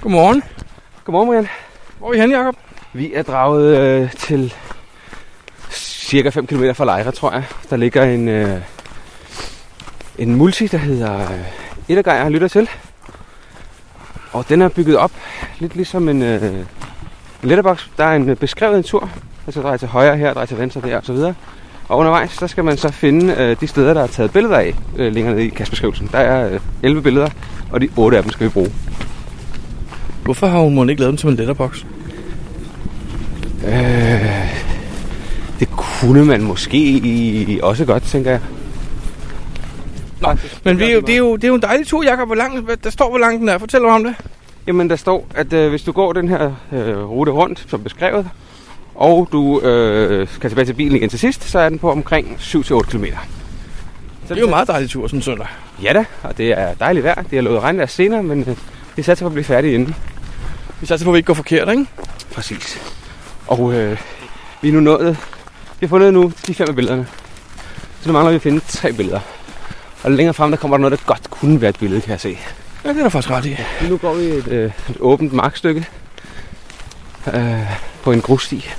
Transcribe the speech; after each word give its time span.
Godmorgen. 0.00 0.42
Godmorgen, 1.04 1.28
Brian. 1.28 1.48
Hvor 1.98 2.08
er 2.08 2.12
vi 2.12 2.20
henne, 2.20 2.36
Jacob? 2.36 2.56
Vi 2.92 3.12
er 3.14 3.22
draget 3.22 3.76
øh, 3.76 4.12
til 4.12 4.54
cirka 5.70 6.28
5 6.28 6.46
km 6.46 6.64
fra 6.74 6.84
Lejre, 6.84 7.12
tror 7.12 7.32
jeg. 7.32 7.44
Der 7.70 7.76
ligger 7.76 8.04
en, 8.04 8.28
øh, 8.28 8.60
en 10.18 10.34
multi, 10.34 10.66
der 10.66 10.78
hedder 10.78 11.20
øh, 11.20 11.40
Ettergej, 11.88 12.14
jeg 12.14 12.30
lytter 12.30 12.48
til. 12.48 12.68
Og 14.32 14.48
den 14.48 14.62
er 14.62 14.68
bygget 14.68 14.96
op 14.96 15.12
lidt 15.58 15.74
ligesom 15.74 16.08
en, 16.08 16.22
øh, 16.22 16.42
en 16.42 16.66
letterbox. 17.42 17.86
Der 17.96 18.04
er 18.04 18.16
en 18.16 18.28
øh, 18.28 18.36
beskrevet 18.36 18.76
en 18.76 18.82
tur. 18.82 19.10
Altså 19.46 19.62
drejer 19.62 19.76
til 19.76 19.88
højre 19.88 20.16
her, 20.16 20.32
drejer 20.32 20.46
til 20.46 20.58
venstre 20.58 20.80
der 20.80 20.96
og 20.96 21.04
så 21.04 21.12
videre. 21.12 21.34
Og 21.88 21.98
undervejs, 21.98 22.30
så 22.30 22.46
skal 22.46 22.64
man 22.64 22.76
så 22.76 22.92
finde 22.92 23.34
øh, 23.34 23.56
de 23.60 23.66
steder, 23.66 23.94
der 23.94 24.02
er 24.02 24.06
taget 24.06 24.32
billeder 24.32 24.58
af 24.58 24.74
øh, 24.96 25.12
længere 25.12 25.34
nede 25.34 25.46
i 25.46 25.48
kastbeskrivelsen. 25.48 26.08
Der 26.12 26.18
er 26.18 26.54
øh, 26.54 26.60
11 26.82 27.02
billeder, 27.02 27.28
og 27.72 27.80
de 27.80 27.88
8 27.96 28.16
af 28.16 28.22
dem 28.22 28.32
skal 28.32 28.46
vi 28.46 28.52
bruge. 28.52 28.72
Hvorfor 30.30 30.46
har 30.46 30.58
hun 30.58 30.90
ikke 30.90 31.00
lavet 31.00 31.10
den 31.10 31.18
som 31.18 31.30
en 31.30 31.36
letterbox? 31.36 31.84
Øh, 33.66 34.54
det 35.60 35.68
kunne 35.70 36.24
man 36.24 36.42
måske 36.42 37.60
også 37.62 37.84
godt, 37.84 38.02
tænker 38.02 38.30
jeg. 38.30 38.40
Nå, 40.20 40.28
men 40.64 40.78
vi, 40.78 40.84
er 40.84 40.92
jo- 40.94 41.00
det, 41.00 41.12
er 41.12 41.16
jo, 41.18 41.36
det 41.36 41.44
er 41.44 41.48
jo 41.48 41.54
en 41.54 41.62
dejlig 41.62 41.86
tur, 41.86 42.04
Jacob. 42.04 42.28
Hvor 42.28 42.34
lang, 42.34 42.68
der 42.84 42.90
står, 42.90 43.08
hvor 43.10 43.18
lang 43.18 43.40
den 43.40 43.48
er. 43.48 43.58
Fortæl 43.58 43.80
mig 43.80 43.90
om 43.90 44.04
det. 44.04 44.14
Jamen, 44.66 44.90
der 44.90 44.96
står, 44.96 45.26
at 45.34 45.52
øh, 45.52 45.70
hvis 45.70 45.82
du 45.82 45.92
går 45.92 46.12
den 46.12 46.28
her 46.28 46.52
øh, 46.72 46.96
rute 47.10 47.32
rundt, 47.32 47.64
som 47.68 47.82
beskrevet, 47.82 48.28
og 48.94 49.28
du 49.32 49.60
øh, 49.60 50.28
skal 50.28 50.50
tilbage 50.50 50.66
til 50.66 50.74
bilen 50.74 50.96
igen 50.96 51.08
til 51.08 51.18
sidst, 51.18 51.48
så 51.50 51.58
er 51.58 51.68
den 51.68 51.78
på 51.78 51.90
omkring 51.90 52.36
7-8 52.40 52.80
km. 52.80 53.04
Det 53.04 53.10
er 54.30 54.36
jo 54.36 54.44
en 54.44 54.50
meget 54.50 54.68
dejlig 54.68 54.90
tur 54.90 55.06
sådan 55.06 55.18
en 55.18 55.22
søndag. 55.22 55.46
Ja 55.82 55.92
da, 55.92 56.04
og 56.22 56.38
det 56.38 56.58
er 56.58 56.74
dejligt 56.74 57.04
vejr. 57.04 57.22
Det 57.30 57.38
er 57.38 57.42
lovet 57.42 57.62
regnvejr 57.62 57.86
senere, 57.86 58.22
men 58.22 58.40
øh, 58.40 58.56
det 58.96 59.04
satser 59.04 59.24
på 59.24 59.26
at 59.28 59.32
blive 59.32 59.44
færdig 59.44 59.74
inden. 59.74 59.94
Vi 60.80 60.86
satser 60.86 61.04
på, 61.04 61.10
at 61.10 61.14
vi 61.14 61.18
ikke 61.18 61.26
går 61.26 61.34
forkert, 61.34 61.68
ikke? 61.68 61.86
Præcis. 62.34 62.80
Og 63.46 63.74
øh, 63.74 63.98
vi 64.62 64.68
er 64.68 64.72
nu 64.72 64.80
nået, 64.80 65.16
vi 65.80 65.86
har 65.86 65.88
fundet 65.88 66.12
nu 66.14 66.32
de 66.46 66.54
fem 66.54 66.66
af 66.68 66.74
billederne. 66.74 67.06
Så 68.00 68.08
nu 68.08 68.12
mangler 68.12 68.30
vi 68.30 68.36
at 68.36 68.42
finde 68.42 68.60
tre 68.68 68.92
billeder. 68.92 69.20
Og 70.02 70.10
længere 70.10 70.34
frem, 70.34 70.50
der 70.50 70.58
kommer 70.58 70.76
der 70.76 70.80
noget, 70.80 70.98
der 70.98 71.04
godt 71.06 71.30
kunne 71.30 71.60
være 71.60 71.70
et 71.70 71.78
billede, 71.78 72.00
kan 72.00 72.10
jeg 72.10 72.20
se. 72.20 72.38
Ja, 72.84 72.88
det 72.88 72.98
er 72.98 73.02
der 73.02 73.08
faktisk 73.08 73.30
ret 73.30 73.46
i. 73.46 73.56
Nu 73.88 73.96
går 73.96 74.14
vi 74.14 74.24
et, 74.24 74.48
øh, 74.48 74.72
et 74.90 74.96
åbent 75.00 75.32
markstykke 75.32 75.86
øh, 77.34 77.60
på 78.02 78.12
en 78.12 78.20
grussti. 78.20 78.70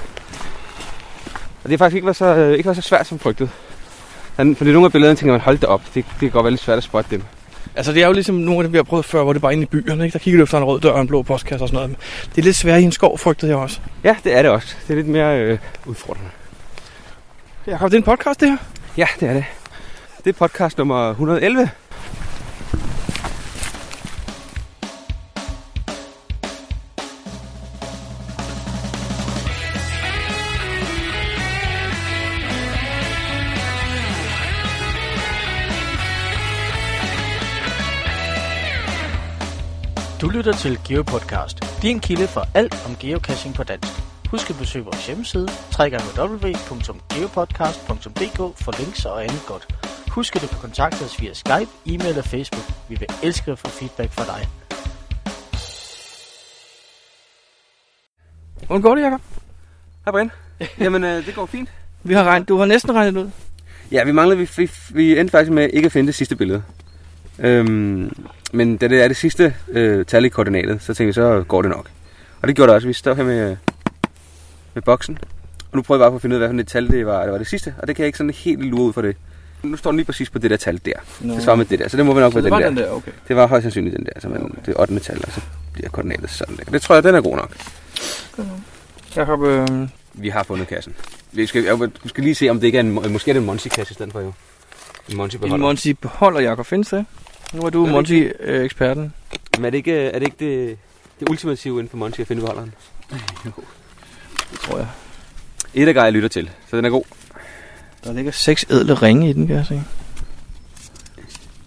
Og 1.64 1.70
det 1.70 1.72
har 1.72 1.78
faktisk 1.78 1.96
ikke 1.96 2.06
været 2.06 2.18
så, 2.18 2.26
øh, 2.26 2.52
ikke 2.54 2.66
været 2.66 2.84
så 2.84 2.90
svært 2.90 3.08
som 3.08 3.20
frygtet. 3.20 3.50
Fordi 4.36 4.72
nogle 4.72 4.86
af 4.86 4.92
billederne 4.92 5.18
tænker 5.18 5.34
man, 5.34 5.42
hold 5.42 5.58
da 5.58 5.68
op, 5.68 5.82
det, 5.86 5.94
det 5.94 6.20
kan 6.20 6.30
godt 6.30 6.44
være 6.44 6.52
lidt 6.52 6.62
svært 6.62 6.78
at 6.78 6.84
spotte 6.84 7.12
dem. 7.12 7.24
Altså, 7.82 7.94
det 7.94 8.04
er 8.04 8.08
jo 8.08 8.14
ligesom 8.14 8.36
nogle 8.36 8.60
af 8.60 8.64
dem, 8.64 8.72
vi 8.72 8.78
har 8.78 8.84
prøvet 8.84 9.06
før, 9.06 9.24
hvor 9.24 9.34
det 9.34 9.40
er 9.40 9.42
bare 9.42 9.54
inde 9.54 9.64
i 9.64 9.66
byerne, 9.66 10.06
ikke? 10.06 10.14
Der 10.14 10.20
kigger 10.20 10.38
du 10.38 10.44
efter 10.44 10.58
en 10.58 10.64
rød 10.64 10.82
dør 10.82 10.92
og 10.92 11.02
en 11.02 11.08
blå 11.08 11.22
postkasse 11.22 11.64
og 11.64 11.70
sådan 11.70 11.90
noget. 11.90 11.98
Det 12.36 12.42
er 12.42 12.46
lidt 12.46 12.56
svært 12.56 12.82
i 12.82 12.84
en 12.84 12.92
skov, 12.92 13.18
frygtede 13.18 13.52
jeg 13.52 13.60
også. 13.60 13.80
Ja, 14.04 14.16
det 14.24 14.38
er 14.38 14.42
det 14.42 14.52
også. 14.52 14.76
Det 14.88 14.94
er 14.94 14.96
lidt 14.98 15.08
mere 15.08 15.40
øh, 15.40 15.58
udfordrende. 15.86 16.30
Jacob, 17.68 17.92
det 17.92 17.94
er 17.94 17.98
en 17.98 18.04
podcast, 18.04 18.40
det 18.40 18.50
her. 18.50 18.58
Ja, 18.98 19.06
det 19.20 19.30
er 19.30 19.34
det. 19.34 19.46
Det 20.24 20.30
er 20.30 20.34
podcast 20.34 20.78
nummer 20.78 21.10
111. 21.10 21.70
lytter 40.32 40.54
til 40.54 40.80
GeoPodcast, 40.88 41.82
din 41.82 42.00
kilde 42.00 42.28
for 42.28 42.48
alt 42.54 42.86
om 42.88 42.96
geocaching 42.96 43.56
på 43.56 43.64
dansk. 43.64 43.92
Husk 44.32 44.50
at 44.50 44.56
besøge 44.60 44.86
vores 44.86 45.08
hjemmeside, 45.08 45.48
www.geopodcast.dk 45.80 48.38
for 48.64 48.80
links 48.82 49.06
og 49.06 49.24
andet 49.24 49.44
godt. 49.48 49.76
Husk 50.12 50.36
at 50.36 50.42
du 50.42 50.48
kan 50.48 50.58
kontakte 50.58 51.04
os 51.04 51.22
via 51.22 51.34
Skype, 51.34 51.70
e-mail 51.86 52.18
og 52.18 52.26
Facebook. 52.26 52.64
Vi 52.90 52.96
vil 52.96 53.08
elske 53.24 53.52
at 53.52 53.60
få 53.60 53.68
feedback 53.68 54.12
fra 54.12 54.26
dig. 54.26 54.48
Hvordan 58.68 58.82
går 58.82 58.96
det, 58.96 59.04
Jacob? 59.04 59.22
Hej 60.06 60.12
Brian. 60.12 60.32
Jamen, 60.84 61.04
øh, 61.04 61.26
det 61.26 61.36
går 61.36 61.46
fint. 61.46 61.70
Vi 62.04 62.14
har 62.14 62.24
regnet, 62.24 62.50
du 62.50 62.58
har 62.58 62.66
næsten 62.66 62.94
regnet 62.94 63.22
ud. 63.22 63.30
Ja, 63.92 64.04
vi 64.04 64.12
manglede, 64.12 64.40
vi, 64.40 64.50
vi, 64.58 64.72
vi 64.90 65.20
endte 65.20 65.32
faktisk 65.32 65.52
med 65.52 65.70
ikke 65.74 65.86
at 65.86 65.92
finde 65.92 66.08
det 66.08 66.16
sidste 66.16 66.36
billede. 66.36 66.64
Øhm, 67.42 68.12
men 68.52 68.78
da 68.78 68.88
det 68.88 69.04
er 69.04 69.08
det 69.08 69.18
sidste 69.18 69.56
øh, 69.72 70.06
tal 70.06 70.26
i 70.26 70.30
koordinatet, 70.30 70.82
så 70.82 70.94
tænkte 70.94 71.06
vi, 71.06 71.14
så 71.14 71.44
går 71.48 71.62
det 71.62 71.72
nok. 71.72 71.90
Og 72.42 72.48
det 72.48 72.56
gjorde 72.56 72.70
det 72.70 72.76
også. 72.76 72.88
Vi 72.88 72.94
står 72.94 73.14
her 73.14 73.24
med, 73.24 73.58
med 74.74 74.82
boksen. 74.82 75.18
Og 75.72 75.76
nu 75.78 75.82
prøver 75.82 76.00
jeg 76.00 76.04
bare 76.04 76.12
på 76.12 76.16
at 76.16 76.22
finde 76.22 76.36
ud 76.36 76.42
af, 76.42 76.48
hvad 76.48 76.58
for 76.58 76.62
et 76.62 76.68
tal 76.68 76.88
det 76.88 77.06
var, 77.06 77.24
det 77.24 77.32
var 77.32 77.38
det 77.38 77.48
sidste. 77.48 77.76
Og 77.78 77.88
det 77.88 77.96
kan 77.96 78.04
jeg 78.04 78.08
ikke 78.08 78.18
sådan 78.18 78.34
helt 78.34 78.62
lure 78.66 78.84
ud 78.84 78.94
for 78.94 79.02
det. 79.02 79.16
Nu 79.64 79.78
står 79.78 79.92
den 79.92 79.98
lige 79.98 80.06
præcis 80.06 80.30
på 80.30 80.40
det 80.40 80.50
der 80.52 80.58
tal 80.58 80.82
der. 80.86 80.94
Nå. 81.20 81.34
Det 81.34 81.44
svarer 81.44 81.56
med 81.56 81.66
det 81.66 81.80
der, 81.80 81.88
så 81.88 81.98
det 81.98 82.06
må 82.06 82.14
vel 82.14 82.22
nok 82.22 82.36
være 82.36 82.44
det 82.44 82.52
var 82.52 82.60
den, 82.60 82.68
den 82.68 82.78
der. 82.78 82.86
der, 82.86 82.92
okay. 82.92 83.12
Det 83.28 83.36
var 83.36 83.48
højst 83.48 83.64
sandsynligt 83.64 83.98
den 83.98 84.06
der, 84.06 84.20
så 84.20 84.30
man, 84.30 84.56
det 84.66 84.74
8. 84.80 85.00
tal, 85.00 85.22
og 85.28 85.32
så 85.32 85.42
bliver 85.74 85.90
koordinatet 85.90 86.30
sådan 86.30 86.58
der. 86.58 86.64
Det 86.64 86.82
tror 86.82 86.96
jeg, 86.96 87.04
den 87.04 87.16
er 87.16 87.22
god 87.22 87.36
nok. 87.36 87.56
Jacob, 89.16 89.44
øh, 89.44 89.68
Vi 90.14 90.30
har 90.30 90.44
fundet 90.44 90.68
kassen. 90.68 90.96
Vi 91.32 91.46
skal, 91.46 91.64
jeg, 91.64 91.80
du 91.80 92.08
skal 92.08 92.24
lige 92.24 92.36
se, 92.36 92.50
om 92.50 92.60
det 92.60 92.68
ikke 92.68 92.78
er 92.78 92.82
en, 92.82 93.12
måske 93.12 93.32
er 93.32 93.34
det 93.34 93.40
en 93.42 93.46
Monty-kasse 93.46 93.92
i 93.92 93.94
stedet 93.94 94.12
for 94.12 94.20
jo. 94.20 94.34
En 95.10 95.18
monty 95.18 95.36
en 95.36 95.60
Monty 95.60 95.88
beholder, 96.02 96.40
Jacob. 96.40 96.66
Findes 96.66 96.90
det? 96.90 97.06
Nu 97.54 97.62
er 97.62 97.70
du 97.70 97.86
Er 97.86 97.92
Monty-eksperten. 97.92 99.14
Men 99.58 99.66
er 99.66 99.70
det 99.70 99.78
ikke, 99.78 99.94
er 99.94 100.20
det, 100.20 100.28
ikke 100.28 100.38
det, 100.40 100.78
det 101.20 101.30
ultimative 101.30 101.74
inden 101.74 101.90
for 101.90 101.98
Monty 101.98 102.20
at 102.20 102.28
finde 102.28 102.42
beholderen? 102.42 102.74
Det 104.52 104.60
tror 104.60 104.78
jeg. 104.78 104.88
Et 105.74 105.88
af 105.88 105.94
jeg 105.94 106.14
lytter 106.14 106.30
til, 106.30 106.50
så 106.70 106.78
den 106.78 106.86
er 106.86 106.90
god. 106.90 107.04
Der 108.04 108.14
ligger 108.14 108.32
seks 108.32 108.66
ædle 108.70 108.94
ringe 108.94 109.30
i 109.30 109.34
den, 109.34 109.48
kan 109.48 109.56
jeg 109.56 109.66
se. 109.66 109.82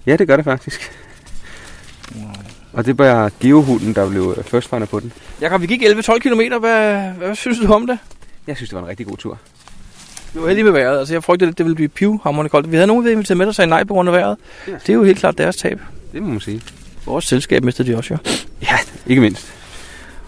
Ja, 0.06 0.17
det 0.17 0.27
gør 0.27 0.37
det 0.37 0.44
faktisk. 0.44 0.93
Og 2.73 2.87
det 2.87 2.99
var 2.99 3.31
geohunden, 3.41 3.94
der 3.94 4.11
blev 4.11 4.34
øh, 4.39 4.44
first 4.44 4.69
finder 4.69 4.87
på 4.87 5.00
den. 5.00 5.12
Jakob, 5.41 5.61
vi 5.61 5.67
gik 5.67 5.83
11-12 5.83 6.19
km. 6.19 6.41
Hvad, 6.61 7.11
hvad 7.11 7.34
synes 7.34 7.59
du 7.59 7.73
om 7.73 7.87
det? 7.87 7.99
Jeg 8.47 8.56
synes, 8.56 8.71
det 8.71 8.77
var 8.77 8.83
en 8.83 8.89
rigtig 8.89 9.06
god 9.06 9.17
tur. 9.17 9.39
Vi 10.34 10.41
var 10.41 10.47
heldige 10.47 10.65
med 10.65 10.72
vejret. 10.72 10.99
Altså, 10.99 11.15
jeg 11.15 11.25
frygtede 11.25 11.49
lidt, 11.49 11.59
det 11.59 11.67
ville 11.67 11.77
blive 11.77 11.89
pivhammerende 11.89 12.49
koldt. 12.49 12.71
Vi 12.71 12.77
havde 12.77 12.87
nogen, 12.87 13.05
vi 13.05 13.11
inviteret 13.11 13.39
med, 13.39 13.47
der 13.47 13.53
sagde 13.53 13.69
nej 13.69 13.84
på 13.84 13.95
grund 13.95 14.09
af 14.09 14.12
vejret. 14.12 14.37
Ja. 14.69 14.72
Det 14.72 14.89
er 14.89 14.95
jo 14.95 15.05
helt 15.05 15.19
klart 15.19 15.39
deres 15.39 15.56
tab. 15.56 15.81
Det 16.12 16.22
må 16.22 16.28
man 16.28 16.41
sige. 16.41 16.61
Vores 17.06 17.25
selskab 17.25 17.65
mistede 17.65 17.93
de 17.93 17.97
også, 17.97 18.15
jo. 18.15 18.19
Ja, 18.62 18.77
ikke 19.06 19.23
mindst. 19.23 19.55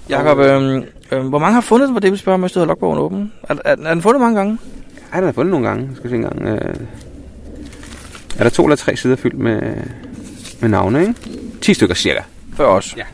Jakob, 0.09 0.39
øhm, 0.39 0.85
øhm, 1.11 1.29
hvor 1.29 1.39
mange 1.39 1.55
har 1.55 1.61
fundet 1.61 1.87
den, 1.87 1.93
hvor 1.93 2.01
det 2.01 2.11
vil 2.11 2.19
spørge, 2.19 2.35
om 2.35 2.43
jeg 2.43 2.51
stod 2.51 2.67
logbogen 2.67 2.99
åben? 2.99 3.33
Er, 3.43 3.55
er, 3.65 3.77
er, 3.85 3.95
den 3.95 4.03
fundet 4.03 4.21
mange 4.21 4.37
gange? 4.37 4.59
Ja, 5.13 5.17
den 5.17 5.25
har 5.25 5.33
fundet 5.33 5.51
nogle 5.51 5.69
gange. 5.69 5.91
Skal 5.97 6.11
se 6.11 6.17
engang. 6.17 6.43
Øh... 6.43 6.75
Er 8.39 8.43
der 8.43 8.51
to 8.51 8.65
eller 8.65 8.77
tre 8.77 8.97
sider 8.97 9.17
fyldt 9.17 9.39
med, 9.39 9.63
med 10.61 10.69
navne, 10.69 11.01
ikke? 11.01 11.15
10 11.61 11.75
stykker 11.75 11.95
cirka. 11.95 12.21
For 12.57 12.65
os. 12.65 12.95
Ja. 12.97 13.05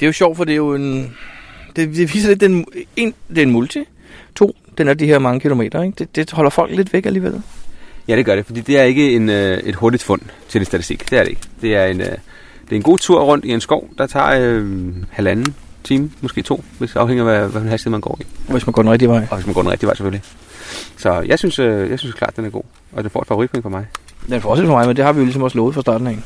Det 0.00 0.06
er 0.06 0.08
jo 0.08 0.12
sjovt, 0.12 0.36
for 0.36 0.44
det 0.44 0.52
er 0.52 0.56
jo 0.56 0.74
en... 0.74 1.16
Det, 1.76 1.96
det 1.96 2.14
viser 2.14 2.28
lidt, 2.28 2.40
det 2.40 2.46
er 2.46 2.54
en, 2.54 2.66
en, 2.96 3.14
det 3.28 3.38
er 3.38 3.42
en 3.42 3.50
multi. 3.50 3.84
To, 4.34 4.56
den 4.78 4.88
er 4.88 4.94
de 4.94 5.06
her 5.06 5.18
mange 5.18 5.40
kilometer, 5.40 5.82
ikke? 5.82 5.96
Det, 5.98 6.16
det 6.16 6.30
holder 6.30 6.50
folk 6.50 6.76
lidt 6.76 6.92
væk 6.92 7.06
alligevel. 7.06 7.42
Ja, 8.08 8.16
det 8.16 8.24
gør 8.24 8.36
det, 8.36 8.46
fordi 8.46 8.60
det 8.60 8.78
er 8.78 8.82
ikke 8.82 9.12
en, 9.16 9.30
øh, 9.30 9.58
et 9.58 9.74
hurtigt 9.74 10.02
fund 10.02 10.20
til 10.48 10.58
en 10.58 10.64
statistik. 10.64 11.10
Det 11.10 11.18
er 11.18 11.22
det 11.22 11.30
ikke. 11.30 11.42
Det 11.60 11.76
er 11.76 11.84
en, 11.84 12.00
øh, 12.00 12.06
det 12.06 12.72
er 12.72 12.76
en 12.76 12.82
god 12.82 12.98
tur 12.98 13.22
rundt 13.22 13.44
i 13.44 13.50
en 13.50 13.60
skov, 13.60 13.88
der 13.98 14.06
tager 14.06 14.40
øh, 14.40 14.92
halvanden 15.10 15.54
time, 15.84 16.10
måske 16.20 16.42
to, 16.42 16.64
hvis 16.78 16.96
afhænger 16.96 17.28
af, 17.28 17.40
hvad, 17.40 17.60
hvad 17.60 17.70
hastighed 17.70 17.90
man 17.90 18.00
går 18.00 18.18
i. 18.20 18.24
Hvis 18.52 18.66
man 18.66 18.72
går 18.72 18.82
den 18.82 18.90
rigtige 18.90 19.08
vej. 19.08 19.26
Og 19.30 19.36
hvis 19.36 19.46
man 19.46 19.54
går 19.54 19.62
den 19.62 19.70
rigtige 19.70 19.86
vej 19.86 19.94
selvfølgelig. 19.94 20.22
Så 20.96 21.20
jeg 21.26 21.38
synes, 21.38 21.58
øh, 21.58 21.90
jeg 21.90 21.98
synes 21.98 22.14
klart, 22.14 22.36
den 22.36 22.44
er 22.44 22.50
god. 22.50 22.62
Og 22.92 23.04
det 23.04 23.12
får 23.12 23.20
et 23.20 23.26
favoritpoint 23.26 23.62
for 23.62 23.70
mig. 23.70 23.86
Den 24.26 24.34
er 24.34 24.40
forskel 24.40 24.66
for 24.66 24.74
mig, 24.74 24.86
men 24.86 24.96
det 24.96 25.04
har 25.04 25.12
vi 25.12 25.18
jo 25.18 25.24
ligesom 25.24 25.42
også 25.42 25.56
lovet 25.56 25.74
fra 25.74 25.80
starten 25.80 26.06
af. 26.06 26.18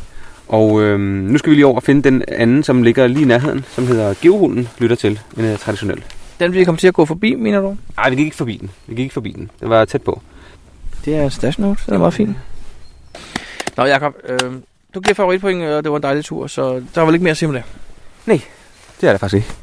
Og 0.48 0.82
øh, 0.82 1.00
nu 1.00 1.38
skal 1.38 1.50
vi 1.50 1.54
lige 1.54 1.66
over 1.66 1.76
og 1.76 1.82
finde 1.82 2.02
den 2.02 2.22
anden, 2.28 2.62
som 2.62 2.82
ligger 2.82 3.06
lige 3.06 3.22
i 3.22 3.26
nærheden, 3.26 3.64
som 3.68 3.86
hedder 3.86 4.14
Geohunden, 4.22 4.68
lytter 4.78 4.96
til. 4.96 5.20
En 5.36 5.44
øh, 5.44 5.58
traditionel. 5.58 6.04
Den 6.38 6.52
vil 6.52 6.64
komme 6.64 6.78
til 6.78 6.88
at 6.88 6.94
gå 6.94 7.04
forbi, 7.04 7.34
mener 7.34 7.60
du? 7.60 7.76
Nej, 7.96 8.10
vi 8.10 8.16
gik 8.16 8.24
ikke 8.24 8.36
forbi 8.36 8.56
den. 8.56 8.70
Vi 8.86 8.94
gik 8.94 9.02
ikke 9.02 9.12
forbi 9.12 9.32
den. 9.32 9.50
Den 9.60 9.70
var 9.70 9.84
tæt 9.84 10.02
på. 10.02 10.22
Det 11.04 11.16
er 11.16 11.22
en 11.24 11.30
stash 11.30 11.60
note. 11.60 11.82
Den 11.86 11.94
er 11.94 11.98
meget 11.98 12.14
fin. 12.14 12.36
Nå, 13.76 13.84
Jacob, 13.84 14.14
øh, 14.24 14.38
du 14.94 15.00
giver 15.00 15.14
favoritpoint, 15.14 15.64
og 15.64 15.84
det 15.84 15.90
var 15.90 15.96
en 15.96 16.02
dejlig 16.02 16.24
tur, 16.24 16.46
så 16.46 16.74
der 16.94 17.00
var 17.00 17.04
vel 17.04 17.14
ikke 17.14 17.24
mere 17.24 17.30
at 17.30 17.36
sige 17.36 17.48
om 17.48 17.54
det. 17.54 17.62
Det 19.00 19.08
er 19.08 19.12
det 19.12 19.20
faktisk 19.20 19.34
ikke. 19.34 19.54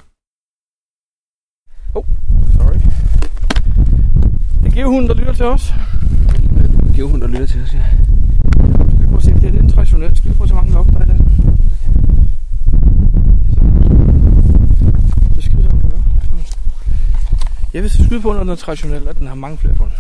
Sorry. 2.58 2.76
Det 4.64 4.74
giver 4.74 4.86
hunden, 4.86 5.10
der 5.10 5.16
lytter 5.16 5.34
til 5.34 5.46
os. 5.46 5.74
Geohunden, 6.96 7.22
der 7.22 7.28
lytter 7.28 7.48
til 7.48 7.64
os, 7.64 7.74
ja. 7.74 7.80
Skal 8.90 9.00
vi 9.00 9.06
prøve 9.06 9.18
at 9.18 9.24
se, 9.24 9.34
det 9.34 9.46
er 9.46 9.52
lidt 9.62 9.74
traditionelt. 9.74 10.18
Skal 10.18 10.30
vi 10.32 10.36
prøve 10.36 10.48
så 10.48 10.56
mange 10.56 10.74
lok, 10.74 10.88
der 10.88 11.00
er 11.00 11.04
i 11.04 11.08
den? 11.08 11.18
Det 15.36 15.44
skrider 15.44 15.70
om 15.70 15.82
gøre. 15.82 16.04
Jeg 17.74 17.82
vil 17.82 17.90
skyde 17.90 18.22
på, 18.22 18.34
når 18.34 18.40
den 18.40 18.50
er 18.50 18.56
traditionel, 18.56 19.08
at 19.08 19.18
den 19.18 19.28
har 19.28 19.36
mange 19.36 19.58
flere 19.58 19.76
fund. 19.76 19.92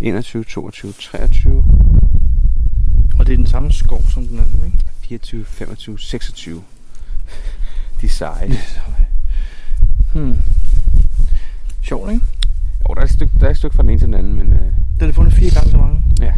21, 0.00 0.44
22, 0.44 0.92
23, 0.92 1.64
Og 3.18 3.26
det 3.26 3.32
er 3.32 3.36
den 3.36 3.46
samme 3.46 3.72
skov 3.72 4.02
som 4.02 4.26
den 4.26 4.38
anden, 4.38 4.62
ikke? 4.64 4.78
24, 5.00 5.44
25, 5.44 5.98
26. 5.98 6.62
De 8.00 8.06
er 8.06 8.10
seje. 8.10 8.50
Hmm. 10.14 10.36
Sjovt, 11.82 12.12
ikke? 12.12 12.24
Jo, 12.88 12.94
der 12.94 13.00
er, 13.00 13.04
et 13.04 13.10
stykke, 13.10 13.32
der 13.40 13.46
er 13.46 13.50
et 13.50 13.56
stykke 13.56 13.76
fra 13.76 13.82
den 13.82 13.90
ene 13.90 13.98
til 14.00 14.06
den 14.06 14.14
anden, 14.14 14.34
men 14.34 14.52
øh, 14.52 14.60
Den 15.00 15.08
er 15.08 15.12
fundet 15.12 15.34
fire 15.34 15.50
gange 15.50 15.70
så 15.70 15.76
mange. 15.76 16.02
ja. 16.20 16.32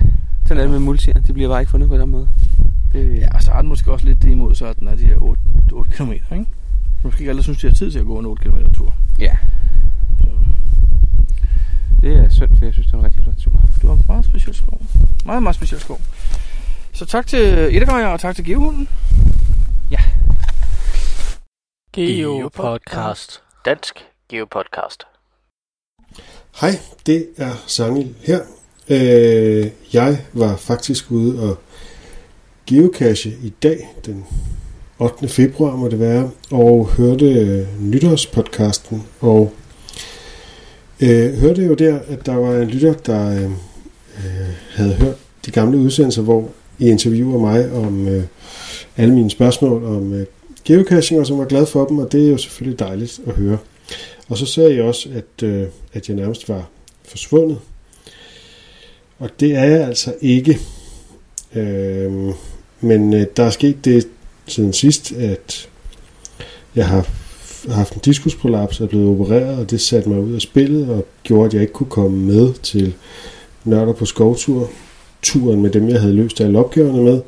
Sådan 0.46 0.58
er 0.58 0.62
det 0.62 0.70
med 0.70 0.78
multier. 0.80 1.14
De 1.14 1.32
bliver 1.32 1.48
bare 1.48 1.60
ikke 1.60 1.70
fundet 1.70 1.88
på 1.88 1.98
den 1.98 2.10
måde. 2.10 2.28
Det, 2.92 3.18
Ja, 3.18 3.28
og 3.34 3.42
så 3.42 3.50
er 3.52 3.60
den 3.60 3.68
måske 3.68 3.92
også 3.92 4.06
lidt 4.06 4.22
det 4.22 4.30
imod, 4.30 4.54
så 4.54 4.66
at 4.66 4.78
den 4.78 4.88
er 4.88 4.94
de 4.94 5.04
her 5.06 5.16
8, 5.16 5.42
8 5.72 5.92
km, 5.92 6.12
ikke? 6.12 6.46
Måske 7.06 7.20
ikke 7.20 7.30
alle 7.30 7.42
synes, 7.42 7.58
de 7.58 7.66
har 7.66 7.74
tid 7.74 7.90
til 7.90 7.98
at 7.98 8.04
gå 8.06 8.18
en 8.18 8.26
8 8.26 8.42
km 8.42 8.56
tur. 8.74 8.94
ja. 9.18 9.36
Så 10.20 10.26
Det 12.00 12.16
er 12.16 12.28
synd, 12.28 12.56
for 12.58 12.64
jeg 12.64 12.72
synes, 12.72 12.86
det 12.86 12.94
er 12.94 12.98
en 12.98 13.04
rigtig 13.04 13.22
flot 13.22 13.34
tur. 13.42 13.52
du 13.82 13.86
har 13.86 13.94
en 13.94 14.02
meget 14.08 14.24
speciel 14.24 14.54
skov. 14.54 14.80
Meget, 15.24 15.42
meget 15.42 15.56
speciel 15.56 15.80
skov. 15.80 16.00
Så 16.92 17.06
tak 17.06 17.26
til 17.26 17.40
Ettergøjer 17.76 18.06
og 18.06 18.20
tak 18.20 18.34
til 18.36 18.44
Geohunden. 18.44 18.88
Geo 21.92 22.48
Podcast. 22.54 23.42
Dansk 23.64 23.94
Geo 24.28 24.46
Podcast. 24.50 25.02
Hej, 26.60 26.70
det 27.06 27.28
er 27.36 27.52
Sangil 27.66 28.14
her. 28.22 28.40
Øh, 28.88 29.70
jeg 29.92 30.24
var 30.32 30.56
faktisk 30.56 31.10
ude 31.10 31.50
og 31.50 31.58
geocache 32.66 33.30
i 33.42 33.48
dag, 33.62 33.88
den 34.06 34.24
8. 34.98 35.28
februar 35.28 35.76
må 35.76 35.88
det 35.88 36.00
være, 36.00 36.30
og 36.50 36.86
hørte 36.86 37.24
øh, 37.24 37.66
nytårspodcasten, 37.80 39.02
og 39.20 39.52
øh, 41.00 41.34
hørte 41.34 41.64
jo 41.64 41.74
der, 41.74 41.98
at 42.08 42.26
der 42.26 42.34
var 42.34 42.56
en 42.56 42.68
lytter, 42.68 42.92
der 42.92 43.30
øh, 43.30 43.42
øh, 43.44 44.48
havde 44.70 44.94
hørt 44.94 45.16
de 45.46 45.50
gamle 45.50 45.78
udsendelser, 45.78 46.22
hvor 46.22 46.48
I 46.78 46.88
interviewer 46.88 47.38
mig 47.38 47.72
om 47.72 48.08
øh, 48.08 48.24
alle 48.96 49.14
mine 49.14 49.30
spørgsmål 49.30 49.84
om 49.84 50.12
øh, 50.12 50.26
geocaching, 50.64 51.20
og 51.20 51.26
som 51.26 51.38
var 51.38 51.44
glad 51.44 51.66
for 51.66 51.84
dem, 51.86 51.98
og 51.98 52.12
det 52.12 52.26
er 52.26 52.30
jo 52.30 52.36
selvfølgelig 52.36 52.78
dejligt 52.78 53.20
at 53.26 53.32
høre. 53.32 53.58
Og 54.28 54.38
så 54.38 54.46
sagde 54.46 54.74
jeg 54.74 54.84
også, 54.84 55.08
at, 55.14 55.42
øh, 55.42 55.66
at 55.92 56.08
jeg 56.08 56.16
nærmest 56.16 56.48
var 56.48 56.68
forsvundet. 57.04 57.58
Og 59.18 59.30
det 59.40 59.54
er 59.54 59.64
jeg 59.64 59.86
altså 59.86 60.14
ikke. 60.20 60.58
Øh, 61.54 62.12
men 62.80 63.14
øh, 63.14 63.26
der 63.36 63.44
er 63.44 63.50
sket 63.50 63.84
det 63.84 64.08
siden 64.46 64.72
sidst, 64.72 65.12
at 65.12 65.68
jeg 66.76 66.88
har 66.88 67.08
haft 67.68 67.94
en 67.94 68.00
diskusprolaps 68.04 68.80
og 68.80 68.84
er 68.84 68.88
blevet 68.88 69.08
opereret, 69.08 69.58
og 69.58 69.70
det 69.70 69.80
satte 69.80 70.08
mig 70.08 70.20
ud 70.20 70.34
af 70.34 70.40
spillet 70.40 70.88
og 70.88 71.06
gjorde, 71.22 71.46
at 71.46 71.54
jeg 71.54 71.62
ikke 71.62 71.72
kunne 71.72 71.90
komme 71.90 72.18
med 72.18 72.52
til 72.52 72.94
nørder 73.64 73.92
på 73.92 74.04
skovtur, 74.04 74.70
turen 75.22 75.62
med 75.62 75.70
dem, 75.70 75.88
jeg 75.88 76.00
havde 76.00 76.14
løst 76.14 76.40
alle 76.40 76.58
opgaverne 76.58 77.02
med. 77.02 77.20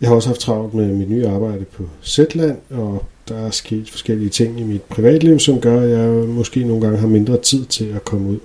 Jeg 0.00 0.08
har 0.08 0.16
også 0.16 0.28
haft 0.28 0.40
travlt 0.40 0.74
med 0.74 0.86
mit 0.86 1.10
nye 1.10 1.28
arbejde 1.28 1.64
på 1.64 1.82
Zetland, 2.04 2.56
og 2.70 3.04
der 3.28 3.36
er 3.36 3.50
sket 3.50 3.90
forskellige 3.90 4.30
ting 4.30 4.60
i 4.60 4.62
mit 4.62 4.82
privatliv, 4.82 5.38
som 5.38 5.60
gør, 5.60 5.80
at 5.80 5.90
jeg 5.90 6.08
måske 6.28 6.64
nogle 6.64 6.82
gange 6.82 6.98
har 6.98 7.06
mindre 7.06 7.36
tid 7.36 7.64
til 7.64 7.84
at 7.84 8.04
komme 8.04 8.30
ud. 8.30 8.38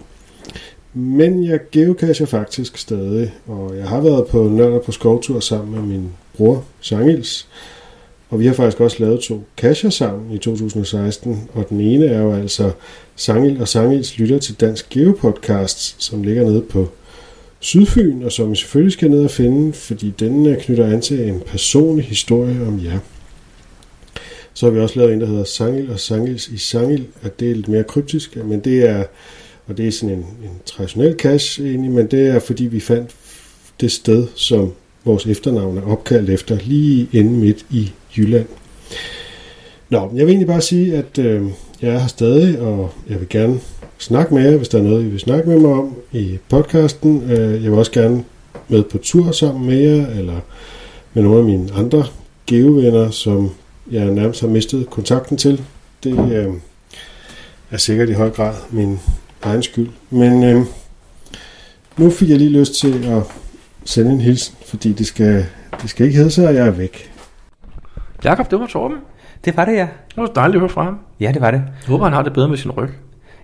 Men 0.93 1.43
jeg 1.43 1.59
geocacher 1.71 2.25
faktisk 2.25 2.77
stadig, 2.77 3.33
og 3.47 3.77
jeg 3.77 3.87
har 3.87 4.01
været 4.01 4.27
på 4.27 4.43
nørder 4.43 4.79
på 4.79 4.91
skovtur 4.91 5.39
sammen 5.39 5.71
med 5.75 5.81
min 5.81 6.09
bror, 6.37 6.63
Sangils. 6.81 7.47
Og 8.29 8.39
vi 8.39 8.45
har 8.45 8.53
faktisk 8.53 8.79
også 8.79 8.97
lavet 8.99 9.19
to 9.19 9.43
kasser 9.57 9.89
sammen 9.89 10.31
i 10.31 10.37
2016, 10.37 11.49
og 11.53 11.69
den 11.69 11.81
ene 11.81 12.05
er 12.05 12.21
jo 12.21 12.33
altså 12.33 12.71
Sangil 13.15 13.61
og 13.61 13.67
Sangils 13.67 14.17
lytter 14.17 14.37
til 14.37 14.55
Dansk 14.55 14.89
Geopodcast, 14.89 16.03
som 16.03 16.23
ligger 16.23 16.43
nede 16.43 16.61
på 16.61 16.89
Sydfyn, 17.59 18.23
og 18.23 18.31
som 18.31 18.53
I 18.53 18.55
selvfølgelig 18.55 18.93
skal 18.93 19.11
ned 19.11 19.23
og 19.23 19.31
finde, 19.31 19.73
fordi 19.73 20.13
den 20.19 20.45
øh, 20.45 20.57
knytter 20.57 20.85
an 20.85 21.01
til 21.01 21.27
en 21.27 21.41
personlig 21.45 22.05
historie 22.05 22.67
om 22.67 22.81
jer. 22.83 22.99
Så 24.53 24.65
har 24.65 24.71
vi 24.71 24.79
også 24.79 24.99
lavet 24.99 25.13
en, 25.13 25.21
der 25.21 25.27
hedder 25.27 25.43
Sangil 25.43 25.91
og 25.91 25.99
Sangils 25.99 26.47
i 26.47 26.57
Sangil, 26.57 27.05
og 27.23 27.39
det 27.39 27.51
er 27.51 27.55
lidt 27.55 27.67
mere 27.67 27.83
kryptisk, 27.83 28.35
men 28.35 28.59
det 28.59 28.89
er, 28.89 29.03
og 29.67 29.77
det 29.77 29.87
er 29.87 29.91
sådan 29.91 30.15
en, 30.15 30.25
en 30.43 30.59
traditionel 30.65 31.15
cache 31.19 31.65
egentlig, 31.65 31.91
men 31.91 32.07
det 32.07 32.27
er 32.27 32.39
fordi 32.39 32.65
vi 32.65 32.79
fandt 32.79 33.11
det 33.81 33.91
sted, 33.91 34.27
som 34.35 34.73
vores 35.05 35.25
efternavn 35.25 35.77
er 35.77 35.81
opkaldt 35.81 36.29
efter, 36.29 36.57
lige 36.65 37.07
inde 37.11 37.31
midt 37.31 37.65
i 37.69 37.91
Jylland. 38.17 38.45
Nå, 39.89 40.11
jeg 40.15 40.25
vil 40.25 40.31
egentlig 40.31 40.47
bare 40.47 40.61
sige, 40.61 40.95
at 40.95 41.17
øh, 41.17 41.43
jeg 41.81 41.93
er 41.93 41.99
her 41.99 42.07
stadig, 42.07 42.59
og 42.59 42.91
jeg 43.09 43.19
vil 43.19 43.29
gerne 43.29 43.59
snakke 43.97 44.33
med 44.33 44.43
jer, 44.43 44.57
hvis 44.57 44.69
der 44.69 44.77
er 44.77 44.83
noget, 44.83 45.03
I 45.03 45.07
vil 45.07 45.19
snakke 45.19 45.49
med 45.49 45.59
mig 45.59 45.71
om 45.71 45.95
i 46.11 46.37
podcasten. 46.49 47.31
Øh, 47.31 47.63
jeg 47.63 47.71
vil 47.71 47.79
også 47.79 47.91
gerne 47.91 48.23
med 48.67 48.83
på 48.83 48.97
tur 48.97 49.31
sammen 49.31 49.65
med 49.65 49.77
jer, 49.77 50.07
eller 50.07 50.39
med 51.13 51.23
nogle 51.23 51.39
af 51.39 51.45
mine 51.45 51.73
andre 51.73 52.05
geovenner, 52.47 53.11
som 53.11 53.51
jeg 53.91 54.05
nærmest 54.05 54.41
har 54.41 54.47
mistet 54.47 54.89
kontakten 54.89 55.37
til. 55.37 55.61
Det 56.03 56.33
øh, 56.33 56.53
er 57.71 57.77
sikkert 57.77 58.09
i 58.09 58.13
høj 58.13 58.29
grad 58.29 58.55
min 58.71 58.99
egen 59.41 59.63
skyld. 59.63 59.89
Men 60.09 60.43
øh, 60.43 60.65
nu 61.97 62.09
fik 62.09 62.29
jeg 62.29 62.37
lige 62.37 62.59
lyst 62.59 62.73
til 62.73 63.05
at 63.05 63.23
sende 63.85 64.11
en 64.11 64.21
hilsen, 64.21 64.55
fordi 64.67 64.93
det 64.93 65.07
skal, 65.07 65.45
det 65.81 65.89
skal 65.89 66.05
ikke 66.05 66.17
hedde 66.17 66.31
sig, 66.31 66.49
at 66.49 66.55
jeg 66.55 66.67
er 66.67 66.71
væk. 66.71 67.11
Jakob, 68.23 68.51
det 68.51 68.59
var 68.59 68.65
Torben. 68.65 68.97
Det 69.45 69.57
var 69.57 69.65
det, 69.65 69.73
ja. 69.73 69.87
Det 70.09 70.17
var 70.17 70.25
dejligt 70.25 70.55
at 70.55 70.59
høre 70.59 70.69
fra 70.69 70.83
ham. 70.83 70.99
Ja, 71.19 71.31
det 71.33 71.41
var 71.41 71.51
det. 71.51 71.57
Jeg 71.57 71.87
håber, 71.87 72.03
han 72.03 72.13
har 72.13 72.21
det 72.21 72.33
bedre 72.33 72.49
med 72.49 72.57
sin 72.57 72.71
ryg. 72.71 72.89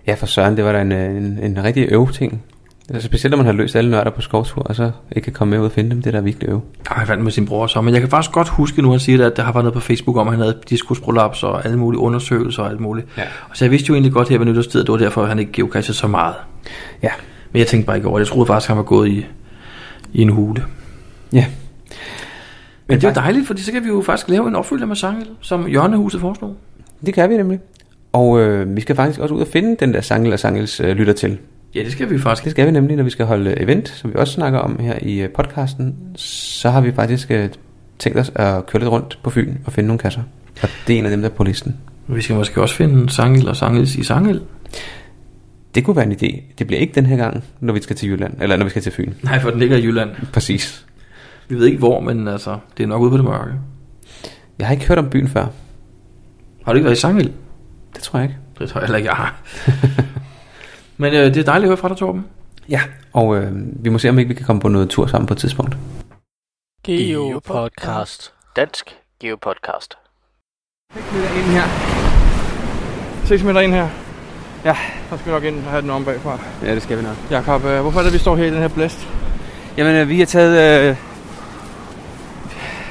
Ja, 0.06 0.14
for 0.14 0.26
søren, 0.26 0.56
det 0.56 0.64
var 0.64 0.72
da 0.72 0.80
en, 0.80 0.92
en, 0.92 1.38
en 1.42 1.64
rigtig 1.64 1.88
øv 1.90 2.08
ting. 2.12 2.42
Altså, 2.90 3.06
specielt 3.06 3.30
når 3.30 3.36
man 3.36 3.46
har 3.46 3.52
løst 3.52 3.76
alle 3.76 3.90
nørder 3.90 4.10
på 4.10 4.20
skovtur, 4.20 4.62
og 4.62 4.74
så 4.74 4.90
ikke 5.12 5.24
kan 5.24 5.32
komme 5.32 5.50
med 5.50 5.58
ud 5.58 5.64
og 5.64 5.72
finde 5.72 5.90
dem, 5.90 6.02
det 6.02 6.14
er 6.14 6.18
da 6.18 6.20
virkelig 6.20 6.48
øv. 6.48 6.60
Ja, 6.90 6.94
han 6.94 7.06
fandt 7.06 7.24
med 7.24 7.32
sin 7.32 7.46
bror 7.46 7.66
så, 7.66 7.80
men 7.80 7.94
jeg 7.94 8.02
kan 8.02 8.10
faktisk 8.10 8.32
godt 8.32 8.48
huske 8.48 8.82
nu, 8.82 8.90
han 8.90 9.00
siger, 9.00 9.26
at 9.26 9.36
der 9.36 9.42
har 9.42 9.52
været 9.52 9.64
noget 9.64 9.74
på 9.74 9.80
Facebook 9.80 10.16
om, 10.16 10.28
at 10.28 10.34
han 10.34 10.40
havde 10.40 10.58
diskusprolaps 10.70 11.42
og 11.42 11.64
alle 11.64 11.78
mulige 11.78 12.00
undersøgelser 12.00 12.62
og 12.62 12.70
alt 12.70 12.80
muligt. 12.80 13.06
Ja. 13.16 13.22
Og 13.50 13.56
så 13.56 13.64
jeg 13.64 13.70
vidste 13.70 13.88
jo 13.88 13.94
egentlig 13.94 14.12
godt 14.12 14.28
her 14.28 14.38
ved 14.38 14.46
nytårstid, 14.46 14.80
at 14.80 14.86
det 14.86 14.92
var 14.92 14.98
derfor, 14.98 15.22
at 15.22 15.28
han 15.28 15.38
ikke 15.38 15.52
geocachede 15.52 15.94
så 15.94 16.06
meget. 16.06 16.34
Ja. 17.02 17.10
Men 17.52 17.58
jeg 17.58 17.66
tænkte 17.66 17.86
bare 17.86 17.96
ikke 17.96 18.08
over 18.08 18.18
det. 18.18 18.26
Jeg 18.26 18.32
troede 18.32 18.46
faktisk, 18.46 18.66
at 18.66 18.68
han 18.68 18.76
var 18.76 18.82
gået 18.82 19.08
i, 19.08 19.26
i 20.12 20.22
en 20.22 20.28
hule. 20.28 20.64
Ja. 21.32 21.46
Men 22.86 23.00
det 23.00 23.04
er 23.04 23.08
jo 23.08 23.14
dejligt, 23.14 23.46
fordi 23.46 23.62
så 23.62 23.72
kan 23.72 23.82
vi 23.82 23.88
jo 23.88 24.02
faktisk 24.02 24.28
lave 24.28 24.48
en 24.48 24.56
opfølger 24.56 24.86
med 24.86 24.96
Sangel, 24.96 25.26
som 25.40 25.66
Hjørnehuset 25.66 26.20
foreslog. 26.20 26.56
Det 27.06 27.14
kan 27.14 27.30
vi 27.30 27.36
nemlig. 27.36 27.60
Og 28.12 28.40
øh, 28.40 28.76
vi 28.76 28.80
skal 28.80 28.96
faktisk 28.96 29.20
også 29.20 29.34
ud 29.34 29.40
og 29.40 29.46
finde 29.46 29.76
den 29.80 29.94
der 29.94 30.00
Sangel 30.00 30.32
og 30.32 30.38
Sangels 30.38 30.80
øh, 30.80 30.96
lytter 30.96 31.12
til. 31.12 31.38
Ja, 31.74 31.80
det 31.80 31.92
skal 31.92 32.10
vi 32.10 32.18
faktisk. 32.18 32.44
Det 32.44 32.50
skal 32.50 32.66
vi 32.66 32.70
nemlig, 32.70 32.96
når 32.96 33.04
vi 33.04 33.10
skal 33.10 33.26
holde 33.26 33.60
event, 33.60 33.88
som 33.88 34.10
vi 34.10 34.16
også 34.16 34.32
snakker 34.32 34.58
om 34.58 34.78
her 34.78 34.98
i 35.02 35.20
øh, 35.20 35.30
podcasten. 35.30 35.94
Så 36.16 36.70
har 36.70 36.80
vi 36.80 36.92
faktisk 36.92 37.30
øh, 37.30 37.48
tænkt 37.98 38.18
os 38.18 38.32
at 38.34 38.66
køre 38.66 38.80
lidt 38.80 38.90
rundt 38.90 39.18
på 39.22 39.30
Fyn 39.30 39.54
og 39.64 39.72
finde 39.72 39.86
nogle 39.86 39.98
kasser. 39.98 40.22
Og 40.62 40.68
det 40.86 40.94
er 40.94 40.98
en 40.98 41.04
af 41.04 41.10
dem, 41.10 41.20
der 41.20 41.28
er 41.28 41.32
på 41.32 41.44
listen. 41.44 41.76
Vi 42.06 42.22
skal 42.22 42.36
måske 42.36 42.62
også 42.62 42.74
finde 42.74 43.10
Sangel 43.10 43.48
og 43.48 43.56
Sangels 43.56 43.96
i 43.96 44.04
Sangel. 44.04 44.40
Det 45.74 45.84
kunne 45.84 45.96
være 45.96 46.06
en 46.06 46.12
idé. 46.12 46.42
Det 46.58 46.66
bliver 46.66 46.80
ikke 46.80 46.94
den 46.94 47.06
her 47.06 47.16
gang, 47.16 47.44
når 47.60 47.72
vi 47.72 47.82
skal 47.82 47.96
til 47.96 48.08
Jylland, 48.08 48.42
eller 48.42 48.56
når 48.56 48.64
vi 48.64 48.70
skal 48.70 48.82
til 48.82 48.92
Fyn. 48.92 49.12
Nej, 49.22 49.40
for 49.40 49.50
den 49.50 49.58
ligger 49.58 49.76
i 49.76 49.82
Jylland. 49.82 50.10
Præcis. 50.32 50.86
Vi 51.48 51.54
ved 51.54 51.66
ikke 51.66 51.78
hvor, 51.78 52.00
men 52.00 52.28
altså, 52.28 52.58
det 52.76 52.82
er 52.82 52.86
nok 52.86 53.02
ude 53.02 53.10
på 53.10 53.16
det 53.16 53.24
mørke. 53.24 53.52
Jeg 54.58 54.66
har 54.66 54.74
ikke 54.74 54.88
hørt 54.88 54.98
om 54.98 55.10
byen 55.10 55.28
før. 55.28 55.46
Har 56.64 56.72
du 56.72 56.76
ikke 56.76 56.84
været 56.84 56.96
i 56.96 57.00
Sangel? 57.00 57.32
Det 57.94 58.02
tror 58.02 58.18
jeg 58.18 58.28
ikke. 58.28 58.40
Det 58.58 58.68
tror 58.68 58.80
jeg 58.80 58.86
heller 58.86 58.98
ikke, 58.98 59.08
jeg 59.08 59.16
har. 59.16 59.42
men 61.02 61.14
øh, 61.14 61.20
det 61.20 61.36
er 61.36 61.44
dejligt 61.44 61.64
at 61.64 61.68
høre 61.68 61.76
fra 61.76 61.88
dig, 61.88 61.96
Torben. 61.96 62.24
Ja, 62.68 62.80
og 63.12 63.36
øh, 63.36 63.52
vi 63.84 63.88
må 63.88 63.98
se, 63.98 64.08
om 64.08 64.18
ikke 64.18 64.28
vi 64.28 64.34
kan 64.34 64.46
komme 64.46 64.60
på 64.60 64.68
noget 64.68 64.90
tur 64.90 65.06
sammen 65.06 65.26
på 65.26 65.34
et 65.34 65.38
tidspunkt. 65.38 65.76
Geo 66.84 67.40
Podcast. 67.44 68.32
Dansk 68.56 68.96
Geo 69.20 69.36
Podcast. 69.36 69.94
ind 70.96 71.52
her. 71.52 71.64
6 73.24 73.42
meter 73.42 73.60
ind 73.60 73.72
her. 73.72 74.01
Ja. 74.64 74.76
Så 75.10 75.16
skal 75.16 75.26
vi 75.26 75.30
nok 75.30 75.44
ind 75.44 75.56
og 75.64 75.70
have 75.70 75.82
den 75.82 75.90
om 75.90 76.04
bagfra. 76.04 76.38
Ja, 76.64 76.74
det 76.74 76.82
skal 76.82 76.98
vi 76.98 77.02
nok. 77.02 77.16
Jakob, 77.30 77.64
øh, 77.64 77.80
hvorfor 77.80 77.98
er 78.00 78.04
det, 78.04 78.12
vi 78.12 78.18
står 78.18 78.36
her 78.36 78.44
i 78.44 78.50
den 78.50 78.58
her 78.58 78.68
blæst? 78.68 79.08
Jamen, 79.76 79.94
øh, 79.94 80.08
vi 80.08 80.18
har 80.18 80.26
taget 80.26 80.88
øh, 80.90 80.96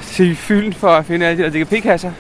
til 0.06 0.36
Fyn 0.36 0.74
for 0.74 0.88
at 0.88 1.06
finde 1.06 1.26
alle 1.26 1.44
de 1.44 1.52
der 1.52 1.64
DGP-kasser. 1.64 2.12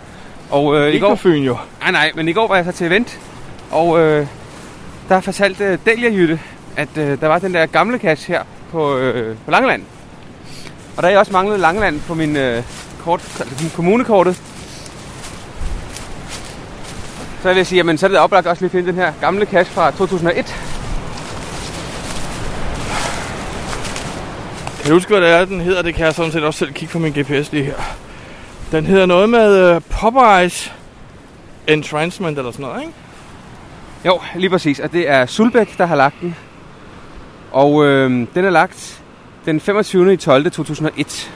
Og 0.49 0.75
øh, 0.77 0.83
i 0.89 0.93
Ikke 0.93 0.99
går... 0.99 1.09
på 1.09 1.15
Fyn 1.15 1.43
jo. 1.43 1.57
Nej, 1.81 1.91
nej, 1.91 2.11
men 2.15 2.27
i 2.27 2.33
går 2.33 2.47
var 2.47 2.55
jeg 2.55 2.65
så 2.65 2.71
til 2.71 2.87
event, 2.87 3.19
og 3.71 3.99
øh, 3.99 4.27
der 5.09 5.21
fortalte 5.21 5.63
øh, 5.63 5.77
Delia 5.85 6.09
Jytte, 6.09 6.39
at 6.77 6.89
øh, 6.97 7.21
der 7.21 7.27
var 7.27 7.39
den 7.39 7.53
der 7.53 7.65
gamle 7.65 7.99
kasse 7.99 8.27
her 8.27 8.43
på, 8.71 8.97
øh, 8.97 9.35
på 9.45 9.51
Langeland. 9.51 9.83
Og 10.97 11.03
der 11.03 11.07
er 11.07 11.11
jeg 11.11 11.19
også 11.19 11.31
manglet 11.31 11.59
Langeland 11.59 11.99
på 12.07 12.13
min, 12.13 12.35
øh, 12.35 12.63
kort, 13.03 13.45
min 13.61 13.71
kommunekortet. 13.75 14.41
Så 17.41 17.47
vil 17.47 17.57
jeg 17.57 17.67
sige, 17.67 17.77
jamen, 17.77 17.97
så 17.97 18.05
er 18.05 18.07
det 18.07 18.19
oplagt 18.19 18.47
også 18.47 18.61
lige 18.61 18.67
at 18.67 18.71
finde 18.71 18.87
den 18.87 18.95
her 18.95 19.13
gamle 19.21 19.45
kasse 19.45 19.73
fra 19.73 19.91
2001. 19.91 20.45
Kan 24.81 24.89
du 24.89 24.93
huske, 24.93 25.09
hvad 25.09 25.21
det 25.21 25.29
er, 25.29 25.45
den 25.45 25.61
hedder? 25.61 25.81
Det 25.81 25.95
kan 25.95 26.05
jeg 26.05 26.13
sådan 26.13 26.31
set 26.31 26.43
også 26.43 26.59
selv 26.59 26.73
kigge 26.73 26.91
på 26.91 26.99
min 26.99 27.13
GPS 27.13 27.51
lige 27.51 27.63
her. 27.63 27.75
Den 28.71 28.85
hedder 28.85 29.05
noget 29.05 29.29
med 29.29 29.75
uh, 29.75 29.81
Popeyes 29.89 30.73
Entrancement 31.67 32.37
eller 32.37 32.51
sådan 32.51 32.65
noget, 32.65 32.81
ikke? 32.81 32.93
Jo, 34.05 34.19
lige 34.35 34.49
præcis. 34.49 34.79
Og 34.79 34.91
det 34.93 35.09
er 35.09 35.25
Sulbæk, 35.25 35.77
der 35.77 35.85
har 35.85 35.95
lagt 35.95 36.15
den. 36.21 36.35
Og 37.51 37.85
øh, 37.85 38.27
den 38.35 38.45
er 38.45 38.49
lagt 38.49 39.01
den 39.45 39.59
25. 39.59 40.17
12. 40.17 40.51
2001. 40.51 41.31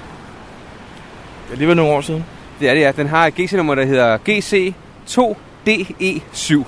Ja, 1.51 1.55
det 1.55 1.67
var 1.67 1.74
nogle 1.74 1.91
år 1.91 2.01
siden. 2.01 2.25
Det 2.59 2.69
er 2.69 2.74
det, 2.74 2.81
ja. 2.81 2.91
Den 2.91 3.07
har 3.07 3.27
et 3.27 3.35
GC-nummer, 3.35 3.75
der 3.75 3.85
hedder 3.85 4.17
GC 4.17 4.74
2DE7. 5.69 6.63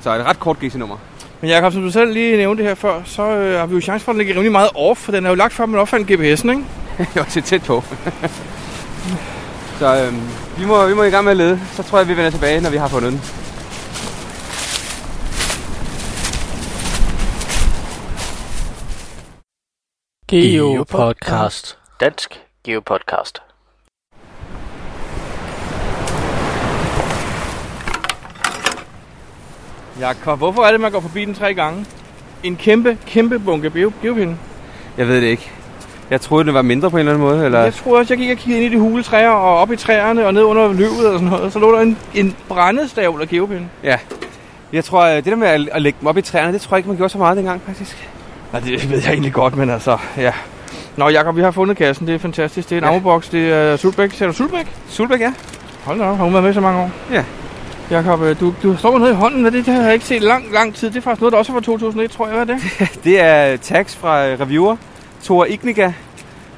Så 0.00 0.14
et 0.14 0.24
ret 0.24 0.40
kort 0.40 0.58
GC-nummer. 0.58 0.96
Men 1.40 1.50
Jacob, 1.50 1.72
som 1.72 1.82
du 1.82 1.90
selv 1.90 2.12
lige 2.12 2.36
nævnte 2.36 2.62
her 2.62 2.74
før, 2.74 3.02
så 3.04 3.22
øh, 3.22 3.58
har 3.58 3.66
vi 3.66 3.74
jo 3.74 3.80
chance 3.80 4.04
for 4.04 4.12
at 4.12 4.18
ligge 4.18 4.32
rimelig 4.32 4.52
meget 4.52 4.70
off, 4.74 5.00
for 5.00 5.12
den 5.12 5.26
er 5.26 5.28
jo 5.30 5.34
lagt 5.34 5.52
før, 5.52 5.66
man 5.66 5.80
opfandt 5.80 6.10
GPS'en, 6.10 6.50
ikke? 6.50 6.64
Jeg 6.98 7.08
var 7.14 7.24
til 7.24 7.42
tæt 7.42 7.62
på. 7.62 7.84
så 9.78 10.04
øhm, 10.04 10.20
vi, 10.58 10.64
må, 10.64 10.86
vi 10.86 10.94
må 10.94 11.02
i 11.02 11.10
gang 11.10 11.24
med 11.24 11.30
at 11.30 11.36
lede. 11.36 11.60
Så 11.72 11.82
tror 11.82 11.98
jeg, 11.98 12.08
vi 12.08 12.16
vender 12.16 12.30
tilbage, 12.30 12.60
når 12.60 12.70
vi 12.70 12.76
har 12.76 12.88
fundet 12.88 13.12
den. 13.12 13.20
Geopodcast. 20.28 21.78
Dansk 22.00 22.40
Geopodcast. 22.64 23.42
Jakob, 30.00 30.38
hvorfor 30.38 30.62
er 30.62 30.70
det, 30.72 30.80
man 30.80 30.92
går 30.92 31.00
forbi 31.00 31.24
den 31.24 31.34
tre 31.34 31.54
gange? 31.54 31.86
En 32.42 32.56
kæmpe, 32.56 32.98
kæmpe 33.06 33.38
bunke 33.38 33.70
bio- 33.70 33.92
geopinde. 34.02 34.36
Jeg 34.98 35.08
ved 35.08 35.16
det 35.20 35.26
ikke. 35.26 35.50
Jeg 36.10 36.20
troede, 36.20 36.44
det 36.44 36.54
var 36.54 36.62
mindre 36.62 36.90
på 36.90 36.96
en 36.96 37.00
eller 37.00 37.12
anden 37.12 37.28
måde. 37.28 37.44
Eller? 37.44 37.60
Jeg 37.62 37.74
tror 37.74 37.98
også, 37.98 38.14
jeg 38.14 38.18
gik 38.18 38.30
og 38.30 38.36
kiggede 38.36 38.64
ind 38.64 38.72
i 38.72 38.76
de 38.76 38.80
hule 38.80 39.02
træer 39.02 39.28
og 39.30 39.58
op 39.58 39.72
i 39.72 39.76
træerne 39.76 40.26
og 40.26 40.34
ned 40.34 40.42
under 40.42 40.72
løvet 40.72 41.06
og 41.06 41.18
sådan 41.18 41.28
noget. 41.28 41.52
Så 41.52 41.58
lå 41.58 41.74
der 41.74 41.80
en, 41.80 41.98
en 42.14 42.36
brændestav 42.48 43.18
af 43.20 43.28
geopinde. 43.28 43.66
Ja. 43.84 43.96
Jeg 44.72 44.84
tror, 44.84 45.02
øh, 45.02 45.16
det 45.16 45.24
der 45.24 45.36
med 45.36 45.48
at, 45.48 45.68
at 45.72 45.82
lægge 45.82 45.96
dem 46.00 46.08
op 46.08 46.16
i 46.18 46.22
træerne, 46.22 46.52
det 46.52 46.60
tror 46.60 46.74
jeg 46.76 46.78
ikke, 46.78 46.88
man 46.88 46.96
gjorde 46.96 47.12
så 47.12 47.18
meget 47.18 47.36
dengang, 47.36 47.60
faktisk. 47.66 48.08
Nej, 48.52 48.60
det 48.60 48.90
ved 48.90 48.98
jeg 49.02 49.12
egentlig 49.12 49.32
godt, 49.32 49.56
men 49.56 49.70
altså, 49.70 49.98
ja. 50.16 50.32
Nå, 50.96 51.08
Jakob, 51.08 51.36
vi 51.36 51.42
har 51.42 51.50
fundet 51.50 51.76
kassen. 51.76 52.06
Det 52.06 52.14
er 52.14 52.18
fantastisk. 52.18 52.68
Det 52.70 52.74
er 52.74 52.78
en 52.80 52.84
Ja. 52.84 52.88
ammoboks. 52.90 53.28
Det 53.28 53.52
er 53.52 53.76
Sulbæk. 53.76 54.12
Ser 54.12 54.26
du 54.26 54.32
Sulbæk? 54.32 54.66
Sulbæk, 54.88 55.20
ja. 55.20 55.32
Hold 55.84 55.98
da 55.98 56.04
op, 56.04 56.16
har 56.16 56.24
hun 56.24 56.32
været 56.32 56.44
med 56.44 56.54
så 56.54 56.60
mange 56.60 56.80
år? 56.80 56.90
Ja. 57.12 57.24
Jakob, 57.90 58.22
øh, 58.22 58.40
du, 58.40 58.54
du 58.62 58.76
står 58.76 58.90
med 58.90 58.98
noget 58.98 59.12
i 59.12 59.16
hånden. 59.16 59.46
Er 59.46 59.50
det? 59.50 59.66
Det 59.66 59.74
har 59.74 59.82
jeg 59.82 59.94
ikke 59.94 60.06
set 60.06 60.22
lang, 60.22 60.44
lang 60.52 60.74
tid. 60.74 60.88
Det 60.90 60.96
er 60.96 61.00
faktisk 61.00 61.20
noget, 61.20 61.32
der 61.32 61.38
også 61.38 61.52
er 61.52 61.54
fra 61.54 61.60
2001, 61.60 62.10
tror 62.10 62.26
jeg. 62.26 62.36
Hvad 62.36 62.48
er 62.48 62.58
det? 62.58 62.88
Det 63.04 63.20
er 63.20 63.56
tags 63.56 63.96
fra 63.96 64.26
øh, 64.26 64.40
reviewer. 64.40 64.76
Tor 65.22 65.44
Igniga. 65.44 65.92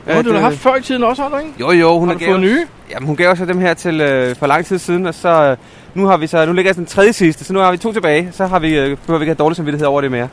Ja, 0.07 0.23
du 0.23 0.33
har 0.33 0.41
haft 0.41 0.59
før 0.59 0.77
i 0.77 0.83
tiden 0.83 1.05
også, 1.05 1.23
har 1.23 1.29
du 1.29 1.37
ikke? 1.37 1.51
Jo, 1.61 1.71
jo, 1.71 1.99
hun 1.99 2.09
har 2.09 2.19
har 2.19 2.27
fået 2.27 2.41
nye? 2.41 2.67
Jamen, 2.91 3.07
hun 3.07 3.17
gav 3.17 3.31
os 3.31 3.39
dem 3.39 3.59
her 3.59 3.75
til 3.75 4.01
øh, 4.01 4.37
for 4.37 4.47
lang 4.47 4.67
tid 4.67 4.79
siden, 4.79 5.07
og 5.07 5.15
så 5.15 5.29
øh, 5.29 5.57
nu 5.95 6.07
har 6.07 6.17
vi 6.17 6.27
så, 6.27 6.47
nu 6.47 6.53
ligger 6.53 6.69
jeg 6.69 6.77
den 6.77 6.87
tredje 6.87 7.13
sidste, 7.13 7.45
så 7.45 7.53
nu 7.53 7.59
har 7.59 7.71
vi 7.71 7.77
to 7.77 7.93
tilbage. 7.93 8.29
Så 8.33 8.47
har 8.47 8.59
vi, 8.59 8.79
øh, 8.79 8.97
behøver 8.97 9.19
vi 9.19 9.23
ikke 9.23 9.31
have 9.31 9.35
dårlig 9.35 9.57
samvittighed 9.57 9.87
over 9.87 10.01
det 10.01 10.11
mere. 10.11 10.29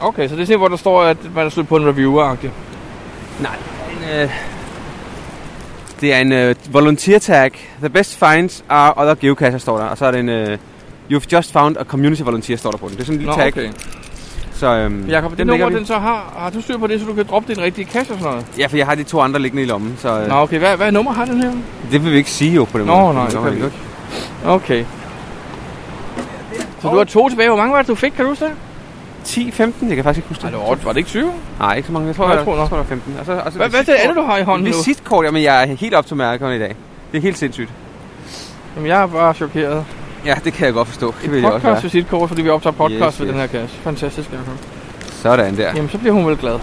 Okay, 0.00 0.28
så 0.28 0.34
det 0.34 0.42
er 0.42 0.46
sådan, 0.46 0.58
hvor 0.58 0.68
der 0.68 0.76
står, 0.76 1.02
at 1.02 1.16
man 1.34 1.46
er 1.46 1.50
slut 1.50 1.68
på 1.68 1.76
en 1.76 1.88
reviewer-agtig. 1.88 2.50
Nej, 3.40 3.56
en, 3.90 4.20
øh, 4.20 4.30
det 6.02 6.14
er 6.14 6.18
en 6.18 6.32
øh, 6.32 6.54
volunteer 6.70 7.18
tag. 7.18 7.50
The 7.78 7.88
best 7.88 8.18
finds 8.18 8.64
are 8.68 8.94
other 8.96 9.14
geocacher, 9.14 9.58
står 9.58 9.78
der. 9.78 9.84
Og 9.84 9.98
så 9.98 10.06
er 10.06 10.10
det 10.10 10.20
en, 10.20 10.28
øh, 10.28 10.58
you've 11.12 11.26
just 11.32 11.52
found 11.52 11.76
a 11.76 11.84
community 11.84 12.22
volunteer, 12.22 12.56
står 12.56 12.70
der 12.70 12.78
på 12.78 12.88
den. 12.88 12.94
Det 12.96 13.00
er 13.00 13.04
sådan 13.04 13.14
en 13.14 13.18
lille 13.18 13.36
Nå, 13.36 13.42
tag. 13.42 13.48
okay. 13.48 13.70
Så 14.52 14.74
øhm, 14.76 15.06
Jakob, 15.08 15.30
det 15.30 15.38
dem 15.38 15.46
nummer, 15.46 15.68
den 15.68 15.86
så 15.86 15.94
har, 15.98 16.34
har 16.36 16.50
du 16.50 16.60
styr 16.60 16.78
på 16.78 16.86
det, 16.86 17.00
så 17.00 17.06
du 17.06 17.14
kan 17.14 17.26
droppe 17.30 17.54
din 17.54 17.62
rigtige 17.62 17.84
kasse 17.84 18.12
og 18.12 18.18
sådan 18.18 18.32
noget? 18.32 18.46
Ja, 18.58 18.66
for 18.66 18.76
jeg 18.76 18.86
har 18.86 18.94
de 18.94 19.02
to 19.02 19.20
andre 19.20 19.40
liggende 19.40 19.62
i 19.62 19.66
lommen, 19.66 19.94
så 19.98 20.20
øh, 20.20 20.28
Nå, 20.28 20.34
okay. 20.34 20.58
Hvad, 20.58 20.76
hvad 20.76 20.92
nummer 20.92 21.12
har 21.12 21.24
den 21.24 21.42
her? 21.42 21.52
det 21.92 22.04
vil 22.04 22.12
vi 22.12 22.16
ikke 22.16 22.30
sige 22.30 22.54
jo 22.54 22.64
på 22.64 22.78
den 22.78 22.86
Nå, 22.86 23.00
måde. 23.00 23.14
nej, 23.14 23.24
det 23.24 23.34
Nå, 23.34 23.42
kan 23.42 23.50
vi 23.52 23.56
ikke. 23.56 23.72
Okay. 24.44 24.84
Så 26.80 26.88
du 26.88 26.96
har 26.96 27.04
to 27.04 27.28
tilbage. 27.28 27.48
Hvor 27.48 27.56
mange 27.56 27.72
var 27.72 27.78
det, 27.78 27.88
du 27.88 27.94
fik? 27.94 28.12
Kan 28.12 28.24
du 28.24 28.28
huske 28.30 28.44
det? 28.44 28.52
10, 29.24 29.50
15, 29.50 29.88
jeg 29.88 29.96
kan 29.96 30.04
faktisk 30.04 30.18
ikke 30.18 30.28
huske 30.28 30.44
Nej, 30.44 30.50
det. 30.50 30.60
det 30.60 30.68
var, 30.68 30.76
var 30.84 30.92
det 30.92 30.98
ikke 30.98 31.08
20? 31.08 31.32
Nej, 31.58 31.74
ikke 31.76 31.86
så 31.86 31.92
mange. 31.92 32.06
Jeg 32.08 32.16
tror, 32.16 32.28
Nå, 32.28 32.34
jeg 32.34 32.44
tror 32.44 32.58
jeg, 32.58 32.68
tror, 32.68 32.76
der 32.76 32.82
var 32.82 32.88
15. 32.88 33.16
Og 33.20 33.26
så, 33.26 33.32
og 33.32 33.52
så 33.52 33.58
Hvad, 33.58 33.68
hvad 33.68 33.80
er 33.80 33.84
det 33.84 33.92
andet, 33.92 34.16
du 34.16 34.22
har 34.22 34.38
i 34.38 34.42
hånden 34.42 34.64
nu? 34.70 34.76
Visitkort, 34.76 35.24
jamen 35.26 35.42
jeg 35.42 35.62
er 35.62 35.66
helt 35.66 35.94
op 35.94 36.06
til 36.06 36.16
mærkerne 36.16 36.56
i 36.56 36.58
dag. 36.58 36.76
Det 37.12 37.18
er 37.18 37.22
helt 37.22 37.38
sindssygt. 37.38 37.70
Jamen, 38.76 38.88
jeg 38.88 39.02
er 39.02 39.06
bare 39.06 39.34
chokeret. 39.34 39.84
Ja, 40.26 40.34
det 40.44 40.52
kan 40.52 40.66
jeg 40.66 40.74
godt 40.74 40.88
forstå. 40.88 41.14
Det 41.22 41.32
vil 41.32 41.40
jeg 41.40 41.52
også 41.52 41.66
Podcast 41.68 41.84
visitkort, 41.84 42.28
fordi 42.28 42.42
vi 42.42 42.48
optager 42.48 42.72
podcast 42.74 43.04
Yes, 43.16 43.20
ved 43.20 43.26
yes. 43.26 43.32
den 43.32 43.40
her 43.40 43.46
kasse. 43.46 43.76
Fantastisk, 43.76 44.32
Jacob. 44.32 44.46
Sådan 45.12 45.56
der. 45.56 45.72
Jamen, 45.74 45.90
så 45.90 45.98
bliver 45.98 46.12
hun 46.12 46.26
vel 46.26 46.36
glad. 46.36 46.58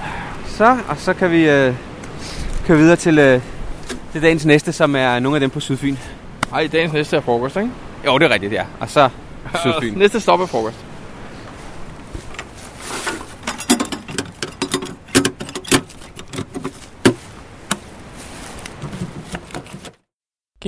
Så, 0.45 0.77
og 0.87 0.97
så 0.97 1.13
kan 1.13 1.31
vi 1.31 1.49
øh, 1.49 1.73
køre 2.65 2.77
videre 2.77 2.95
til, 2.95 3.19
øh, 3.19 3.41
til 4.11 4.21
dagens 4.21 4.45
næste, 4.45 4.71
som 4.73 4.95
er 4.95 5.19
nogle 5.19 5.35
af 5.35 5.39
dem 5.39 5.49
på 5.49 5.59
Sydfyn. 5.59 5.95
Ej, 6.53 6.67
dagens 6.71 6.93
næste 6.93 7.17
er 7.17 7.21
frokost, 7.21 7.55
ikke? 7.55 7.69
Jo, 8.05 8.17
det 8.17 8.25
er 8.25 8.33
rigtigt, 8.33 8.53
ja. 8.53 8.63
Og 8.79 8.89
så 8.89 9.09
Sydfyn. 9.63 9.93
Næste 9.97 10.19
stop 10.19 10.41
er 10.41 10.45
frokost. 10.45 10.77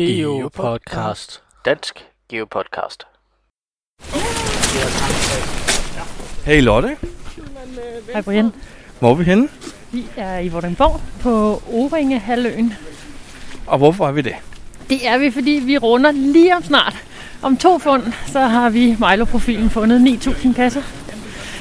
Geopodcast. 0.08 1.42
Dansk 1.66 2.06
Geopodcast. 2.30 3.04
Hey 6.46 6.62
Lotte, 6.62 6.98
Hej 8.14 8.22
Brian. 8.22 8.52
hvor 9.00 9.10
er 9.12 9.16
vi 9.16 9.24
henne? 9.24 9.48
Vi 9.92 10.06
er 10.18 10.40
i 10.40 10.48
Vordingborg 10.50 11.02
på 11.22 11.62
Oringe-halvøen. 11.72 12.74
Og 13.68 13.78
hvorfor 13.78 14.08
er 14.08 14.12
vi 14.12 14.22
det? 14.22 14.36
Det 14.90 15.08
er 15.08 15.18
vi, 15.18 15.32
fordi 15.32 15.52
vi 15.66 15.78
runder 15.78 16.12
lige 16.12 16.56
om 16.56 16.64
snart. 16.64 16.96
Om 17.42 17.58
to 17.58 17.80
fund, 17.80 18.04
så 18.28 18.40
har 18.40 18.70
vi 18.70 18.96
Milo-profilen 19.00 19.70
fundet 19.70 20.00
9.000 20.28 20.54
kasser. 20.54 20.82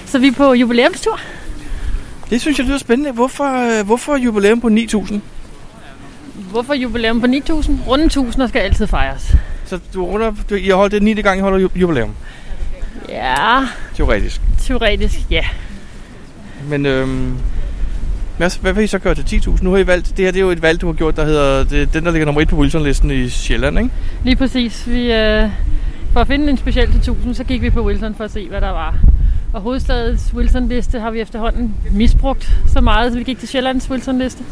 Så 0.07 0.19
vi 0.19 0.27
er 0.27 0.33
på 0.33 0.53
jubilæumstur. 0.53 1.21
Det 2.31 2.41
synes 2.41 2.59
jeg 2.59 2.67
lyder 2.67 2.79
spændende. 2.79 3.13
Hvorfor, 3.13 3.79
øh, 3.79 3.87
hvorfor 3.87 4.17
jubilæum 4.17 4.61
på 4.61 4.69
9000? 4.69 5.23
Hvorfor 6.51 6.75
jubilæum 6.75 7.21
på 7.21 7.27
9.000? 7.27 7.71
Runde 7.87 8.05
1000 8.05 8.49
skal 8.49 8.61
altid 8.61 8.87
fejres. 8.87 9.37
Så 9.67 9.79
du 9.95 10.05
runder, 10.05 10.33
du, 10.51 10.55
I 10.55 10.69
har 10.69 10.75
holdt 10.75 10.93
det 10.93 11.03
9. 11.03 11.15
gang, 11.23 11.39
I 11.39 11.43
holder 11.43 11.59
ju- 11.59 11.71
jubilæum, 11.77 12.15
Ja, 13.09 13.35
teoretisk. 13.95 14.41
teoretisk 14.59 15.19
ja. 15.31 15.45
Men 16.69 16.87
øhm, 16.87 17.37
hvad, 18.37 18.61
hvad 18.61 18.73
vil 18.73 18.85
I 18.85 18.87
så 18.87 18.99
gøre 18.99 19.15
til 19.15 19.23
10.000? 19.47 19.59
Nu 19.65 19.71
har 19.71 19.79
I 19.79 19.87
valgt, 19.87 20.17
det 20.17 20.25
her 20.25 20.33
det 20.33 20.39
er 20.39 20.45
jo 20.45 20.51
et 20.51 20.63
valg, 20.63 20.81
du 20.81 20.87
har 20.87 20.93
gjort, 20.93 21.17
der 21.17 21.25
hedder, 21.25 21.65
det, 21.65 21.95
den 21.95 22.05
der 22.05 22.11
ligger 22.11 22.27
nummer 22.27 22.41
1 22.41 22.49
på 22.49 22.57
Wilson-listen 22.57 23.11
i 23.11 23.29
Sjælland, 23.29 23.79
ikke? 23.79 23.91
Lige 24.25 24.37
præcis. 24.37 24.89
Vi, 24.91 25.13
øh, 25.13 25.49
for 26.13 26.21
at 26.21 26.27
finde 26.27 26.51
en 26.51 26.57
speciel 26.57 26.87
til 26.87 26.97
1000, 26.99 27.35
så 27.35 27.45
gik 27.45 27.63
vi 27.63 27.71
på 27.71 27.85
Wilson 27.87 28.15
for 28.15 28.25
at 28.25 28.31
se, 28.33 28.49
hvad 28.49 28.61
der 28.61 28.71
var. 28.71 28.99
Og 29.53 29.61
hovedstadets 29.61 30.35
Wilson-liste 30.35 31.01
har 31.01 31.11
vi 31.11 31.21
efterhånden 31.21 31.75
misbrugt 31.91 32.51
så 32.67 32.81
meget, 32.81 33.13
så 33.13 33.19
vi 33.19 33.25
gik 33.25 33.39
til 33.39 33.49
Sjællands 33.49 33.91
Wilson-liste 33.91 34.45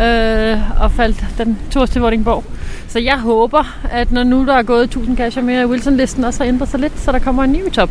øh, 0.00 0.82
og 0.82 0.92
faldt 0.92 1.24
den 1.38 1.58
tur 1.70 1.86
til 1.86 2.00
Vordingborg. 2.00 2.44
Så 2.88 2.98
jeg 2.98 3.20
håber, 3.20 3.78
at 3.90 4.12
når 4.12 4.24
nu 4.24 4.46
der 4.46 4.54
er 4.54 4.62
gået 4.62 4.84
1000 4.84 5.16
kasser 5.16 5.42
mere, 5.42 5.60
at 5.60 5.68
Wilson-listen 5.68 6.24
også 6.24 6.44
har 6.44 6.48
ændret 6.48 6.68
sig 6.68 6.80
lidt, 6.80 7.00
så 7.00 7.12
der 7.12 7.18
kommer 7.18 7.44
en 7.44 7.52
ny 7.52 7.70
top. 7.72 7.90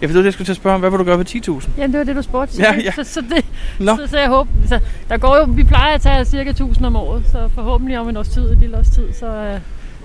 Jeg 0.00 0.08
ved, 0.08 0.18
det 0.18 0.24
jeg 0.24 0.32
skulle 0.32 0.46
til 0.46 0.52
at 0.52 0.56
spørge 0.56 0.74
om, 0.74 0.80
hvad 0.80 0.90
vil 0.90 0.98
du 0.98 1.04
gøre 1.04 1.18
ved 1.18 1.26
10.000? 1.26 1.68
Ja, 1.78 1.86
det 1.86 1.98
var 1.98 2.04
det, 2.04 2.16
du 2.16 2.22
spurgte. 2.22 2.62
Ja, 2.62 2.74
ja. 2.84 2.92
Så, 2.92 3.04
så, 3.04 3.20
det, 3.20 3.44
Nå. 3.78 3.96
så, 3.96 4.06
så, 4.06 4.18
jeg 4.18 4.28
håber, 4.28 4.50
så 4.68 4.80
der 5.08 5.16
går 5.16 5.36
jo, 5.36 5.44
vi 5.44 5.64
plejer 5.64 5.94
at 5.94 6.00
tage 6.00 6.24
cirka 6.24 6.50
1000 6.50 6.86
om 6.86 6.96
året, 6.96 7.22
så 7.32 7.48
forhåbentlig 7.54 7.98
om 7.98 8.08
en 8.08 8.16
års 8.16 8.28
tid, 8.28 8.52
et 8.52 8.58
lille 8.58 8.78
års 8.78 8.88
tid, 8.88 9.12
så 9.12 9.26
øh, 9.26 9.60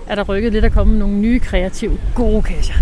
er 0.06 0.14
der 0.14 0.22
rykket 0.22 0.52
lidt 0.52 0.64
at 0.64 0.72
komme 0.72 0.98
nogle 0.98 1.14
nye, 1.14 1.38
kreative, 1.38 1.98
gode 2.14 2.42
kasser. 2.42 2.74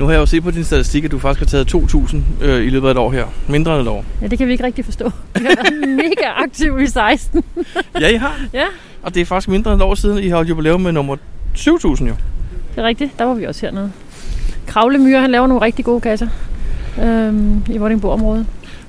Nu 0.00 0.06
har 0.06 0.12
jeg 0.12 0.20
jo 0.20 0.26
set 0.26 0.42
på 0.42 0.50
din 0.50 0.64
statistik, 0.64 1.04
at 1.04 1.10
du 1.10 1.18
faktisk 1.18 1.52
har 1.52 1.64
taget 1.64 1.74
2.000 1.74 2.44
øh, 2.44 2.66
i 2.66 2.70
løbet 2.70 2.88
af 2.88 2.90
et 2.90 2.98
år 2.98 3.10
her. 3.10 3.24
Mindre 3.48 3.72
end 3.72 3.82
et 3.82 3.88
år. 3.88 4.04
Ja, 4.22 4.26
det 4.26 4.38
kan 4.38 4.46
vi 4.46 4.52
ikke 4.52 4.64
rigtig 4.64 4.84
forstå. 4.84 5.04
Vi 5.40 5.44
har 5.44 5.56
været 5.62 5.88
mega 5.88 6.28
aktive 6.36 6.82
i 6.82 6.86
16. 6.86 7.44
Ja, 8.00 8.08
I 8.08 8.16
har. 8.16 8.40
Ja. 8.52 8.64
Og 9.02 9.14
det 9.14 9.20
er 9.20 9.24
faktisk 9.24 9.48
mindre 9.48 9.72
end 9.72 9.80
et 9.80 9.86
år 9.86 9.94
siden, 9.94 10.18
I 10.18 10.28
har 10.28 10.36
holdt 10.36 10.48
jubilæum 10.48 10.80
med 10.80 10.92
nummer 10.92 11.16
7.000 11.56 11.68
jo. 12.04 12.14
Det 12.74 12.76
er 12.76 12.82
rigtigt. 12.82 13.18
Der 13.18 13.24
var 13.24 13.34
vi 13.34 13.44
også 13.44 13.66
hernede. 13.66 13.92
Kravlemyre, 14.66 15.20
han 15.20 15.30
laver 15.30 15.46
nogle 15.46 15.64
rigtig 15.64 15.84
gode 15.84 16.00
kasser 16.00 16.28
øhm, 17.02 17.62
i 17.70 17.78
Vordingborg-området. 17.78 18.46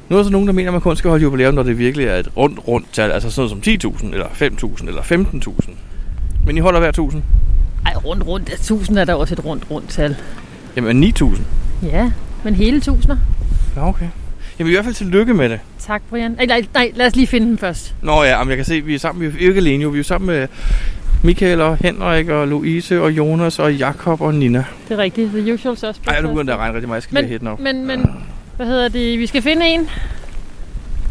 Nu 0.09 0.15
er 0.15 0.19
der 0.19 0.23
så 0.23 0.31
nogen, 0.31 0.47
der 0.47 0.53
mener, 0.53 0.69
at 0.69 0.73
man 0.73 0.81
kun 0.81 0.95
skal 0.95 1.09
holde 1.09 1.23
jubilæum, 1.23 1.53
når 1.53 1.63
det 1.63 1.77
virkelig 1.77 2.07
er 2.07 2.15
et 2.15 2.37
rundt, 2.37 2.67
rundt 2.67 2.87
tal. 2.93 3.11
Altså 3.11 3.31
sådan 3.31 3.49
noget 3.63 3.81
som 3.81 3.91
10.000, 4.01 4.13
eller 4.13 4.27
5.000, 4.27 4.87
eller 4.87 5.01
15.000. 5.01 5.71
Men 6.45 6.57
I 6.57 6.59
holder 6.59 6.79
hver 6.79 6.91
1.000. 7.11 7.17
Ej, 7.85 7.93
rundt, 8.05 8.27
rundt. 8.27 8.49
1000 8.53 8.99
er 8.99 9.05
der 9.05 9.13
også 9.13 9.33
et 9.35 9.45
rundt, 9.45 9.63
rundt 9.71 9.89
tal. 9.89 10.15
Jamen 10.75 11.03
9.000. 11.03 11.41
Ja, 11.83 12.11
men 12.43 12.55
hele 12.55 12.81
tusinder. 12.81 13.17
Ja, 13.75 13.87
okay. 13.87 14.07
Jamen 14.59 14.71
i 14.71 14.73
hvert 14.73 14.85
fald 14.85 14.95
tillykke 14.95 15.33
med 15.33 15.49
det. 15.49 15.59
Tak, 15.79 16.01
Brian. 16.09 16.35
Ej, 16.39 16.45
nej, 16.45 16.65
nej, 16.73 16.91
lad 16.95 17.07
os 17.07 17.15
lige 17.15 17.27
finde 17.27 17.47
dem 17.47 17.57
først. 17.57 17.95
Nå 18.01 18.23
ja, 18.23 18.43
men 18.43 18.49
jeg 18.49 18.57
kan 18.57 18.65
se, 18.65 18.75
at 18.75 18.87
vi 18.87 18.95
er 18.95 18.99
sammen. 18.99 19.33
Vi 19.33 19.45
er 19.45 19.47
ikke 19.49 19.59
alene 19.59 19.83
jo. 19.83 19.89
Vi 19.89 19.99
er 19.99 20.03
sammen 20.03 20.27
med 20.27 20.47
Michael 21.23 21.61
og 21.61 21.77
Henrik 21.81 22.29
og 22.29 22.47
Louise 22.47 23.01
og 23.01 23.11
Jonas 23.11 23.59
og 23.59 23.75
Jakob 23.75 24.21
og 24.21 24.33
Nina. 24.33 24.63
Det 24.89 24.93
er 24.93 24.97
rigtigt. 24.97 25.29
The 25.31 25.53
usual 25.53 25.77
suspects. 25.77 26.07
Ej, 26.07 26.21
nu 26.21 26.27
begynder 26.27 26.43
det 26.43 26.51
at 26.51 26.57
regne 26.57 26.73
rigtig 26.73 26.87
meget. 26.87 26.97
Jeg 26.97 27.03
skal 27.03 27.15
lige 27.15 27.23
have 27.23 27.31
hætten 27.31 27.47
op. 27.47 27.59
Men, 27.59 27.85
men, 27.85 28.05
hvad 28.57 28.65
hedder 28.65 28.87
det? 28.87 29.19
Vi 29.19 29.27
skal 29.27 29.41
finde 29.41 29.65
en, 29.67 29.89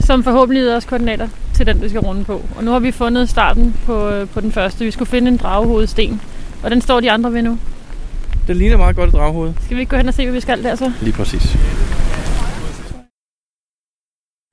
som 0.01 0.25
forhåbentlig 0.25 0.63
yder 0.63 0.77
os 0.77 0.85
koordinater 0.85 1.29
til 1.55 1.67
den, 1.67 1.83
vi 1.83 1.89
skal 1.89 2.01
runde 2.01 2.25
på. 2.25 2.45
Og 2.57 2.65
nu 2.65 2.71
har 2.71 2.79
vi 2.79 2.91
fundet 2.91 3.29
starten 3.29 3.77
på, 3.87 4.09
øh, 4.09 4.29
på 4.29 4.41
den 4.41 4.53
første. 4.53 4.85
Vi 4.85 4.91
skulle 4.91 5.09
finde 5.09 5.29
en 5.29 5.37
dragehovedsten. 5.37 6.21
Og 6.63 6.71
den 6.71 6.81
står 6.81 7.01
de 7.01 7.11
andre 7.11 7.33
ved 7.33 7.43
nu. 7.43 7.59
Det 8.51 8.59
ligner 8.59 8.77
meget 8.77 8.97
godt 8.97 9.09
et 9.09 9.15
draghoved. 9.15 9.53
Skal 9.65 9.77
vi 9.77 9.81
ikke 9.81 9.91
gå 9.91 9.97
hen 9.97 10.09
og 10.09 10.15
se, 10.15 10.25
hvad 10.25 10.33
vi 10.33 10.41
skal 10.41 10.65
der 10.65 10.75
så? 10.75 10.93
Lige 11.01 11.13
præcis. 11.13 11.43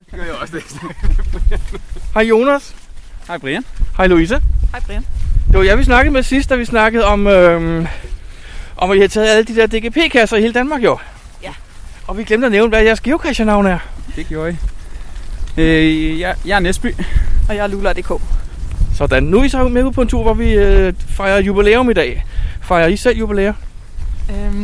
Det 0.00 0.14
gør 0.14 0.22
jeg 0.22 0.34
også 0.34 0.56
det. 0.56 0.64
Hej 2.14 2.22
Jonas. 2.22 2.76
Hej 3.26 3.38
Brian. 3.38 3.64
Hej 3.96 4.06
Louise. 4.06 4.40
Hej, 4.70 4.80
Brian. 4.86 5.06
Det 5.48 5.58
var 5.58 5.62
jeg, 5.62 5.78
vi 5.78 5.84
snakkede 5.84 6.12
med 6.12 6.22
sidst, 6.22 6.50
da 6.50 6.56
vi 6.56 6.64
snakkede 6.64 7.04
om, 7.04 7.26
øhm, 7.26 7.86
om 8.76 8.90
at 8.90 8.96
I 8.96 9.00
har 9.00 9.08
taget 9.08 9.28
alle 9.28 9.44
de 9.44 9.56
der 9.56 9.66
DGP-kasser 9.66 10.36
i 10.36 10.40
hele 10.40 10.52
Danmark, 10.54 10.84
jo. 10.84 10.98
Ja. 11.42 11.52
Og 12.06 12.18
vi 12.18 12.24
glemte 12.24 12.46
at 12.46 12.52
nævne, 12.52 12.68
hvad 12.68 12.82
jeres 12.82 13.00
geocacher-navn 13.00 13.66
er. 13.66 13.78
Det 14.16 14.26
gjorde 14.26 14.56
I. 15.56 15.60
Øh, 15.60 16.20
jeg, 16.20 16.36
jeg 16.46 16.56
er 16.56 16.60
Næsby. 16.60 16.94
Og 17.48 17.56
jeg 17.56 17.62
er 17.62 17.66
Lula.dk. 17.66 18.22
Sådan, 18.94 19.22
nu 19.22 19.38
er 19.38 19.44
I 19.44 19.48
så 19.48 19.68
med 19.68 19.84
ud 19.84 19.92
på 19.92 20.02
en 20.02 20.08
tur, 20.08 20.22
hvor 20.22 20.34
vi 20.34 20.52
øh, 20.52 20.92
fejrer 21.08 21.40
jubilæum 21.40 21.90
i 21.90 21.94
dag. 21.94 22.24
Fejrer 22.62 22.86
I 22.86 22.96
selv 22.96 23.18
jubilæum? 23.18 23.54
Øhm, 24.30 24.54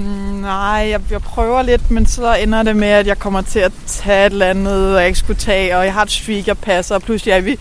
nej, 0.40 0.86
jeg, 0.90 1.00
jeg 1.10 1.22
prøver 1.22 1.62
lidt, 1.62 1.90
men 1.90 2.06
så 2.06 2.34
ender 2.34 2.62
det 2.62 2.76
med, 2.76 2.88
at 2.88 3.06
jeg 3.06 3.18
kommer 3.18 3.42
til 3.42 3.58
at 3.58 3.72
tage 3.86 4.26
et 4.26 4.32
eller 4.32 4.46
andet, 4.46 4.94
og 4.94 4.98
jeg 5.00 5.06
ikke 5.06 5.18
skulle 5.18 5.38
tage, 5.38 5.76
og 5.76 5.84
jeg 5.84 5.92
har 5.94 6.02
et 6.02 6.10
streak, 6.10 6.46
jeg 6.46 6.58
passer, 6.58 6.94
og 6.94 7.02
pludselig 7.02 7.32
er 7.32 7.40
vi... 7.40 7.58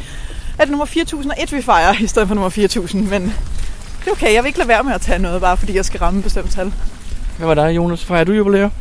Er 0.59 0.63
det 0.63 0.69
nummer 0.69 0.85
4001, 0.85 1.51
vi 1.53 1.61
fejrer, 1.61 1.93
i 1.99 2.07
stedet 2.07 2.27
for 2.27 2.35
nummer 2.35 2.49
4000, 2.49 3.09
men 3.09 3.21
det 3.99 4.07
er 4.07 4.11
okay. 4.11 4.33
Jeg 4.33 4.43
vil 4.43 4.47
ikke 4.47 4.59
lade 4.59 4.69
være 4.69 4.83
med 4.83 4.93
at 4.93 5.01
tage 5.01 5.19
noget, 5.19 5.41
bare 5.41 5.57
fordi 5.57 5.75
jeg 5.75 5.85
skal 5.85 5.99
ramme 5.99 6.17
et 6.17 6.23
bestemt 6.23 6.51
tal. 6.51 6.73
Hvad 7.37 7.47
var 7.47 7.53
dig, 7.53 7.75
Jonas? 7.75 8.05
Fejrer 8.05 8.23
du 8.23 8.31
jubilæum? 8.31 8.71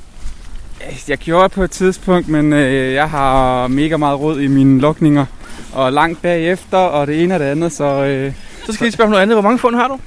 Jeg 1.08 1.18
gjorde 1.18 1.42
det 1.44 1.52
på 1.52 1.62
et 1.62 1.70
tidspunkt, 1.70 2.28
men 2.28 2.52
øh, 2.52 2.94
jeg 2.94 3.10
har 3.10 3.68
mega 3.68 3.96
meget 3.96 4.20
råd 4.20 4.40
i 4.40 4.46
mine 4.46 4.80
lukninger. 4.80 5.26
Og 5.72 5.92
langt 5.92 6.22
bagefter, 6.22 6.78
og 6.78 7.06
det 7.06 7.22
ene 7.22 7.34
og 7.34 7.40
det 7.40 7.46
andet, 7.46 7.72
så... 7.72 7.84
Øh, 7.84 8.32
Så 8.66 8.72
skal 8.72 8.84
jeg 8.84 8.86
lige 8.86 8.92
spørge 8.92 9.06
om 9.06 9.10
noget 9.10 9.22
andet. 9.22 9.34
Hvor 9.34 9.42
mange 9.42 9.58
fund 9.58 9.76
har 9.76 9.88
du? 9.88 9.98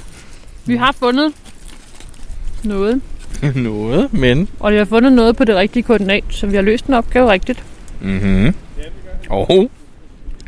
Vi 0.65 0.75
har 0.75 0.91
fundet 0.99 1.33
noget, 2.63 3.01
Noget, 3.55 4.13
men... 4.13 4.49
og 4.59 4.71
vi 4.71 4.77
har 4.77 4.85
fundet 4.85 5.13
noget 5.13 5.35
på 5.35 5.43
det 5.43 5.55
rigtige 5.55 5.83
koordinat, 5.83 6.23
så 6.29 6.47
vi 6.47 6.55
har 6.55 6.61
løst 6.61 6.85
en 6.85 6.93
opgave 6.93 7.31
rigtigt. 7.31 7.63
Mhm. 8.01 8.55
Og 9.29 9.51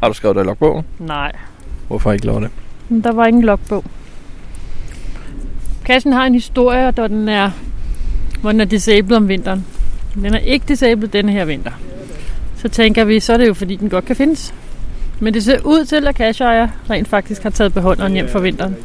har 0.06 0.10
du 0.10 0.14
skrevet 0.16 0.36
dig 0.36 0.42
i 0.44 0.46
logbogen? 0.46 0.86
Nej, 1.00 1.32
Hvorfor 1.88 2.12
ikke, 2.12 2.26
Lotte? 2.26 2.50
men 2.90 3.02
der 3.02 3.12
var 3.12 3.26
ingen 3.26 3.44
logbog. 3.44 3.84
Kassen 5.86 6.14
har 6.14 6.26
en 6.26 6.34
historie, 6.34 6.92
hvor 6.92 7.08
den 7.08 7.30
er, 7.30 7.52
hvor 8.42 8.52
den 8.52 8.62
er 8.62 8.66
disabled 8.66 9.18
om 9.18 9.28
vinteren. 9.28 9.66
Den 10.16 10.34
er 10.34 10.38
ikke 10.38 10.66
disabled 10.68 11.08
denne 11.10 11.32
her 11.32 11.46
vinter. 11.46 11.72
Så 12.58 12.70
tænker 12.70 13.04
vi, 13.06 13.20
så 13.20 13.34
er 13.34 13.38
det 13.38 13.48
jo 13.48 13.54
fordi, 13.54 13.76
den 13.76 13.90
godt 13.90 14.06
kan 14.06 14.16
findes. 14.16 14.54
Men 15.20 15.34
det 15.34 15.44
ser 15.44 15.60
ud 15.64 15.86
til, 15.86 16.08
at 16.08 16.16
cashejer 16.16 16.68
rent 16.90 17.08
faktisk 17.08 17.44
har 17.44 17.50
taget 17.50 17.74
beholderen 17.74 18.14
hjem 18.14 18.28
for 18.28 18.40
vinteren. 18.40 18.76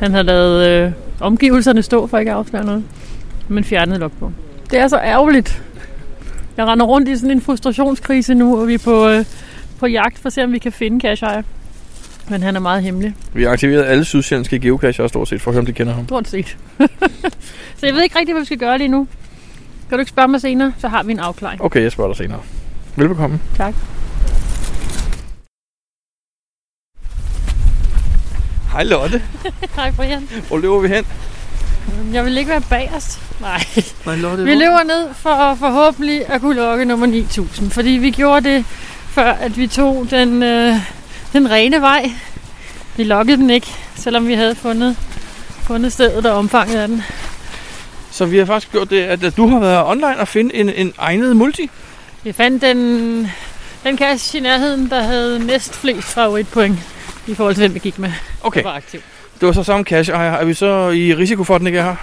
Han 0.00 0.14
har 0.14 0.22
lavet 0.22 0.66
øh, 0.68 0.92
omgivelserne 1.20 1.82
stå 1.82 2.06
for 2.06 2.18
ikke 2.18 2.30
at 2.30 2.36
afsløre 2.36 2.64
noget, 2.64 2.84
men 3.48 3.64
fjernet 3.64 4.00
logbogen. 4.00 4.34
Det 4.70 4.78
er 4.78 4.88
så 4.88 4.98
ærgerligt. 4.98 5.62
Jeg 6.56 6.66
render 6.66 6.86
rundt 6.86 7.08
i 7.08 7.16
sådan 7.16 7.30
en 7.30 7.40
frustrationskrise 7.40 8.34
nu, 8.34 8.60
og 8.60 8.68
vi 8.68 8.74
er 8.74 8.78
på, 8.78 9.08
øh, 9.08 9.24
på 9.78 9.86
jagt 9.86 10.18
for 10.18 10.26
at 10.26 10.32
se, 10.32 10.44
om 10.44 10.52
vi 10.52 10.58
kan 10.58 10.72
finde 10.72 11.00
cashejer. 11.00 11.42
Men 12.30 12.42
han 12.42 12.56
er 12.56 12.60
meget 12.60 12.82
hemmelig. 12.82 13.14
Vi 13.32 13.42
har 13.42 13.50
aktiveret 13.50 13.84
alle 13.84 14.04
sydsjællandske 14.04 14.58
geocacher 14.58 15.06
stort 15.08 15.28
set, 15.28 15.40
for 15.40 15.50
at 15.50 15.54
høre, 15.54 15.60
om 15.60 15.66
de 15.66 15.72
kender 15.72 15.94
ham. 15.94 16.04
Stort 16.04 16.28
set. 16.28 16.56
så 17.78 17.86
jeg 17.86 17.94
ved 17.94 18.02
ikke 18.02 18.18
rigtig, 18.18 18.32
hvad 18.32 18.42
vi 18.42 18.46
skal 18.46 18.58
gøre 18.58 18.78
lige 18.78 18.88
nu. 18.88 19.08
Kan 19.88 19.98
du 19.98 20.00
ikke 20.00 20.10
spørge 20.10 20.28
mig 20.28 20.40
senere, 20.40 20.72
så 20.78 20.88
har 20.88 21.02
vi 21.02 21.12
en 21.12 21.18
afklaring. 21.18 21.62
Okay, 21.62 21.82
jeg 21.82 21.92
spørger 21.92 22.08
dig 22.12 22.16
senere. 22.16 22.40
Velbekomme. 22.96 23.40
Tak. 23.56 23.74
Hej 28.72 28.84
Lotte. 28.84 29.22
Hej 29.76 29.90
Brian. 29.90 30.28
Hvor 30.48 30.58
løber 30.58 30.80
vi 30.80 30.88
hen? 30.88 31.04
Jeg 32.12 32.24
vil 32.24 32.38
ikke 32.38 32.50
være 32.50 32.62
bagerst. 32.70 33.20
Nej. 33.40 33.60
Nej, 34.06 34.16
Lotte. 34.16 34.44
Vi 34.44 34.54
løber 34.54 34.84
ned 34.84 35.14
for 35.14 35.54
forhåbentlig 35.54 36.30
at 36.30 36.40
kunne 36.40 36.56
lokke 36.56 36.84
nummer 36.84 37.06
9000. 37.06 37.70
Fordi 37.70 37.90
vi 37.90 38.10
gjorde 38.10 38.48
det, 38.50 38.64
før 39.10 39.32
at 39.32 39.56
vi 39.56 39.66
tog 39.66 40.06
den, 40.10 40.42
øh, 40.42 40.74
den 41.32 41.50
rene 41.50 41.80
vej. 41.80 42.12
Vi 42.96 43.04
lokkede 43.04 43.36
den 43.36 43.50
ikke, 43.50 43.74
selvom 43.96 44.28
vi 44.28 44.34
havde 44.34 44.54
fundet, 44.54 44.96
fundet 45.62 45.92
stedet 45.92 46.26
og 46.26 46.36
omfanget 46.36 46.76
af 46.76 46.88
den. 46.88 47.02
Så 48.10 48.26
vi 48.26 48.38
har 48.38 48.44
faktisk 48.44 48.72
gjort 48.72 48.90
det, 48.90 49.02
at 49.02 49.36
du 49.36 49.46
har 49.48 49.58
været 49.58 49.86
online 49.86 50.20
og 50.20 50.28
finde 50.28 50.54
en, 50.54 50.68
en 50.68 50.94
egnet 50.98 51.36
multi. 51.36 51.70
Vi 52.22 52.32
fandt 52.32 52.62
den, 52.62 52.78
den 53.84 53.98
cache 53.98 54.38
i 54.38 54.42
nærheden, 54.42 54.90
der 54.90 55.02
havde 55.02 55.46
næst 55.46 55.74
flest 55.74 56.08
favoritpoint 56.08 56.78
i 57.26 57.34
forhold 57.34 57.54
til 57.54 57.64
den, 57.64 57.74
vi 57.74 57.78
gik 57.78 57.98
med. 57.98 58.12
Okay, 58.42 58.62
var 58.62 58.72
aktiv. 58.72 59.00
det 59.40 59.46
var 59.46 59.52
så 59.52 59.62
samme. 59.62 59.84
Ejer. 59.90 60.32
Er 60.32 60.44
vi 60.44 60.54
så 60.54 60.90
i 60.90 61.14
risiko 61.14 61.44
for, 61.44 61.54
at 61.54 61.58
den 61.58 61.66
ikke 61.66 61.78
er 61.78 61.84
her? 61.84 61.96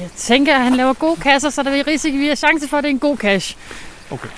Jeg 0.00 0.10
tænker, 0.16 0.54
at 0.54 0.62
han 0.62 0.74
laver 0.74 0.92
gode 0.92 1.20
kasser, 1.20 1.50
så 1.50 1.62
der 1.62 1.70
er 1.70 1.86
risiko, 1.86 2.16
vi 2.16 2.26
har 2.26 2.34
chance 2.34 2.68
for, 2.68 2.76
at 2.76 2.84
det 2.84 2.88
er 2.88 2.94
en 2.94 2.98
god 2.98 3.16
cache. 3.16 3.56
Okay. 4.10 4.28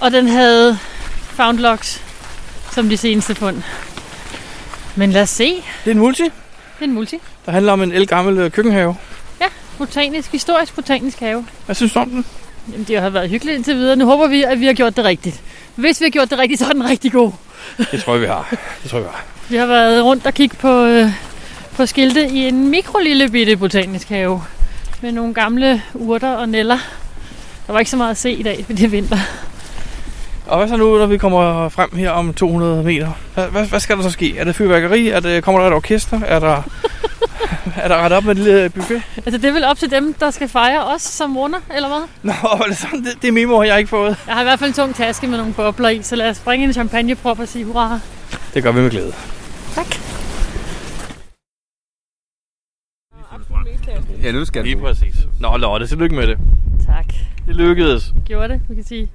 Og 0.00 0.10
den 0.10 0.28
havde 0.28 0.78
found 1.20 1.58
locks 1.58 2.02
som 2.72 2.88
de 2.88 2.96
seneste 2.96 3.34
fund. 3.34 3.62
Men 4.96 5.10
lad 5.12 5.22
os 5.22 5.30
se. 5.30 5.54
Det 5.84 5.90
er 5.90 5.90
en 5.90 5.98
multi, 5.98 6.22
Det 6.24 6.32
er 6.80 6.84
en 6.84 6.92
multi. 6.92 7.16
der 7.46 7.52
handler 7.52 7.72
om 7.72 7.82
en 7.82 7.92
elgammel 7.92 8.38
øh, 8.38 8.50
køkkenhave. 8.50 8.96
Botanisk, 9.78 10.32
historisk 10.32 10.74
botanisk 10.74 11.20
have. 11.20 11.46
Hvad 11.66 11.74
synes 11.74 11.92
du 11.92 11.98
om 11.98 12.10
den? 12.10 12.24
Jamen, 12.72 12.84
det 12.84 13.00
har 13.00 13.10
været 13.10 13.30
hyggeligt 13.30 13.56
indtil 13.56 13.74
videre. 13.76 13.96
Nu 13.96 14.06
håber 14.06 14.26
vi, 14.26 14.42
at 14.42 14.60
vi 14.60 14.66
har 14.66 14.72
gjort 14.72 14.96
det 14.96 15.04
rigtigt. 15.04 15.40
Hvis 15.74 16.00
vi 16.00 16.04
har 16.04 16.10
gjort 16.10 16.30
det 16.30 16.38
rigtigt, 16.38 16.58
så 16.60 16.66
er 16.66 16.72
den 16.72 16.88
rigtig 16.90 17.12
god. 17.12 17.32
Det 17.90 18.02
tror 18.02 18.12
jeg, 18.12 18.22
vi 18.22 18.26
har. 18.26 18.54
Det 18.82 18.90
tror 18.90 18.98
jeg, 18.98 19.04
vi 19.06 19.10
har. 19.12 19.24
Vi 19.48 19.56
har 19.56 19.66
været 19.66 20.04
rundt 20.04 20.26
og 20.26 20.34
kigge 20.34 20.56
på, 20.56 20.84
øh, 20.84 21.10
på 21.76 21.86
skilte 21.86 22.28
i 22.28 22.38
en 22.48 22.68
mikro 22.68 22.98
lille 22.98 23.28
bitte 23.28 23.56
botanisk 23.56 24.08
have. 24.08 24.42
Med 25.02 25.12
nogle 25.12 25.34
gamle 25.34 25.82
urter 25.94 26.30
og 26.30 26.48
neller. 26.48 26.78
Der 27.66 27.72
var 27.72 27.78
ikke 27.78 27.90
så 27.90 27.96
meget 27.96 28.10
at 28.10 28.16
se 28.18 28.32
i 28.32 28.42
dag, 28.42 28.64
fordi 28.66 28.78
det 28.78 28.84
er 28.84 28.90
vinter. 28.90 29.18
Og 30.48 30.58
hvad 30.58 30.68
så 30.68 30.76
nu, 30.76 30.98
når 30.98 31.06
vi 31.06 31.18
kommer 31.18 31.68
frem 31.68 31.96
her 31.96 32.10
om 32.10 32.34
200 32.34 32.84
meter? 32.84 33.12
Hvad, 33.34 33.48
hvad, 33.48 33.66
hvad 33.66 33.80
skal 33.80 33.96
der 33.96 34.02
så 34.02 34.10
ske? 34.10 34.38
Er 34.38 34.44
det 34.44 34.56
fyrværkeri? 34.56 35.08
Er 35.08 35.20
det, 35.20 35.44
kommer 35.44 35.60
der 35.60 35.68
et 35.68 35.74
orkester? 35.74 36.20
Er 36.26 36.38
der, 36.38 36.62
er 37.84 37.88
der 37.88 37.96
ret 37.96 38.12
op 38.12 38.24
med 38.24 38.30
et 38.32 38.38
lille 38.38 38.70
buffet? 38.70 39.02
Altså, 39.16 39.38
det 39.38 39.44
er 39.44 39.52
vel 39.52 39.64
op 39.64 39.78
til 39.78 39.90
dem, 39.90 40.14
der 40.14 40.30
skal 40.30 40.48
fejre 40.48 40.84
os 40.84 41.02
som 41.02 41.36
runder, 41.36 41.58
eller 41.76 41.88
hvad? 41.88 42.08
Nå, 42.22 42.32
var 42.58 42.64
det 42.68 42.76
sådan? 42.76 43.04
Det, 43.04 43.22
det 43.22 43.34
memo 43.34 43.56
har 43.56 43.64
jeg 43.64 43.78
ikke 43.78 43.88
fået. 43.88 44.16
Jeg 44.26 44.34
har 44.34 44.40
i 44.40 44.44
hvert 44.44 44.58
fald 44.58 44.70
en 44.70 44.74
tung 44.74 44.94
taske 44.94 45.26
med 45.26 45.38
nogle 45.38 45.54
bobler 45.54 45.88
i, 45.88 46.02
så 46.02 46.16
lad 46.16 46.30
os 46.30 46.40
bringe 46.40 46.66
en 46.66 46.72
champagneprop 46.72 47.38
og 47.40 47.48
sige 47.48 47.64
hurra. 47.64 48.00
Det 48.54 48.62
gør 48.62 48.72
vi 48.72 48.80
med 48.80 48.90
glæde. 48.90 49.12
Tak. 49.74 49.86
Ja, 54.22 54.32
nu 54.32 54.44
skal 54.44 54.64
Lige 54.64 54.76
præcis. 54.76 55.14
Nå, 55.40 55.56
Lotte, 55.56 55.86
tillykke 55.86 56.16
med 56.16 56.26
det. 56.26 56.38
Tak. 56.86 57.06
Det 57.46 57.56
lykkedes. 57.56 58.12
Vi 58.14 58.20
gjorde 58.26 58.48
det. 58.48 58.60
Vi 58.68 58.74
kan 58.74 58.84
sige 58.84 59.08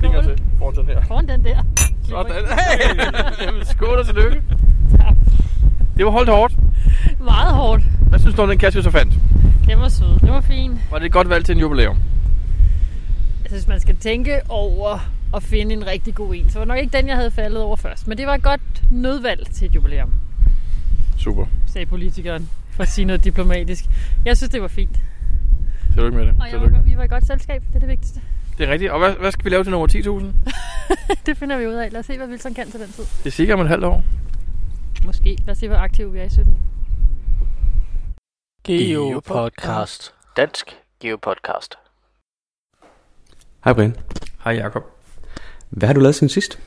Fingre 0.00 0.22
skål 0.24 0.36
til 0.36 0.44
foran 0.58 0.76
den 0.76 0.86
her. 0.86 1.02
foran 1.02 1.28
den 1.28 1.44
der. 1.44 1.62
Sådan. 2.08 2.32
Hey! 2.34 3.46
Jamen, 3.46 3.64
skål 3.64 3.98
og 3.98 4.06
tillykke. 4.06 4.42
Det 5.96 6.04
var 6.04 6.10
holdt 6.10 6.30
hårdt. 6.30 6.54
Meget 7.20 7.54
hårdt. 7.54 7.82
Hvad 8.08 8.18
synes 8.18 8.34
du 8.34 8.42
om 8.42 8.48
den 8.48 8.58
kasse, 8.58 8.78
vi 8.78 8.82
så 8.82 8.90
fandt? 8.90 9.14
Den 9.66 9.78
var 9.78 9.88
sød. 9.88 10.18
Den 10.20 10.28
var 10.28 10.40
fin. 10.40 10.80
Var 10.90 10.98
det 10.98 11.06
et 11.06 11.12
godt 11.12 11.28
valg 11.28 11.44
til 11.44 11.54
en 11.54 11.60
jubilæum? 11.60 11.96
Altså, 13.40 13.56
hvis 13.56 13.68
man 13.68 13.80
skal 13.80 13.96
tænke 13.96 14.40
over 14.48 14.98
at 15.36 15.42
finde 15.42 15.72
en 15.74 15.86
rigtig 15.86 16.14
god 16.14 16.34
en, 16.34 16.50
så 16.50 16.58
var 16.58 16.64
det 16.64 16.68
nok 16.68 16.78
ikke 16.78 16.96
den, 16.98 17.08
jeg 17.08 17.16
havde 17.16 17.30
faldet 17.30 17.62
over 17.62 17.76
først. 17.76 18.08
Men 18.08 18.18
det 18.18 18.26
var 18.26 18.34
et 18.34 18.42
godt 18.42 18.60
nødvalg 18.90 19.46
til 19.52 19.66
et 19.66 19.74
jubilæum, 19.74 20.12
Super. 21.18 21.46
sagde 21.66 21.86
politikeren, 21.86 22.48
for 22.70 22.82
at 22.82 22.88
sige 22.88 23.04
noget 23.04 23.24
diplomatisk. 23.24 23.84
Jeg 24.24 24.36
synes, 24.36 24.50
det 24.50 24.62
var 24.62 24.68
fint. 24.68 24.96
Tillykke 25.94 26.16
med 26.18 26.26
det. 26.26 26.34
Og 26.40 26.50
jeg 26.52 26.60
var, 26.60 26.80
vi 26.84 26.96
var 26.96 27.04
i 27.04 27.08
godt 27.08 27.26
selskab, 27.26 27.62
det 27.68 27.74
er 27.74 27.78
det 27.78 27.88
vigtigste. 27.88 28.20
Det 28.60 28.68
er 28.68 28.72
rigtigt. 28.72 28.90
Og 28.90 28.98
hvad, 28.98 29.12
hvad 29.12 29.32
skal 29.32 29.44
vi 29.44 29.50
lave 29.50 29.64
til 29.64 29.70
nummer 29.70 29.88
10.000? 29.88 30.50
Det 31.26 31.36
finder 31.36 31.58
vi 31.58 31.66
ud 31.66 31.72
af. 31.72 31.92
Lad 31.92 32.00
os 32.00 32.06
se, 32.06 32.16
hvad 32.16 32.28
Wilson 32.28 32.54
kan 32.54 32.70
til 32.70 32.80
den 32.80 32.92
tid. 32.92 33.04
Det 33.04 33.26
er 33.26 33.30
sikkert 33.30 33.54
om 33.54 33.60
et 33.60 33.68
halvt 33.68 33.84
år. 33.84 34.04
Måske. 35.04 35.36
Lad 35.46 35.52
os 35.52 35.58
se, 35.58 35.68
hvor 35.68 35.76
aktive 35.76 36.12
vi 36.12 36.18
er 36.18 36.24
i 36.24 36.28
17. 36.28 36.58
Geopodcast. 38.64 40.14
Dansk 40.36 40.76
Geopodcast. 41.00 41.74
Hej 43.64 43.72
Brian. 43.72 43.96
Hej 44.44 44.52
Jacob. 44.52 44.84
Hvad 45.70 45.86
har 45.86 45.94
du 45.94 46.00
lavet 46.00 46.14
siden 46.14 46.28
sidst? 46.28 46.58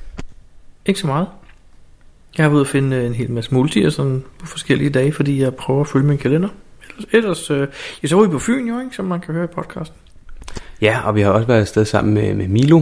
Ikke 0.86 0.99
så 0.99 1.08
meget. 1.08 1.27
Jeg 2.38 2.43
har 2.43 2.49
været 2.49 2.56
ude 2.56 2.62
at 2.62 2.71
finde 2.71 2.95
øh, 2.95 3.06
en 3.06 3.13
hel 3.13 3.32
masse 3.32 3.53
multier 3.53 3.89
sådan 3.89 4.23
på 4.39 4.45
forskellige 4.45 4.89
dage, 4.89 5.13
fordi 5.13 5.41
jeg 5.41 5.56
prøver 5.56 5.82
at 5.82 5.88
følge 5.88 6.06
min 6.06 6.17
kalender. 6.17 6.49
Ellers, 6.89 7.13
ellers 7.13 7.51
øh, 7.51 7.67
jeg 8.01 8.10
så 8.10 8.25
vi 8.25 8.32
på 8.32 8.39
Fyn 8.39 8.67
jo, 8.67 8.79
ikke, 8.79 8.95
som 8.95 9.06
man 9.06 9.21
kan 9.21 9.34
høre 9.34 9.43
i 9.43 9.47
podcasten. 9.47 9.97
Ja, 10.84 11.00
og 11.08 11.15
vi 11.15 11.22
har 11.22 11.30
også 11.32 11.48
været 11.48 11.60
afsted 11.62 11.86
sammen 11.86 12.13
med, 12.13 12.34
med 12.34 12.48
Milo 12.48 12.82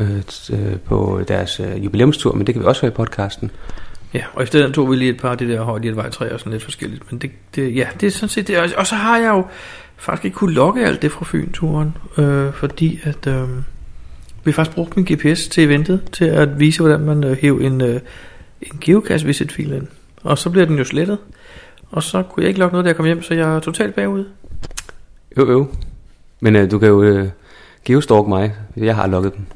øh, 0.00 0.16
øh, 0.52 0.76
på 0.84 1.20
deres 1.28 1.60
øh, 1.60 1.84
jubilæumstur, 1.84 2.32
men 2.32 2.46
det 2.46 2.54
kan 2.54 2.62
vi 2.62 2.66
også 2.68 2.80
høre 2.82 2.92
i 2.92 2.94
podcasten. 2.94 3.50
Ja, 4.14 4.22
og 4.34 4.42
efter 4.42 4.62
den 4.62 4.72
tog 4.72 4.90
vi 4.90 4.96
lige 4.96 5.10
et 5.10 5.20
par 5.20 5.30
af 5.30 5.38
de 5.38 5.48
der 5.48 5.62
højde 5.62 5.96
vejtræer 5.96 6.32
og 6.34 6.40
sådan 6.40 6.52
lidt 6.52 6.62
forskelligt. 6.64 7.12
Men 7.12 7.20
det, 7.20 7.30
det, 7.54 7.76
ja, 7.76 7.86
det 8.00 8.06
er 8.06 8.10
sådan 8.10 8.28
set 8.28 8.48
det. 8.48 8.58
Og- 8.58 8.68
Og 8.76 8.86
så 8.86 8.94
har 8.94 9.18
jeg 9.18 9.28
jo 9.28 9.46
faktisk 9.96 10.24
ikke 10.24 10.34
kunne 10.34 10.52
logge 10.54 10.86
alt 10.86 11.02
det 11.02 11.12
fra 11.12 11.24
Fyn-turen, 11.24 11.96
øh, 12.18 12.52
fordi 12.52 13.00
at 13.02 13.26
øh, 13.26 13.48
vi 14.44 14.52
faktisk 14.52 14.74
brugt 14.74 14.96
min 14.96 15.04
GPS 15.12 15.48
til 15.48 15.64
eventet, 15.64 16.00
til 16.12 16.24
at 16.24 16.60
vise, 16.60 16.80
hvordan 16.80 17.00
man 17.00 17.24
øh, 17.24 17.36
hæver 17.40 17.60
en, 17.60 17.80
øh, 17.80 18.00
en 18.62 18.78
geocache 18.80 19.26
visit 19.26 19.52
fil 19.52 19.72
ind. 19.72 19.86
Og 20.22 20.38
så 20.38 20.50
bliver 20.50 20.66
den 20.66 20.78
jo 20.78 20.84
slettet. 20.84 21.18
Og 21.90 22.02
så 22.02 22.22
kunne 22.22 22.42
jeg 22.42 22.48
ikke 22.48 22.60
logge 22.60 22.72
noget, 22.72 22.84
da 22.84 22.88
jeg 22.88 22.96
kom 22.96 23.06
hjem, 23.06 23.22
så 23.22 23.34
jeg 23.34 23.56
er 23.56 23.60
totalt 23.60 23.94
bagud. 23.94 24.24
Øv, 25.36 25.48
øv. 25.48 25.68
Men 26.40 26.56
øh, 26.56 26.70
du 26.70 26.78
kan 26.78 26.88
jo 26.88 27.02
øh, 27.02 27.28
geostalk 27.84 28.26
mig. 28.26 28.54
Jeg 28.76 28.96
har 28.96 29.06
logget 29.06 29.34
den. 29.34 29.46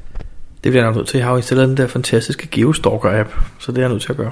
Det 0.63 0.71
bliver 0.71 0.83
jeg 0.83 0.85
nok 0.85 0.95
nødt 0.95 1.07
til. 1.07 1.17
Jeg 1.17 1.25
har 1.25 1.31
jo 1.31 1.37
installeret 1.37 1.69
den 1.69 1.77
der 1.77 1.87
fantastiske 1.87 2.47
Geostalker-app, 2.51 3.29
så 3.59 3.71
det 3.71 3.77
er 3.77 3.81
jeg 3.81 3.89
nødt 3.89 4.01
til 4.01 4.11
at 4.11 4.17
gøre. 4.17 4.31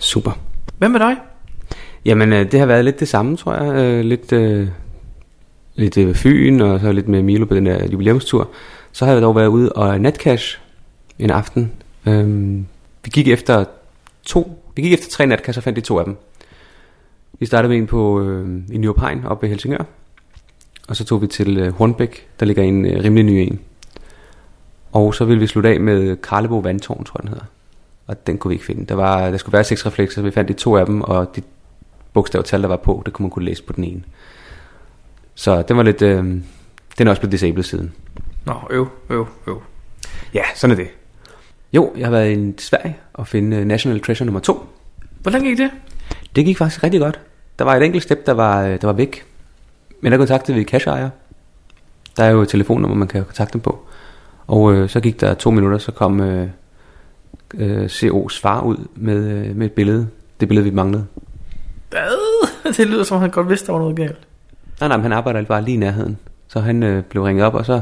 Super. 0.00 0.32
Hvad 0.78 0.88
med 0.88 1.00
dig? 1.00 1.16
Jamen, 2.04 2.32
øh, 2.32 2.52
det 2.52 2.60
har 2.60 2.66
været 2.66 2.84
lidt 2.84 3.00
det 3.00 3.08
samme, 3.08 3.36
tror 3.36 3.54
jeg. 3.54 3.74
Øh, 3.74 4.04
lidt 4.04 4.32
øh, 4.32 4.68
lidt 5.74 5.96
øh, 5.96 6.14
Fyn, 6.14 6.60
og 6.60 6.80
så 6.80 6.92
lidt 6.92 7.08
med 7.08 7.22
Milo 7.22 7.46
på 7.46 7.54
den 7.54 7.66
der 7.66 7.86
jubilæumstur. 7.86 8.50
Så 8.92 9.04
har 9.04 9.12
jeg 9.12 9.22
dog 9.22 9.36
været 9.36 9.46
ude 9.46 9.72
og 9.72 10.00
natcash 10.00 10.60
en 11.18 11.30
aften. 11.30 11.72
Øhm, 12.06 12.66
vi 13.04 13.10
gik 13.10 13.28
efter 13.28 13.64
to, 14.22 14.62
vi 14.76 14.82
gik 14.82 14.92
efter 14.92 15.10
tre 15.10 15.26
natcash 15.26 15.58
og 15.58 15.62
fandt 15.62 15.76
de 15.76 15.80
to 15.80 15.98
af 15.98 16.04
dem. 16.04 16.16
Vi 17.38 17.46
startede 17.46 17.68
med 17.68 17.78
en 17.78 17.86
på 17.86 18.22
øh, 18.22 18.62
i 18.72 18.78
Nyopegn 18.78 19.24
oppe 19.24 19.42
ved 19.42 19.48
Helsingør. 19.48 19.84
Og 20.90 20.96
så 20.96 21.04
tog 21.04 21.22
vi 21.22 21.26
til 21.26 21.58
øh, 21.58 21.72
Hornbæk, 21.72 22.28
der 22.40 22.46
ligger 22.46 22.62
en 22.62 22.86
øh, 22.86 23.04
rimelig 23.04 23.24
ny 23.24 23.30
en. 23.30 23.60
Og 24.92 25.14
så 25.14 25.24
ville 25.24 25.40
vi 25.40 25.46
slutte 25.46 25.68
af 25.68 25.80
med 25.80 26.16
Karlebo 26.16 26.58
Vandtårn, 26.58 27.04
tror 27.04 27.18
jeg 27.18 27.22
den 27.22 27.28
hedder. 27.28 27.44
Og 28.06 28.26
den 28.26 28.38
kunne 28.38 28.48
vi 28.48 28.54
ikke 28.54 28.64
finde. 28.64 28.86
Der, 28.86 28.94
var, 28.94 29.30
der 29.30 29.36
skulle 29.36 29.52
være 29.52 29.64
seks 29.64 29.86
reflekser, 29.86 30.22
vi 30.22 30.30
fandt 30.30 30.48
de 30.48 30.54
to 30.54 30.76
af 30.76 30.86
dem, 30.86 31.00
og 31.00 31.36
de 31.36 31.42
bogstavtal, 32.12 32.62
der 32.62 32.68
var 32.68 32.76
på, 32.76 33.02
det 33.06 33.12
kunne 33.12 33.24
man 33.24 33.30
kunne 33.30 33.44
læse 33.44 33.62
på 33.62 33.72
den 33.72 33.84
ene. 33.84 34.02
Så 35.34 35.62
den 35.62 35.76
var 35.76 35.82
lidt, 35.82 36.02
øh, 36.02 36.24
den 36.98 37.06
er 37.06 37.10
også 37.10 37.20
blevet 37.20 37.32
disabled 37.32 37.64
siden. 37.64 37.92
Nå, 38.46 38.54
øv, 38.70 38.88
øv, 39.10 39.26
øv. 39.46 39.62
Ja, 40.34 40.42
sådan 40.54 40.72
er 40.72 40.82
det. 40.82 40.88
Jo, 41.72 41.92
jeg 41.96 42.06
har 42.06 42.10
været 42.10 42.38
i 42.38 42.54
Sverige 42.58 42.96
og 43.12 43.26
finde 43.26 43.56
øh, 43.56 43.64
National 43.64 44.00
Treasure 44.00 44.26
nummer 44.26 44.40
2. 44.40 44.66
Hvordan 45.20 45.42
gik 45.42 45.58
det? 45.58 45.70
Det 46.36 46.44
gik 46.44 46.58
faktisk 46.58 46.82
rigtig 46.82 47.00
godt. 47.00 47.20
Der 47.58 47.64
var 47.64 47.76
et 47.76 47.82
enkelt 47.82 48.02
step, 48.02 48.26
der 48.26 48.32
var, 48.32 48.62
der 48.62 48.86
var 48.86 48.92
væk. 48.92 49.29
Men 50.00 50.12
der 50.12 50.18
kontaktede 50.18 50.56
vi 50.58 50.64
cash 50.64 50.86
Der 50.86 51.10
er 52.16 52.30
jo 52.30 52.42
et 52.42 52.48
telefonnummer, 52.48 52.96
man 52.96 53.08
kan 53.08 53.24
kontakte 53.24 53.52
dem 53.52 53.60
på. 53.60 53.86
Og 54.46 54.74
øh, 54.74 54.88
så 54.88 55.00
gik 55.00 55.20
der 55.20 55.34
to 55.34 55.50
minutter, 55.50 55.78
så 55.78 55.92
kom 55.92 56.20
øh, 56.20 56.48
øh, 57.54 57.84
CO's 57.84 58.40
far 58.40 58.62
ud 58.62 58.76
med, 58.94 59.28
øh, 59.28 59.56
med 59.56 59.66
et 59.66 59.72
billede. 59.72 60.08
Det 60.40 60.48
billede, 60.48 60.64
vi 60.64 60.74
manglede. 60.74 61.06
Hvad? 61.90 62.46
Det 62.76 62.86
lyder 62.86 63.04
som 63.04 63.14
om 63.14 63.20
han 63.20 63.30
godt 63.30 63.48
vidste, 63.48 63.66
der 63.66 63.72
var 63.72 63.80
noget 63.80 63.96
galt. 63.96 64.18
Nej, 64.80 64.88
nej, 64.88 64.96
men 64.96 65.02
han 65.02 65.12
arbejder 65.12 65.42
bare 65.42 65.62
lige 65.62 65.74
i 65.74 65.78
nærheden. 65.78 66.18
Så 66.48 66.60
han 66.60 66.82
øh, 66.82 67.04
blev 67.04 67.22
ringet 67.22 67.44
op, 67.44 67.54
og 67.54 67.66
så 67.66 67.80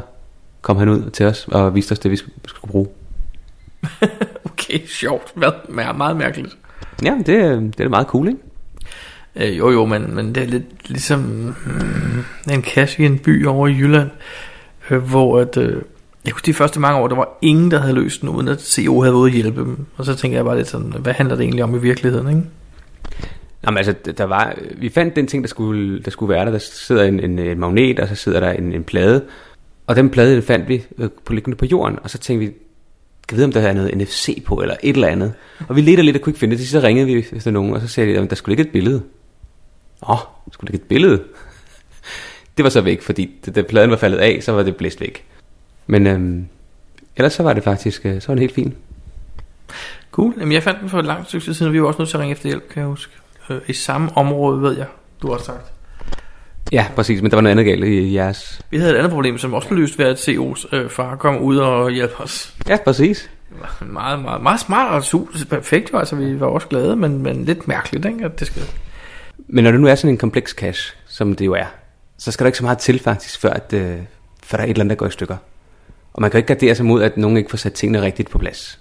kom 0.63 0.77
han 0.77 0.89
ud 0.89 1.11
til 1.11 1.27
os 1.27 1.49
og 1.49 1.75
viste 1.75 1.93
os 1.93 1.99
det, 1.99 2.11
vi 2.11 2.17
skulle, 2.17 2.35
skulle 2.47 2.71
bruge. 2.71 2.89
Okay, 4.45 4.87
sjovt. 4.87 5.33
Hvad? 5.35 5.51
Meget 5.95 6.17
mærkeligt. 6.17 6.57
Ja, 7.05 7.15
det, 7.27 7.35
øh, 7.35 7.63
det 7.63 7.81
er 7.81 7.85
da 7.85 7.89
meget 7.89 8.07
cool, 8.07 8.29
ikke? 8.29 8.41
Øh, 9.37 9.59
jo, 9.59 9.71
jo, 9.71 9.85
men, 9.85 10.15
men 10.15 10.35
det 10.35 10.43
er 10.43 10.47
lidt 10.47 10.89
ligesom 10.89 11.21
mm, 11.21 12.53
en 12.53 12.63
kasse 12.63 13.03
i 13.03 13.07
en 13.07 13.19
by 13.19 13.47
over 13.47 13.69
i 13.69 13.73
Jylland, 13.73 14.11
øh, 14.91 14.99
hvor 14.99 15.41
at, 15.41 15.57
øh, 15.57 15.83
jeg 16.25 16.33
kunne 16.33 16.43
de 16.47 16.55
første 16.55 16.81
mange 16.81 17.01
år, 17.01 17.09
der 17.09 17.17
var 17.17 17.39
ingen, 17.43 17.71
der 17.71 17.79
havde 17.79 17.95
løst 17.95 18.21
den, 18.21 18.29
uden 18.29 18.49
at 18.49 18.63
CO 18.63 19.01
havde 19.01 19.13
været 19.13 19.21
ude 19.21 19.31
at 19.31 19.35
hjælpe 19.35 19.61
dem. 19.61 19.87
Og 19.97 20.05
så 20.05 20.15
tænker 20.15 20.39
jeg 20.39 20.45
bare 20.45 20.57
lidt 20.57 20.69
sådan, 20.69 20.95
hvad 20.99 21.13
handler 21.13 21.37
det 21.37 21.43
egentlig 21.43 21.65
om 21.65 21.75
i 21.75 21.79
virkeligheden, 21.79 22.29
ikke? 22.29 22.43
Jamen 23.67 23.79
altså, 23.79 23.95
der 24.19 24.25
var, 24.25 24.55
øh, 24.59 24.81
vi 24.81 24.89
fandt 24.89 25.17
den 25.17 25.27
ting, 25.27 25.43
der 25.43 25.49
skulle, 25.49 26.03
der 26.03 26.11
skulle 26.11 26.35
være 26.35 26.45
der. 26.45 26.51
Der 26.51 26.59
sidder 26.59 27.05
en, 27.05 27.21
en, 27.21 27.39
en 27.39 27.59
magnet, 27.59 28.01
og 28.01 28.09
så 28.09 28.15
sidder 28.15 28.41
der 28.41 28.53
en, 28.53 28.73
en 28.73 28.85
plade. 28.85 29.25
Og 29.87 29.97
den 29.97 30.11
plade 30.11 30.35
den 30.35 30.43
fandt 30.43 30.69
vi 30.69 30.85
øh, 30.99 31.09
på 31.25 31.33
liggende 31.33 31.57
på 31.57 31.67
jorden, 31.67 31.99
og 32.03 32.11
så 32.11 32.19
tænkte 32.19 32.47
vi, 32.47 32.53
kan 33.29 33.37
vide, 33.37 33.45
om 33.45 33.53
der 33.53 33.61
er 33.61 33.73
noget 33.73 33.97
NFC 33.97 34.45
på, 34.45 34.55
eller 34.55 34.77
et 34.83 34.95
eller 34.95 35.09
andet. 35.09 35.33
Og 35.69 35.77
vi 35.77 35.81
ledte 35.81 36.03
lidt 36.03 36.17
og 36.17 36.23
kunne 36.23 36.31
ikke 36.31 36.41
finde 36.41 36.57
det, 36.57 36.69
så 36.69 36.81
ringede 36.81 37.07
vi 37.07 37.27
efter 37.33 37.51
nogen, 37.51 37.75
og 37.75 37.81
så 37.81 37.89
sagde 37.89 38.13
de, 38.13 38.19
at 38.19 38.31
der 38.31 38.37
skulle 38.37 38.53
ikke 38.53 38.63
et 38.63 38.73
billede. 38.73 39.03
Åh, 40.09 40.17
der 40.45 40.51
skulle 40.53 40.71
ligge 40.73 40.85
et 40.85 40.89
billede. 40.89 41.23
det 42.57 42.63
var 42.65 42.71
så 42.71 42.81
væk, 42.81 43.03
fordi 43.03 43.31
da- 43.55 43.63
pladen 43.63 43.91
var 43.91 43.97
faldet 43.97 44.19
af, 44.19 44.39
så 44.43 44.53
var 44.53 44.63
det 44.63 44.77
blæst 44.77 45.01
væk. 45.01 45.25
Men 45.87 46.07
øhm, 46.07 46.47
ellers 47.17 47.33
så 47.33 47.43
var 47.43 47.53
det 47.53 47.65
faktisk, 47.65 48.07
øh, 48.07 48.21
så 48.21 48.29
var 48.29 48.35
det 48.35 48.41
helt 48.41 48.55
fint. 48.55 48.75
Cool. 50.13 50.35
Jamen, 50.41 50.53
jeg 50.53 50.63
fandt 50.63 50.81
den 50.81 50.89
for 50.89 50.99
et 50.99 51.05
langt 51.05 51.29
stykke 51.29 51.55
siden, 51.55 51.67
og 51.67 51.73
vi 51.73 51.83
var 51.83 51.89
også 51.89 51.99
nødt 51.99 52.09
til 52.09 52.17
at 52.17 52.21
ringe 52.21 52.33
efter 52.33 52.49
hjælp, 52.49 52.69
kan 52.71 52.81
jeg 52.81 52.89
huske. 52.89 53.13
Øh, 53.51 53.61
I 53.67 53.73
samme 53.73 54.17
område, 54.17 54.63
ved 54.63 54.77
jeg, 54.77 54.87
du 55.23 55.31
har 55.31 55.39
sagt. 55.39 55.73
Ja, 56.73 56.87
præcis, 56.97 57.23
men 57.23 57.31
der 57.31 57.37
var 57.37 57.43
noget 57.43 57.51
andet 57.51 57.67
galt 57.67 57.85
i 57.85 58.15
jeres. 58.15 58.61
Vi 58.71 58.79
havde 58.79 58.93
et 58.93 58.97
andet 58.97 59.11
problem, 59.11 59.39
som 59.39 59.55
også 59.55 59.69
blev 59.69 59.81
løst 59.81 59.99
ved, 59.99 60.07
at 60.07 60.29
CO's 60.29 60.77
øh, 60.77 60.91
far 60.91 61.17
kom 61.17 61.39
ud 61.39 61.57
og 61.57 61.91
hjalp 61.91 62.21
os. 62.21 62.55
Ja, 62.69 62.77
præcis. 62.85 63.31
Det 63.81 63.89
meget, 63.89 64.23
meget, 64.23 64.43
meget 64.43 64.61
smart 64.61 64.95
og 64.95 65.05
super 65.05 65.33
perfekt 65.51 65.93
jo, 65.93 65.99
altså 65.99 66.17
vi 66.17 66.41
var 66.41 66.47
også 66.47 66.67
glade, 66.69 66.97
men, 66.97 67.23
men 67.23 67.45
lidt 67.45 67.69
mærkeligt, 67.69 68.05
ikke, 68.07 68.25
at 68.25 68.41
det 68.41 68.47
skal... 68.47 68.63
Men 69.49 69.65
når 69.65 69.71
det 69.71 69.81
nu 69.81 69.87
er 69.87 69.95
sådan 69.95 70.11
en 70.11 70.19
kompleks 70.19 70.51
cache, 70.51 70.97
som 71.07 71.35
det 71.35 71.47
jo 71.47 71.53
er, 71.53 71.67
så 72.19 72.33
skal 72.33 72.45
der 72.45 72.49
ikke 72.49 72.59
så 72.59 72.65
meget 72.65 72.79
til 72.79 72.99
faktisk, 72.99 73.41
før, 73.41 73.51
at, 73.51 73.73
øh, 73.73 73.97
før 74.43 74.57
der 74.57 74.65
er 74.65 74.67
et 74.67 74.71
eller 74.71 74.81
andet, 74.81 74.91
der 74.91 74.97
går 74.97 75.07
i 75.07 75.11
stykker. 75.11 75.37
Og 76.13 76.23
man 76.23 76.31
kan 76.31 76.39
ikke 76.39 76.47
gardere 76.47 76.75
sig 76.75 76.87
mod, 76.87 77.03
at 77.03 77.17
nogen 77.17 77.37
ikke 77.37 77.51
får 77.51 77.59
sat 77.59 77.73
tingene 77.73 78.03
rigtigt 78.03 78.31
på 78.31 78.39
plads. 78.39 78.81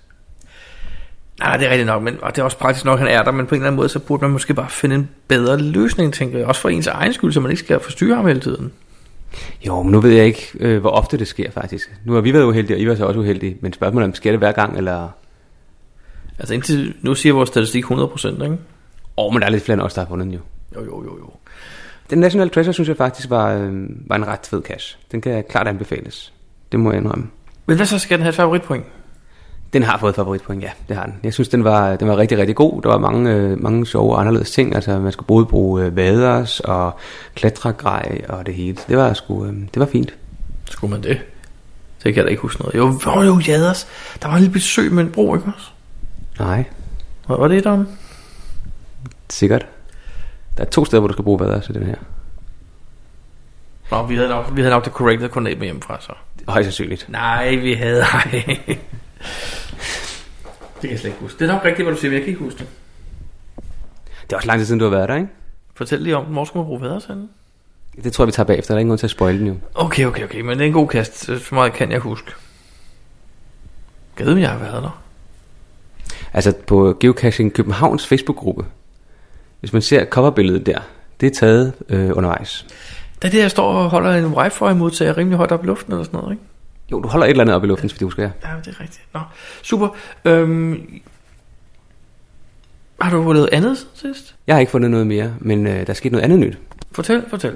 Nej, 1.39 1.57
det 1.57 1.67
er 1.67 1.69
rigtigt 1.69 1.87
nok, 1.87 2.03
men, 2.03 2.17
og 2.21 2.35
det 2.35 2.41
er 2.41 2.45
også 2.45 2.57
praktisk 2.57 2.85
nok, 2.85 2.99
han 2.99 3.07
er 3.07 3.23
der, 3.23 3.31
men 3.31 3.47
på 3.47 3.55
en 3.55 3.61
eller 3.61 3.67
anden 3.67 3.77
måde, 3.77 3.89
så 3.89 3.99
burde 3.99 4.21
man 4.21 4.31
måske 4.31 4.53
bare 4.53 4.69
finde 4.69 4.95
en 4.95 5.09
bedre 5.27 5.57
løsning, 5.57 6.13
tænker 6.13 6.37
jeg. 6.37 6.47
Også 6.47 6.61
for 6.61 6.69
ens 6.69 6.87
egen 6.87 7.13
skyld, 7.13 7.31
så 7.31 7.39
man 7.39 7.51
ikke 7.51 7.63
skal 7.63 7.79
forstyrre 7.79 8.15
ham 8.15 8.27
hele 8.27 8.39
tiden. 8.39 8.71
Jo, 9.67 9.83
men 9.83 9.91
nu 9.91 10.01
ved 10.01 10.11
jeg 10.11 10.25
ikke, 10.25 10.51
øh, 10.59 10.81
hvor 10.81 10.89
ofte 10.89 11.17
det 11.17 11.27
sker 11.27 11.51
faktisk. 11.51 11.95
Nu 12.05 12.13
har 12.13 12.21
vi 12.21 12.33
været 12.33 12.43
uheldige, 12.43 12.77
og 12.77 12.81
I 12.81 12.87
var 12.87 12.95
så 12.95 13.05
også 13.05 13.19
uheldige. 13.19 13.57
Men 13.61 13.73
spørgsmålet 13.73 14.05
er, 14.05 14.09
om 14.09 14.15
sker 14.15 14.31
det 14.31 14.39
hver 14.39 14.51
gang, 14.51 14.77
eller... 14.77 15.09
Altså 16.39 16.53
indtil 16.53 16.93
nu 17.01 17.15
siger 17.15 17.33
vores 17.33 17.49
statistik 17.49 17.85
100%, 17.85 18.27
ikke? 18.27 18.45
Åh, 18.45 18.57
oh, 19.17 19.33
men 19.33 19.41
der 19.41 19.47
er 19.47 19.51
lidt 19.51 19.63
flere 19.63 19.73
end 19.73 19.81
os, 19.81 19.93
der 19.93 20.01
har 20.01 20.07
fundet 20.07 20.25
den 20.25 20.33
jo. 20.33 20.39
Jo, 20.75 20.83
jo, 20.85 21.03
jo, 21.03 21.17
jo. 21.17 21.29
Den 22.09 22.17
National 22.19 22.49
Treasure, 22.49 22.73
synes 22.73 22.89
jeg 22.89 22.97
faktisk 22.97 23.29
var, 23.29 23.53
øh, 23.53 23.83
var 24.07 24.15
en 24.15 24.27
ret 24.27 24.47
fed 24.49 24.61
cache. 24.63 24.97
Den 25.11 25.21
kan 25.21 25.43
klart 25.49 25.67
anbefales. 25.67 26.33
Det 26.71 26.79
må 26.79 26.91
jeg 26.91 27.01
indrømme. 27.01 27.27
Men 27.65 27.75
hvad 27.75 27.85
så 27.85 27.99
skal 27.99 28.17
den 28.17 28.21
have 28.23 28.29
et 28.29 28.35
favoritpoint? 28.35 28.85
Den 29.73 29.83
har 29.83 29.97
fået 29.97 30.15
favoritpoint, 30.15 30.63
ja, 30.63 30.69
det 30.89 30.97
har 30.97 31.05
den. 31.05 31.13
Jeg 31.23 31.33
synes, 31.33 31.49
den 31.49 31.63
var, 31.63 31.95
den 31.95 32.07
var 32.07 32.17
rigtig, 32.17 32.37
rigtig 32.37 32.55
god. 32.55 32.81
Der 32.81 32.89
var 32.89 32.97
mange, 32.97 33.31
øh, 33.33 33.63
mange 33.63 33.85
sjove 33.85 34.13
og 34.13 34.19
anderledes 34.19 34.51
ting. 34.51 34.75
Altså, 34.75 34.99
man 34.99 35.11
skulle 35.11 35.27
både 35.27 35.45
bruge 35.45 35.85
øh, 35.85 35.95
vaders 35.95 36.59
og 36.59 36.91
klatregrej 37.35 38.21
og 38.29 38.45
det 38.45 38.53
hele. 38.53 38.77
Det 38.87 38.97
var 38.97 39.13
sgu, 39.13 39.45
øh, 39.45 39.53
det 39.53 39.79
var 39.79 39.85
fint. 39.85 40.13
Skulle 40.69 40.91
man 40.91 41.03
det? 41.03 41.21
Så 41.97 42.03
kan 42.03 42.15
jeg 42.15 42.23
da 42.23 42.29
ikke 42.29 42.41
huske 42.41 42.61
noget. 42.61 42.75
Jo, 42.75 42.99
jo, 43.05 43.21
jo, 43.21 43.39
Jaders. 43.47 43.87
Der 44.21 44.27
var 44.27 44.35
en 44.35 44.41
lille 44.41 44.53
besøg 44.53 44.91
med 44.91 45.03
en 45.03 45.11
bro, 45.11 45.35
ikke 45.35 45.47
også? 45.55 45.69
Nej, 46.39 46.63
Hvad 47.27 47.37
var 47.37 47.47
det 47.47 47.63
der? 47.63 47.83
sikkert. 49.29 49.65
Der 50.57 50.63
er 50.65 50.69
to 50.69 50.85
steder, 50.85 50.99
hvor 50.99 51.07
du 51.07 51.13
skal 51.13 51.23
bruge 51.23 51.39
vaders 51.39 51.69
i 51.69 51.71
den 51.73 51.83
her. 51.83 51.95
Nå, 53.91 54.05
vi 54.05 54.15
havde 54.15 54.29
nok, 54.29 54.55
vi 54.55 54.61
havde 54.61 54.73
nok 54.73 54.85
det 54.85 54.93
corrected 54.93 55.29
koordinat 55.29 55.57
med 55.57 55.65
hjemmefra, 55.67 56.01
så. 56.01 56.13
Højst 56.47 56.65
sandsynligt. 56.65 57.05
Nej, 57.09 57.55
vi 57.55 57.73
havde... 57.73 58.01
Ej. 58.13 58.21
det 60.81 60.81
kan 60.81 60.89
jeg 60.89 60.99
slet 60.99 61.05
ikke 61.05 61.17
huske. 61.19 61.39
Det 61.39 61.49
er 61.49 61.53
nok 61.53 61.65
rigtigt, 61.65 61.85
hvad 61.85 61.95
du 61.95 61.99
siger, 61.99 62.11
men 62.11 62.15
jeg 62.15 62.21
kan 62.21 62.29
ikke 62.29 62.43
huske 62.43 62.59
det. 62.59 62.67
Det 64.23 64.33
er 64.33 64.35
også 64.35 64.47
lang 64.47 64.59
tid 64.59 64.65
siden, 64.65 64.79
du 64.79 64.85
har 64.85 64.89
været 64.97 65.09
der, 65.09 65.15
ikke? 65.15 65.27
Fortæl 65.73 66.01
lige 66.01 66.17
om 66.17 66.25
den. 66.25 66.33
Hvor 66.33 66.45
skal 66.45 66.57
man 66.57 66.65
bruge 66.65 66.81
vædersanden? 66.81 67.29
Det 68.03 68.13
tror 68.13 68.23
jeg, 68.23 68.27
vi 68.27 68.31
tager 68.31 68.47
bagefter. 68.47 68.73
Der 68.73 68.77
er 68.77 68.79
ingen 68.79 68.89
grund 68.89 68.99
til 68.99 69.07
at 69.07 69.11
spoil 69.11 69.39
den 69.39 69.47
jo. 69.47 69.55
Okay, 69.75 70.05
okay, 70.05 70.23
okay. 70.23 70.41
Men 70.41 70.57
det 70.57 70.63
er 70.63 70.67
en 70.67 70.73
god 70.73 70.87
kast. 70.87 71.25
Så 71.25 71.49
meget 71.51 71.73
kan 71.73 71.91
jeg 71.91 71.99
huske. 71.99 72.31
Gad 74.15 74.27
om 74.27 74.37
jeg 74.37 74.49
har 74.49 74.57
været 74.57 74.83
der. 74.83 75.01
Altså 76.33 76.53
på 76.67 76.97
Geocaching 76.99 77.53
Københavns 77.53 78.07
Facebook-gruppe. 78.07 78.65
Hvis 79.59 79.73
man 79.73 79.81
ser 79.81 80.05
coverbilledet 80.05 80.65
der, 80.65 80.79
det 81.21 81.27
er 81.27 81.35
taget 81.35 81.73
øh, 81.89 82.09
undervejs. 82.17 82.65
Da 83.21 83.27
det 83.27 83.41
her 83.41 83.47
står 83.47 83.73
og 83.73 83.89
holder 83.89 84.11
en 84.15 84.25
wifi-modtager 84.25 85.17
rimelig 85.17 85.37
højt 85.37 85.51
op 85.51 85.63
i 85.63 85.67
luften 85.67 85.93
eller 85.93 86.03
sådan 86.03 86.19
noget, 86.19 86.33
ikke? 86.33 86.43
Jo, 86.91 87.01
du 87.01 87.07
holder 87.07 87.25
et 87.25 87.29
eller 87.29 87.43
andet 87.43 87.55
op 87.55 87.63
i 87.63 87.67
luften, 87.67 87.89
så 87.89 87.95
det 87.99 88.03
husker 88.03 88.23
jeg. 88.23 88.31
Ja, 88.43 88.49
det 88.65 88.67
er 88.67 88.81
rigtigt. 88.81 89.05
Nå, 89.13 89.19
super. 89.63 89.87
Øhm, 90.25 91.01
har 93.01 93.11
du 93.11 93.33
lavet 93.33 93.49
andet 93.51 93.87
sidst? 93.93 94.35
Jeg 94.47 94.55
har 94.55 94.59
ikke 94.59 94.71
fundet 94.71 94.91
noget 94.91 95.07
mere, 95.07 95.33
men 95.39 95.67
øh, 95.67 95.73
der 95.73 95.89
er 95.89 95.93
sket 95.93 96.11
noget 96.11 96.23
andet 96.23 96.39
nyt. 96.39 96.57
Fortæl, 96.91 97.23
fortæl. 97.29 97.55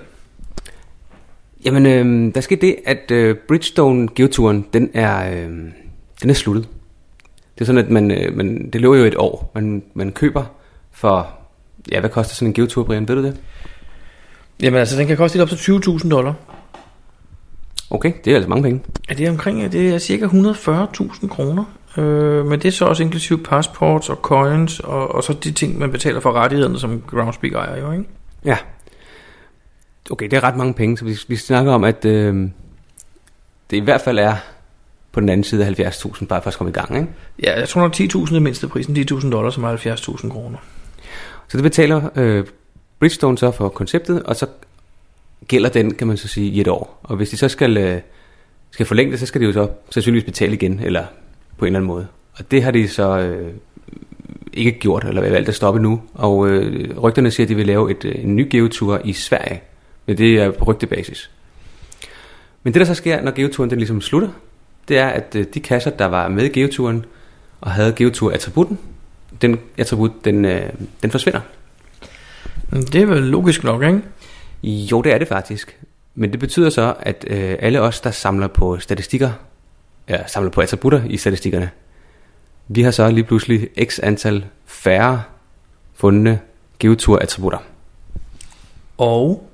Jamen, 1.66 1.86
øh, 1.86 2.36
der 2.36 2.42
skete 2.42 2.68
det, 2.68 2.76
at 2.86 3.12
øh, 3.12 3.36
Bridgestone 3.48 4.08
Geoturen, 4.16 4.66
den 4.74 4.90
er, 4.94 5.32
øh, 5.32 5.50
den 6.22 6.30
er 6.30 6.34
sluttet. 6.34 6.68
Det 7.56 7.62
er 7.62 7.66
sådan, 7.66 7.86
at 7.86 7.90
man, 7.90 8.12
øh, 8.12 8.38
man, 8.38 8.70
det 8.74 8.82
løber 8.82 8.96
jo 8.96 9.06
et 9.06 9.16
år. 9.16 9.52
Man, 9.56 9.84
man 9.94 10.12
køber 10.12 10.44
for, 10.92 11.41
ja, 11.91 12.00
hvad 12.00 12.10
koster 12.10 12.36
sådan 12.36 12.48
en 12.48 12.54
geotur, 12.54 12.84
Brian, 12.84 13.08
ved 13.08 13.15
du 13.15 13.24
det? 13.24 13.38
Jamen 14.62 14.80
altså, 14.80 14.98
den 14.98 15.08
kan 15.08 15.17
koste 15.17 15.38
lidt 15.38 15.52
op 15.52 15.58
til 15.58 15.72
20.000 15.89 16.10
dollar. 16.10 16.34
Okay, 17.89 18.13
det 18.26 18.32
er 18.32 18.36
altså 18.36 18.50
mange 18.50 18.63
penge. 18.63 18.82
Er 19.10 19.15
det 19.15 19.30
omkring, 19.30 19.72
det 19.72 19.94
er 19.94 19.98
cirka 19.98 20.26
140.000 20.26 21.28
kroner. 21.28 21.63
Øh, 21.98 22.46
men 22.46 22.60
det 22.60 22.65
er 22.65 22.72
så 22.72 22.86
også 22.86 23.04
inklusive 23.04 23.39
passports 23.39 24.10
og 24.10 24.15
coins, 24.15 24.80
og, 24.80 25.15
og 25.15 25.24
så 25.24 25.34
de 25.34 25.52
ting, 25.52 25.80
man 25.80 25.91
betaler 25.91 26.20
for 26.20 26.32
rettighederne, 26.32 26.80
som 26.80 27.04
Groundspeak 27.08 27.54
ejer 27.54 27.82
jo, 27.82 27.91
ikke? 27.91 28.06
Ja. 28.46 28.58
Okay, 30.12 30.26
det 30.26 30.34
er 30.34 30.44
ret 30.44 30.56
mange 30.56 30.74
penge, 30.74 30.98
så 30.98 31.06
vi, 31.06 31.17
vi 31.28 31.36
snakker 31.36 31.72
om, 31.72 31.84
at 31.84 32.06
øh, 32.06 32.50
det 33.72 33.78
i 33.78 33.80
hvert 33.80 34.02
fald 34.02 34.20
er 34.20 34.36
på 35.12 35.20
den 35.20 35.30
anden 35.30 35.44
side 35.44 35.65
af 35.65 35.80
70.000, 35.80 36.26
bare 36.26 36.41
for 36.41 36.48
at 36.48 36.58
komme 36.58 36.70
i 36.70 36.74
gang, 36.74 36.96
ikke? 36.96 37.08
Ja, 37.44 37.60
jeg 37.60 37.70
tror 37.70 37.82
nok 37.82 37.96
10.000 37.96 38.36
er 38.36 38.39
mindste 38.39 38.67
prisen, 38.67 38.98
10.000 38.98 39.30
dollars, 39.30 39.54
som 39.54 39.63
er 39.63 39.78
70.000 39.78 40.30
kroner. 40.30 40.58
Så 41.52 41.58
det 41.58 41.64
betaler 41.64 42.10
øh, 42.16 42.46
Bridgestone 43.00 43.38
så 43.38 43.52
for 43.52 43.70
konceptet, 43.70 44.24
og 44.24 44.36
så 44.36 44.46
gælder 45.48 45.70
den, 45.70 45.94
kan 45.94 46.08
man 46.08 46.18
så 46.18 46.28
sige, 46.28 46.52
i 46.52 46.62
et 46.62 46.68
år. 46.68 47.00
Og 47.04 47.16
hvis 47.16 47.30
de 47.30 47.38
så 47.38 47.48
skal, 47.50 47.78
øh, 47.78 48.02
skal 48.72 48.86
forlænge 48.86 49.12
det, 49.12 49.20
så 49.20 49.26
skal 49.26 49.42
de 49.42 49.46
jo 49.46 49.54
så 49.54 49.70
sandsynligvis 49.90 50.26
betale 50.26 50.54
igen, 50.54 50.80
eller 50.80 51.06
på 51.58 51.66
en 51.66 51.68
eller 51.68 51.80
anden 51.80 51.88
måde. 51.88 52.08
Og 52.34 52.52
det 52.52 52.64
har 52.64 52.72
de 52.72 52.88
så 52.88 53.20
øh, 53.20 53.54
ikke 54.54 54.72
gjort, 54.72 55.04
eller 55.04 55.22
valgt 55.22 55.50
at 55.50 55.56
stoppe 55.56 55.80
nu. 55.80 56.02
Og 56.14 56.50
øh, 56.50 56.98
rygterne 56.98 57.32
siger, 57.32 57.46
at 57.46 57.50
de 57.50 57.56
vil 57.56 57.66
lave 57.66 57.92
et, 57.92 58.06
øh, 58.06 58.16
en 58.24 58.36
ny 58.36 58.48
geotur 58.52 59.02
i 59.04 59.14
Sverige. 59.14 59.62
Men 60.06 60.18
det 60.18 60.42
er 60.42 60.52
på 60.52 60.66
rygtebasis. 60.66 61.32
Men 62.64 62.74
det 62.74 62.80
der 62.80 62.86
så 62.86 62.94
sker, 62.94 63.22
når 63.22 63.32
geoturen 63.32 63.70
den 63.70 63.78
ligesom 63.78 64.02
slutter, 64.02 64.30
det 64.88 64.98
er, 64.98 65.08
at 65.08 65.36
øh, 65.36 65.46
de 65.54 65.60
kasser, 65.60 65.92
der 65.92 66.06
var 66.06 66.28
med 66.28 66.44
i 66.44 66.50
geoturen, 66.50 67.06
og 67.62 67.72
havde 67.72 67.94
geotur-attributen, 67.94 68.80
den 69.41 69.60
attribut, 69.78 70.12
den, 70.26 70.46
øh, 70.46 70.70
den 71.02 71.12
forsvinder. 71.12 71.39
Det 72.72 72.96
er 72.96 73.06
vel 73.06 73.24
logisk 73.24 73.63
nok, 73.63 73.84
ikke? 73.84 74.02
Jo, 74.63 75.02
det 75.02 75.13
er 75.13 75.17
det 75.17 75.28
faktisk. 75.28 75.80
Men 76.15 76.32
det 76.32 76.39
betyder 76.39 76.70
så, 76.70 76.94
at 77.00 77.26
øh, 77.28 77.56
alle 77.60 77.82
os, 77.82 78.02
der 78.02 78.12
samler 78.12 78.48
på 78.48 78.80
statistikker, 78.80 79.32
eller 80.08 80.28
samler 80.28 80.52
på 80.52 80.62
attributter 80.62 81.04
i 81.06 81.17
statistikkerne, 81.17 81.70
vi 82.67 82.82
har 82.82 82.91
så 82.91 83.12
lige 83.12 83.24
pludselig 83.24 83.70
x 83.84 84.00
antal 84.04 84.46
færre 84.65 85.24
fundne 85.94 86.39
geotur-attributter. 86.80 87.60
Og 88.98 89.48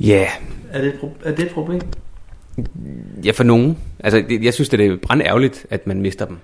Ja, 0.00 0.28
er 0.70 0.80
det, 0.80 0.94
er 1.24 1.34
det 1.34 1.44
et 1.44 1.52
problem? 1.52 1.80
ja 3.24 3.30
for 3.30 3.44
nogen. 3.44 3.78
Altså, 3.98 4.24
jeg 4.42 4.54
synes, 4.54 4.68
det 4.68 4.80
er 4.80 4.96
brand 4.96 5.22
ærgerligt, 5.22 5.66
at 5.70 5.86
man 5.86 6.02
mister 6.02 6.26
dem. 6.26 6.38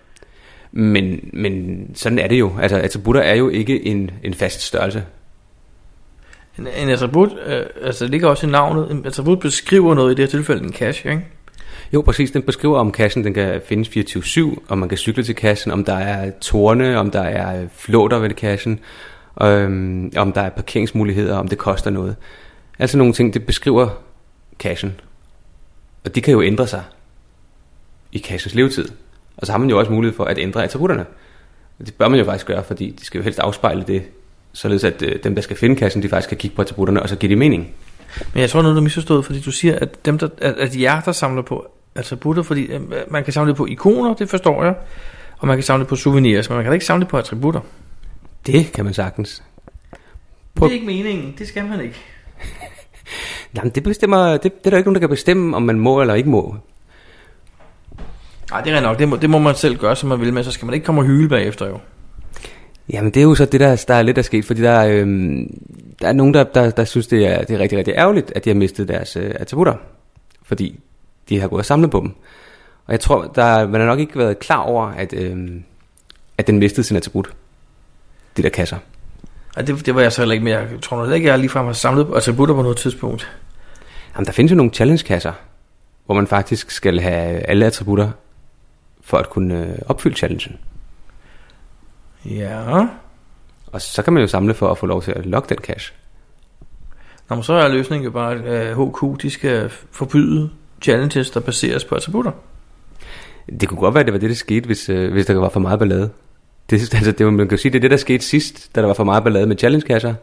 Men, 0.72 1.30
men 1.33 1.85
sådan 1.94 2.18
er 2.18 2.26
det 2.26 2.38
jo. 2.38 2.52
Altså, 2.61 2.76
attributter 2.76 3.20
er 3.20 3.35
jo 3.35 3.48
ikke 3.48 3.87
en, 3.87 4.11
en 4.22 4.35
fast 4.35 4.61
størrelse. 4.61 5.04
En, 6.59 6.66
en 6.76 6.88
attribut, 6.88 7.30
øh, 7.46 7.66
altså 7.83 8.04
det 8.04 8.11
ligger 8.11 8.28
også 8.28 8.46
i 8.46 8.50
navnet, 8.50 8.90
en 8.90 9.06
attribut 9.06 9.40
beskriver 9.40 9.94
noget, 9.94 10.12
i 10.12 10.14
det 10.14 10.24
her 10.24 10.30
tilfælde 10.30 10.64
en 10.64 10.72
cache, 10.72 11.11
ikke? 11.11 11.24
Jo, 11.92 12.00
præcis. 12.02 12.30
Den 12.30 12.42
beskriver, 12.42 12.78
om 12.78 12.92
kassen 12.92 13.24
den 13.24 13.35
kan 13.35 13.61
findes 13.66 13.88
24-7, 13.88 14.59
om 14.68 14.78
man 14.78 14.88
kan 14.88 14.98
cykle 14.98 15.22
til 15.22 15.35
kassen, 15.35 15.70
om 15.70 15.85
der 15.85 15.94
er 15.94 16.30
tårne, 16.40 16.98
om 16.98 17.11
der 17.11 17.22
er 17.22 17.66
flåter 17.72 18.18
ved 18.18 18.30
kassen, 18.30 18.80
øhm, 19.42 20.12
om 20.16 20.33
der 20.33 20.40
er 20.40 20.50
parkeringsmuligheder, 20.50 21.37
om 21.37 21.48
det 21.48 21.59
koster 21.59 21.90
noget. 21.90 22.16
Altså 22.78 22.98
nogle 22.98 23.12
ting, 23.12 23.35
det 23.35 23.46
beskriver 23.46 23.88
kassen. 24.59 25.00
Og 26.04 26.14
de 26.14 26.20
kan 26.20 26.33
jo 26.33 26.42
ændre 26.42 26.66
sig 26.66 26.83
i 28.12 28.18
kassens 28.18 28.54
levetid. 28.54 28.88
Og 29.40 29.46
så 29.46 29.53
har 29.53 29.59
man 29.59 29.70
jo 29.70 29.79
også 29.79 29.92
mulighed 29.92 30.16
for 30.16 30.24
at 30.24 30.38
ændre 30.38 30.64
attributterne. 30.64 31.07
Det 31.79 31.94
bør 31.94 32.09
man 32.09 32.18
jo 32.18 32.24
faktisk 32.24 32.46
gøre, 32.46 32.64
fordi 32.64 32.90
de 33.00 33.05
skal 33.05 33.18
jo 33.18 33.24
helst 33.24 33.38
afspejle 33.38 33.85
det, 33.87 34.03
således 34.53 34.85
at 34.85 35.03
øh, 35.03 35.24
dem, 35.24 35.35
der 35.35 35.42
skal 35.42 35.57
finde 35.57 35.76
kassen, 35.76 36.03
de 36.03 36.09
faktisk 36.09 36.29
kan 36.29 36.38
kigge 36.38 36.57
på 36.57 36.62
attributterne, 36.62 37.03
og 37.03 37.09
så 37.09 37.16
give 37.16 37.31
det 37.31 37.38
mening. 37.38 37.74
Men 38.35 38.40
jeg 38.40 38.50
tror 38.50 38.62
noget, 38.62 38.76
du 38.76 38.81
misforstået, 38.81 39.24
fordi 39.24 39.40
du 39.40 39.50
siger, 39.50 39.79
at, 39.79 40.07
dem, 40.07 40.18
der, 40.18 40.29
at, 40.38 40.55
at 40.55 40.81
jer, 40.81 41.00
der 41.00 41.12
samler 41.12 41.42
på 41.42 41.70
attributter, 41.94 42.42
fordi 42.42 42.62
øh, 42.62 42.81
man 43.11 43.24
kan 43.24 43.33
samle 43.33 43.55
på 43.55 43.66
ikoner, 43.66 44.14
det 44.14 44.29
forstår 44.29 44.64
jeg, 44.64 44.74
og 45.38 45.46
man 45.46 45.57
kan 45.57 45.64
samle 45.64 45.85
på 45.85 45.96
souvenirs, 45.96 46.48
men 46.48 46.57
man 46.57 46.64
kan 46.64 46.70
da 46.70 46.74
ikke 46.74 46.87
samle 46.87 47.07
på 47.07 47.16
attributter. 47.16 47.61
Det 48.46 48.72
kan 48.72 48.85
man 48.85 48.94
sagtens. 48.94 49.42
Det 50.55 50.62
er 50.62 50.70
ikke 50.70 50.87
meningen, 50.87 51.35
det 51.38 51.48
skal 51.48 51.64
man 51.64 51.81
ikke. 51.81 51.96
Jamen, 53.57 53.72
det 53.74 53.83
bestemmer, 53.83 54.37
det, 54.37 54.42
det 54.42 54.66
er 54.66 54.70
der 54.70 54.76
ikke 54.76 54.88
nogen, 54.88 54.94
der 54.94 55.00
kan 55.00 55.09
bestemme, 55.09 55.57
om 55.57 55.62
man 55.62 55.79
må 55.79 56.00
eller 56.00 56.14
ikke 56.14 56.29
må. 56.29 56.57
Nej, 58.50 58.60
det 58.60 58.72
er 58.72 58.80
nok, 58.80 58.98
det 58.98 59.08
må, 59.08 59.16
det 59.16 59.30
må 59.30 59.38
man 59.38 59.54
selv 59.54 59.76
gøre, 59.76 59.96
som 59.96 60.08
man 60.08 60.20
vil, 60.20 60.32
men 60.32 60.44
så 60.44 60.50
skal 60.50 60.66
man 60.66 60.74
ikke 60.74 60.84
komme 60.84 61.00
og 61.00 61.04
hyle 61.04 61.28
bagefter 61.28 61.66
jo. 61.66 61.78
Jamen, 62.92 63.14
det 63.14 63.20
er 63.20 63.24
jo 63.24 63.34
så 63.34 63.44
det, 63.44 63.60
der, 63.60 63.84
der 63.88 63.94
er 63.94 64.02
lidt 64.02 64.16
der 64.16 64.22
sket, 64.22 64.44
fordi 64.44 64.62
der, 64.62 64.70
er, 64.70 64.88
øhm, 64.88 65.58
der 66.00 66.08
er 66.08 66.12
nogen, 66.12 66.34
der, 66.34 66.44
der, 66.44 66.70
der 66.70 66.84
synes, 66.84 67.06
det 67.06 67.26
er, 67.26 67.44
det 67.44 67.54
er 67.54 67.58
rigtig, 67.58 67.78
rigtig 67.78 67.94
ærgerligt, 67.94 68.32
at 68.36 68.44
de 68.44 68.50
har 68.50 68.54
mistet 68.54 68.88
deres 68.88 69.16
øh, 69.16 69.34
attributter, 69.34 69.74
fordi 70.42 70.80
de 71.28 71.40
har 71.40 71.48
gået 71.48 71.58
og 71.58 71.64
samlet 71.64 71.90
på 71.90 72.00
dem. 72.00 72.12
Og 72.86 72.92
jeg 72.92 73.00
tror, 73.00 73.32
der, 73.34 73.68
man 73.68 73.80
har 73.80 73.88
nok 73.88 73.98
ikke 73.98 74.18
været 74.18 74.38
klar 74.38 74.58
over, 74.58 74.86
at, 74.86 75.12
øhm, 75.12 75.64
at 76.38 76.46
den 76.46 76.58
mistede 76.58 76.86
sin 76.86 76.96
attribut, 76.96 77.32
de 78.36 78.42
der 78.42 78.48
kasser. 78.48 78.76
Ej, 79.56 79.62
det, 79.62 79.86
det 79.86 79.94
var 79.94 80.00
jeg 80.00 80.12
så 80.12 80.20
heller 80.20 80.32
ikke 80.32 80.44
mere. 80.44 80.58
Jeg 80.58 80.80
tror 80.82 81.04
nok 81.04 81.14
ikke, 81.14 81.28
jeg 81.28 81.38
ligefrem 81.38 81.66
har 81.66 81.72
samlet 81.72 82.06
attributter 82.16 82.54
på 82.54 82.62
noget 82.62 82.76
tidspunkt. 82.76 83.30
Jamen, 84.14 84.26
der 84.26 84.32
findes 84.32 84.50
jo 84.50 84.56
nogle 84.56 84.72
challenge-kasser, 84.72 85.32
hvor 86.06 86.14
man 86.14 86.26
faktisk 86.26 86.70
skal 86.70 87.00
have 87.00 87.40
alle 87.40 87.66
attributter 87.66 88.10
for 89.10 89.18
at 89.18 89.30
kunne 89.30 89.66
øh, 89.66 89.78
opfylde 89.86 90.16
challengen. 90.16 90.56
Ja. 92.24 92.86
Og 93.66 93.80
så 93.80 94.02
kan 94.02 94.12
man 94.12 94.22
jo 94.22 94.26
samle 94.26 94.54
for 94.54 94.68
at 94.68 94.78
få 94.78 94.86
lov 94.86 95.02
til 95.02 95.12
at 95.12 95.26
logge 95.26 95.48
den 95.48 95.58
cache. 95.58 95.94
Nå, 97.28 97.36
men 97.36 97.42
så 97.42 97.52
er 97.52 97.68
løsningen 97.68 98.04
jo 98.04 98.10
bare, 98.10 98.34
at 98.34 98.70
øh, 98.70 98.92
HQ 98.92 99.22
de 99.22 99.30
skal 99.30 99.70
forbyde 99.90 100.50
challenges, 100.82 101.30
der 101.30 101.40
baseres 101.40 101.84
på 101.84 101.94
attributter. 101.94 102.32
Det 103.60 103.68
kunne 103.68 103.80
godt 103.80 103.94
være, 103.94 104.00
at 104.00 104.06
det 104.06 104.12
var 104.12 104.18
det, 104.18 104.30
der 104.30 104.36
skete, 104.36 104.66
hvis, 104.66 104.88
øh, 104.88 105.12
hvis 105.12 105.26
der 105.26 105.34
var 105.34 105.48
for 105.48 105.60
meget 105.60 105.78
ballade. 105.78 106.10
Det, 106.70 106.94
altså, 106.94 107.12
det, 107.12 107.32
man 107.32 107.48
kan 107.48 107.58
sige, 107.58 107.72
det 107.72 107.78
er 107.78 107.80
det, 107.80 107.90
der 107.90 107.96
skete 107.96 108.24
sidst, 108.24 108.74
da 108.74 108.80
der 108.80 108.86
var 108.86 108.94
for 108.94 109.04
meget 109.04 109.24
ballade 109.24 109.46
med 109.46 109.56
challenge-kasser. 109.58 110.14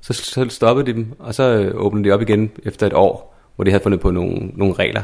Så, 0.00 0.12
så 0.12 0.46
stoppede 0.48 0.86
de 0.86 0.92
dem, 0.92 1.12
og 1.18 1.34
så 1.34 1.42
øh, 1.42 1.72
åbnede 1.74 2.08
de 2.08 2.14
op 2.14 2.22
igen 2.22 2.50
efter 2.64 2.86
et 2.86 2.92
år, 2.92 3.36
hvor 3.56 3.64
de 3.64 3.70
havde 3.70 3.82
fundet 3.82 4.00
på 4.00 4.10
nogle, 4.10 4.50
nogle 4.54 4.74
regler. 4.74 5.02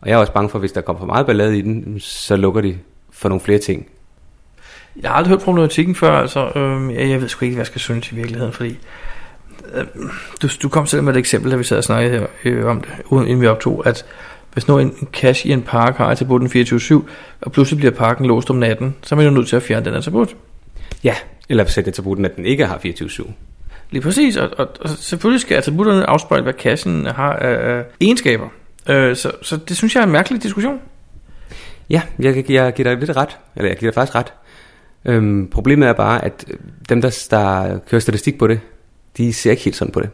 Og 0.00 0.08
jeg 0.08 0.14
er 0.14 0.18
også 0.18 0.32
bange 0.32 0.50
for, 0.50 0.58
at 0.58 0.62
hvis 0.62 0.72
der 0.72 0.80
kommer 0.80 1.00
for 1.00 1.06
meget 1.06 1.26
ballade 1.26 1.58
i 1.58 1.62
den, 1.62 2.00
så 2.00 2.36
lukker 2.36 2.60
de 2.60 2.78
for 3.12 3.28
nogle 3.28 3.40
flere 3.40 3.58
ting. 3.58 3.86
Jeg 5.02 5.10
har 5.10 5.16
aldrig 5.16 5.30
hørt 5.30 5.42
problematikken 5.42 5.94
før, 5.94 6.12
altså. 6.12 6.52
Øhm, 6.56 6.90
jeg, 6.90 7.10
jeg 7.10 7.20
ved 7.20 7.28
sgu 7.28 7.44
ikke, 7.44 7.54
hvad 7.54 7.60
jeg 7.60 7.66
skal 7.66 7.80
synes 7.80 8.12
i 8.12 8.14
virkeligheden, 8.14 8.52
fordi... 8.52 8.78
Øh, 9.74 9.84
du, 10.42 10.48
du 10.62 10.68
kom 10.68 10.86
selv 10.86 11.02
med 11.02 11.12
et 11.12 11.18
eksempel, 11.18 11.50
da 11.50 11.56
vi 11.56 11.64
sad 11.64 11.78
og 11.78 11.84
snakkede 11.84 12.18
her, 12.18 12.26
øh, 12.44 12.66
om 12.66 12.80
det, 12.80 12.90
uden 13.06 13.26
inden 13.26 13.42
vi 13.42 13.46
optog, 13.46 13.86
at 13.86 14.04
hvis 14.52 14.68
nu 14.68 14.78
en, 14.78 14.94
en 15.00 15.08
cache 15.12 15.48
i 15.48 15.52
en 15.52 15.62
park 15.62 15.96
har 15.96 16.06
attributen 16.06 16.48
24-7, 16.48 16.94
og 17.40 17.52
pludselig 17.52 17.78
bliver 17.78 17.92
parken 17.92 18.26
låst 18.26 18.50
om 18.50 18.56
natten, 18.56 18.94
så 19.02 19.14
er 19.14 19.16
man 19.16 19.26
jo 19.26 19.32
nødt 19.32 19.48
til 19.48 19.56
at 19.56 19.62
fjerne 19.62 19.84
den 19.84 19.94
attribut. 19.94 20.36
Ja, 21.04 21.14
eller 21.48 21.64
sætte 21.64 21.88
attributen, 21.88 22.24
at 22.24 22.36
den 22.36 22.44
ikke 22.44 22.66
har 22.66 22.76
24-7. 22.76 23.30
Lige 23.90 24.02
præcis, 24.02 24.36
og, 24.36 24.48
og, 24.58 24.68
og 24.80 24.88
selvfølgelig 24.88 25.40
skal 25.40 25.54
attributterne 25.54 26.10
afspejle, 26.10 26.42
hvad 26.42 26.52
cachen 26.52 27.06
har 27.06 27.32
af, 27.32 27.76
af 27.76 27.84
egenskaber. 28.00 28.48
Øh, 28.88 29.16
så, 29.16 29.32
så 29.42 29.56
det 29.56 29.76
synes 29.76 29.94
jeg 29.94 30.00
er 30.00 30.06
en 30.06 30.12
mærkelig 30.12 30.42
diskussion. 30.42 30.80
Ja, 31.90 32.02
jeg, 32.18 32.36
jeg, 32.36 32.50
jeg 32.50 32.74
giver 32.74 32.88
dig 32.88 32.98
lidt 32.98 33.16
ret, 33.16 33.38
eller 33.56 33.68
jeg 33.68 33.78
giver 33.78 33.90
dig 33.90 33.94
faktisk 33.94 34.14
ret. 34.14 34.32
Øhm, 35.04 35.48
problemet 35.50 35.88
er 35.88 35.92
bare, 35.92 36.24
at 36.24 36.44
dem, 36.88 37.02
der, 37.02 37.26
der 37.30 37.78
kører 37.78 38.00
statistik 38.00 38.38
på 38.38 38.46
det, 38.46 38.60
de 39.16 39.32
ser 39.32 39.50
ikke 39.50 39.62
helt 39.62 39.76
sådan 39.76 39.92
på 39.92 40.00
det. 40.00 40.10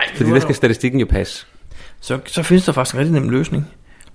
Ej, 0.00 0.06
Fordi 0.16 0.30
der 0.30 0.40
skal 0.40 0.54
statistikken 0.54 1.00
jo 1.00 1.06
passe. 1.06 1.46
så, 2.00 2.18
så 2.26 2.42
findes 2.42 2.64
der 2.64 2.72
faktisk 2.72 2.94
en 2.94 3.00
rigtig 3.00 3.20
nem 3.20 3.28
løsning. 3.28 3.66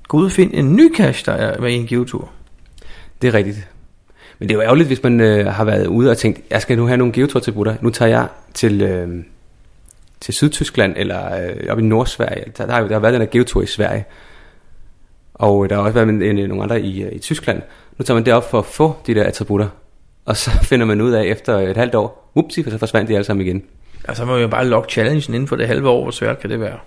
Gå 0.08 0.18
ud 0.18 0.26
og 0.26 0.32
find 0.32 0.52
en 0.54 0.76
ny 0.76 0.96
cache, 0.96 1.32
der 1.32 1.38
er 1.38 1.62
med 1.62 1.72
i 1.72 1.76
en 1.76 1.88
geotur. 1.88 2.32
Det 3.22 3.28
er 3.28 3.34
rigtigt. 3.34 3.68
Men 4.40 4.50
det 4.50 4.56
er 4.56 4.58
jo 4.58 4.64
ærgerligt, 4.64 4.88
hvis 4.88 5.04
man 5.04 5.20
øh, 5.20 5.46
har 5.46 5.64
været 5.64 5.88
ude 5.88 6.12
og 6.12 6.18
tænkt, 6.18 6.42
jeg 6.50 6.62
skal 6.62 6.78
nu 6.78 6.88
have 6.88 6.98
nogle 6.98 7.14
geotur-attributter. 7.14 7.76
Nu 7.82 7.90
tager 7.90 8.10
jeg 8.10 8.28
til, 8.54 8.82
øh, 8.82 9.24
til 10.22 10.34
Sydtyskland 10.34 10.94
eller 10.98 11.48
øh, 11.48 11.56
op 11.70 11.80
i 11.80 11.82
Nordsverige. 11.82 12.46
Der, 12.58 12.66
der, 12.66 12.74
har 12.74 12.82
jo 12.82 12.88
der 12.88 12.94
har 12.94 13.00
været 13.00 13.14
den 13.14 13.22
der 13.22 13.28
geotur 13.28 13.62
i 13.62 13.66
Sverige. 13.66 14.06
Og 15.34 15.70
der 15.70 15.76
har 15.76 15.84
også 15.84 15.94
været 15.94 16.10
en, 16.10 16.22
en, 16.22 16.50
nogle 16.50 16.64
andre 16.64 16.82
i, 16.82 17.04
øh, 17.04 17.12
i 17.12 17.20
Tyskland. 17.20 17.62
Nu 17.98 18.04
tager 18.04 18.16
man 18.16 18.26
det 18.26 18.34
op 18.34 18.50
for 18.50 18.60
at 18.60 18.66
få 18.66 18.96
de 19.08 19.16
der 19.16 19.24
attributter. 19.24 19.68
Og 20.26 20.38
så 20.38 20.52
finder 20.70 20.86
man 20.86 21.02
ud 21.02 21.12
af 21.12 21.24
efter 21.24 21.58
et 21.58 21.78
halvt 21.78 21.96
år, 21.96 22.32
upsi, 22.36 22.64
så 22.64 22.78
forsvandt 22.78 23.10
de 23.10 23.14
alle 23.14 23.26
sammen 23.26 23.48
igen. 23.48 23.64
Altså, 24.08 24.26
må 24.26 24.32
man 24.32 24.42
jo 24.42 24.48
bare 24.48 24.68
logge 24.68 24.90
challengen 24.90 25.34
inden 25.34 25.48
for 25.48 25.56
det 25.56 25.68
halve 25.68 25.90
år. 25.90 26.02
Hvor 26.02 26.12
svært 26.12 26.40
kan 26.40 26.50
det 26.50 26.60
være? 26.60 26.80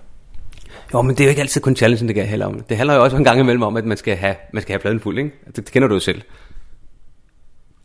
Jo, 0.95 1.03
men 1.03 1.17
det 1.17 1.21
er 1.21 1.25
jo 1.25 1.31
ikke 1.31 1.41
altid 1.41 1.61
kun 1.61 1.77
challengen, 1.77 2.09
det 2.09 2.29
handler 2.29 2.47
om. 2.47 2.61
Det 2.61 2.77
handler 2.77 2.95
jo 2.95 3.05
også 3.05 3.17
en 3.17 3.25
gang 3.25 3.41
imellem 3.41 3.63
om, 3.63 3.77
at 3.77 3.85
man 3.85 3.97
skal 3.97 4.17
have, 4.17 4.35
man 4.53 4.63
skal 4.63 4.73
have 4.73 4.81
pladen 4.81 5.01
fuld, 5.01 5.19
ikke? 5.19 5.31
Det, 5.47 5.57
det 5.57 5.71
kender 5.71 5.89
du 5.89 5.95
jo 5.95 6.01
selv. 6.01 6.23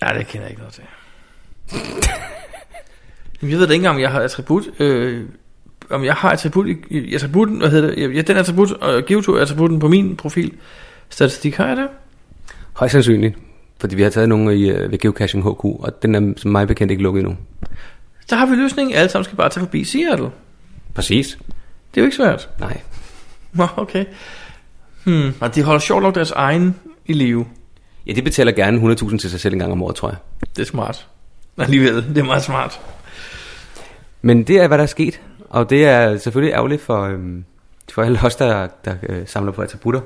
Nej, 0.02 0.14
det 0.14 0.28
kender 0.28 0.48
jeg 0.48 0.52
ikke 0.52 0.62
noget 0.62 0.74
til. 0.74 0.84
Jeg 3.42 3.50
ved 3.50 3.58
da 3.58 3.64
ikke 3.64 3.76
engang, 3.76 3.96
om 3.96 4.02
jeg 4.02 4.12
har 4.12 4.20
attribut... 4.20 4.64
Øh, 4.80 5.26
om 5.90 6.04
jeg 6.04 6.14
har 6.14 6.30
attribut 6.30 6.68
i, 6.90 7.16
attributen, 7.16 7.58
hvad 7.58 7.70
hedder 7.70 7.96
det? 7.96 8.16
Ja, 8.16 8.22
den 8.22 8.38
attribut, 8.38 8.72
og 8.72 9.06
geotur 9.06 9.40
attributen 9.40 9.80
på 9.80 9.88
min 9.88 10.16
profil. 10.16 10.54
Statistik, 11.10 11.56
har 11.56 11.68
jeg 11.68 11.78
det? 11.78 11.88
Højst 12.74 12.92
sandsynligt. 12.92 13.38
Fordi 13.80 13.96
vi 13.96 14.02
har 14.02 14.10
taget 14.10 14.30
nogle 14.30 14.58
i, 14.58 14.70
øh, 14.70 14.92
ved 14.92 15.00
Geocaching 15.00 15.44
HQ, 15.44 15.66
og 15.66 16.02
den 16.04 16.16
er 16.16 16.34
som 16.38 16.52
mig 16.52 16.68
bekendt 16.68 16.92
ikke 16.92 17.04
lukket 17.04 17.20
endnu. 17.20 17.38
Der 18.30 18.36
har 18.36 18.46
vi 18.46 18.56
løsningen. 18.56 18.96
Alle 18.96 19.10
sammen 19.10 19.24
skal 19.24 19.38
bare 19.38 19.50
tage 19.50 19.66
forbi 19.66 19.84
Seattle. 19.84 20.30
Præcis. 20.94 21.38
Det 21.92 21.98
er 21.98 22.02
jo 22.02 22.06
ikke 22.06 22.18
svært. 22.18 22.50
Nej. 22.60 22.82
Nå, 23.54 23.68
okay. 23.78 24.06
Hmm. 25.04 25.34
Og 25.40 25.56
de 25.56 25.64
holder 25.64 25.80
sjovt 25.80 26.04
nok 26.04 26.16
deres 26.16 26.32
egen 26.32 26.76
i 27.06 27.14
live. 27.14 27.46
Ja, 28.08 28.14
de 28.14 28.22
betaler 28.22 28.52
gerne 28.52 28.94
100.000 28.94 29.18
til 29.18 29.30
sig 29.30 29.40
selv 29.40 29.54
en 29.54 29.60
gang 29.60 29.72
om 29.72 29.84
året, 29.84 29.96
tror 29.96 30.10
jeg. 30.10 30.18
Det 30.56 30.62
er 30.62 30.66
smart. 30.66 31.08
Alligevel, 31.58 31.96
det 31.96 32.18
er 32.18 32.24
meget 32.24 32.44
smart. 32.44 32.80
Men 34.22 34.44
det 34.44 34.56
er, 34.62 34.68
hvad 34.68 34.78
der 34.78 34.84
er 34.84 34.88
sket. 34.88 35.22
Og 35.50 35.70
det 35.70 35.86
er 35.86 36.18
selvfølgelig 36.18 36.54
ærgerligt 36.54 36.82
for, 36.82 37.02
øhm, 37.02 37.46
for 37.94 38.02
alle 38.02 38.20
os, 38.24 38.36
der, 38.36 38.68
der 38.86 38.96
øh, 39.10 39.28
samler 39.28 39.52
på 39.52 39.62
attributter. 39.62 40.02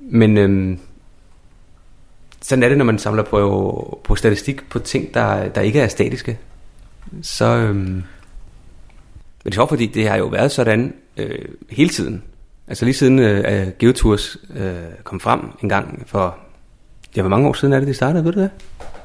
Men 0.00 0.36
øhm, 0.38 0.80
sådan 2.42 2.62
er 2.62 2.68
det, 2.68 2.78
når 2.78 2.84
man 2.84 2.98
samler 2.98 3.22
på, 3.22 4.00
på 4.04 4.16
statistik 4.16 4.68
på 4.70 4.78
ting, 4.78 5.14
der, 5.14 5.48
der 5.48 5.60
ikke 5.60 5.80
er 5.80 5.88
statiske. 5.88 6.38
Så... 7.22 7.44
Øhm, 7.44 8.04
men 9.44 9.50
det 9.50 9.54
er 9.54 9.54
sjovt, 9.54 9.68
fordi 9.68 9.86
det 9.86 10.08
har 10.08 10.16
jo 10.16 10.26
været 10.26 10.52
sådan 10.52 10.94
øh, 11.16 11.48
hele 11.70 11.90
tiden. 11.90 12.22
Altså 12.68 12.84
lige 12.84 12.94
siden 12.94 13.18
øh, 13.18 13.68
Geotours 13.78 14.36
øh, 14.56 14.74
kom 15.04 15.20
frem 15.20 15.40
en 15.62 15.68
gang 15.68 16.02
for... 16.06 16.38
Ja, 17.16 17.22
hvor 17.22 17.28
mange 17.28 17.48
år 17.48 17.52
siden 17.52 17.74
er 17.74 17.78
det, 17.78 17.88
det 17.88 17.96
startede, 17.96 18.24
ved 18.24 18.32
du 18.32 18.40
det? 18.40 18.50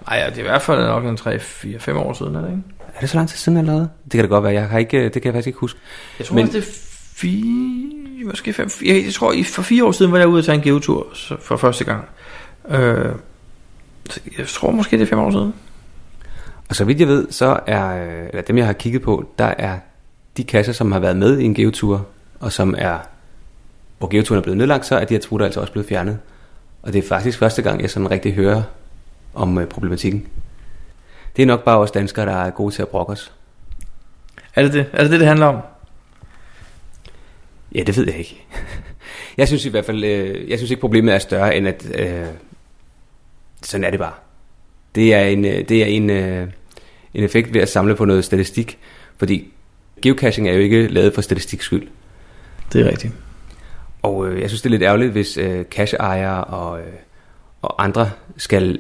Nej, 0.08 0.20
ja, 0.20 0.30
det 0.30 0.36
er 0.36 0.40
i 0.40 0.48
hvert 0.48 0.62
fald 0.62 0.86
nok 0.86 1.06
en 1.06 1.18
3-4-5 1.18 1.92
år 1.92 2.14
siden, 2.14 2.36
er 2.36 2.42
det 2.42 2.50
ikke? 2.50 2.64
Er 2.96 3.00
det 3.00 3.10
så 3.10 3.18
lang 3.18 3.30
tid 3.30 3.38
siden 3.38 3.58
allerede? 3.58 3.90
Det 4.04 4.12
kan 4.12 4.22
det 4.22 4.30
godt 4.30 4.44
være, 4.44 4.54
jeg 4.54 4.68
har 4.70 4.80
ikke, 4.80 5.04
det 5.04 5.12
kan 5.14 5.24
jeg 5.26 5.34
faktisk 5.34 5.48
ikke 5.48 5.60
huske. 5.60 5.80
Jeg 6.20 6.28
tror 6.28 6.36
Men- 6.36 6.48
det 6.48 6.56
er 6.56 6.62
fire, 7.16 8.26
måske 8.26 8.54
fem, 8.54 8.70
jeg, 8.86 9.04
jeg 9.06 9.14
tror, 9.14 9.32
i- 9.34 9.44
for 9.44 9.62
fire 9.62 9.86
år 9.86 9.92
siden 9.92 10.12
var 10.12 10.18
jeg 10.18 10.28
ude 10.28 10.40
at 10.40 10.46
tage 10.46 10.56
en 10.56 10.62
geotur 10.62 11.08
for 11.42 11.58
første 11.58 11.84
gang. 11.84 12.06
Øh, 12.70 13.12
jeg 14.38 14.48
tror 14.48 14.72
måske, 14.72 14.98
det 14.98 15.04
er 15.04 15.08
fem 15.08 15.20
år 15.20 15.32
siden. 15.32 15.54
Og 16.70 16.76
så 16.76 16.86
vidt 16.86 17.00
jeg 17.00 17.08
ved, 17.08 17.28
så 17.32 17.60
er, 17.68 18.04
øh, 18.08 18.26
eller 18.30 18.42
dem 18.42 18.58
jeg 18.58 18.66
har 18.66 18.74
kigget 18.74 19.02
på, 19.02 19.30
der 19.40 19.46
er 19.58 19.78
de 20.38 20.44
kasser, 20.44 20.74
som 20.74 20.92
har 20.92 21.00
været 21.00 21.18
med 21.18 21.40
i 21.40 21.44
en 21.44 21.54
geotur, 21.54 22.06
og 22.40 22.52
som 22.52 22.76
er, 22.78 22.98
hvor 23.98 24.08
geoturen 24.08 24.38
er 24.40 24.44
blevet 24.44 24.58
nedlagt, 24.58 24.86
så 24.86 24.96
er 24.98 25.06
de 25.06 25.14
her 25.14 25.22
trutter 25.22 25.46
altså 25.46 25.60
også 25.60 25.72
blevet 25.74 25.88
fjernet. 25.90 26.20
Og 26.84 26.94
det 26.94 27.04
er 27.04 27.08
faktisk 27.08 27.38
første 27.40 27.62
gang, 27.62 27.82
jeg 27.82 27.90
sådan 27.90 28.12
rigtig 28.12 28.34
hører 28.34 28.64
om 29.34 29.58
øh, 29.58 29.68
problematikken. 29.68 30.26
Det 31.36 31.42
er 31.42 31.48
nok 31.48 31.64
bare 31.64 31.78
os 31.78 31.92
danskere, 31.92 32.26
der 32.26 32.36
er 32.36 32.50
gode 32.50 32.76
til 32.76 32.82
at 32.82 32.88
brokke 32.88 33.14
os. 33.14 33.32
Er 34.56 34.64
det 34.64 34.74
det, 34.74 34.86
er 34.94 35.02
det, 35.02 35.12
det, 35.12 35.20
det 35.20 35.28
handler 35.28 35.46
om? 35.46 35.62
Ja, 37.76 37.84
det 37.84 37.98
ved 37.98 38.06
jeg 38.06 38.18
ikke. 38.18 38.46
Jeg 39.38 39.48
synes 39.48 39.66
i 39.66 39.70
hvert 39.70 39.86
fald, 39.86 40.04
øh, 40.04 40.50
jeg 40.50 40.58
synes 40.58 40.72
ikke 40.72 40.82
problemet 40.82 41.14
er 41.14 41.20
større 41.20 41.58
end 41.58 41.68
at, 41.68 41.86
øh, 41.96 42.26
sådan 43.62 43.84
er 43.84 43.90
det 43.90 44.00
bare. 44.00 44.14
Det 44.96 45.14
er 45.14 45.22
en, 45.22 45.46
øh, 45.46 45.70
det 45.70 45.82
er 45.82 45.86
en, 45.86 46.10
øh, 46.10 46.48
en 47.14 47.24
effekt 47.24 47.54
ved 47.54 47.62
at 47.62 47.70
samle 47.70 47.96
på 47.96 48.06
noget 48.06 48.26
statistik, 48.26 48.80
fordi 49.18 49.54
geocaching 50.02 50.50
er 50.50 50.54
jo 50.54 50.60
ikke 50.60 50.88
lavet 50.88 51.14
for 51.14 51.22
statistiks 51.22 51.66
skyld. 51.66 51.88
Det 52.74 52.82
er 52.82 52.90
rigtigt. 52.90 53.14
Og 54.02 54.28
øh, 54.28 54.42
jeg 54.42 54.50
synes, 54.50 54.62
det 54.62 54.70
er 54.70 54.72
lidt 54.72 54.84
ærgerligt, 54.84 55.12
hvis 55.12 55.38
øh, 55.38 55.66
cacheejere 55.66 56.44
og, 56.44 56.80
øh, 56.80 56.94
og 57.62 57.84
andre 57.84 58.12
skal 58.38 58.80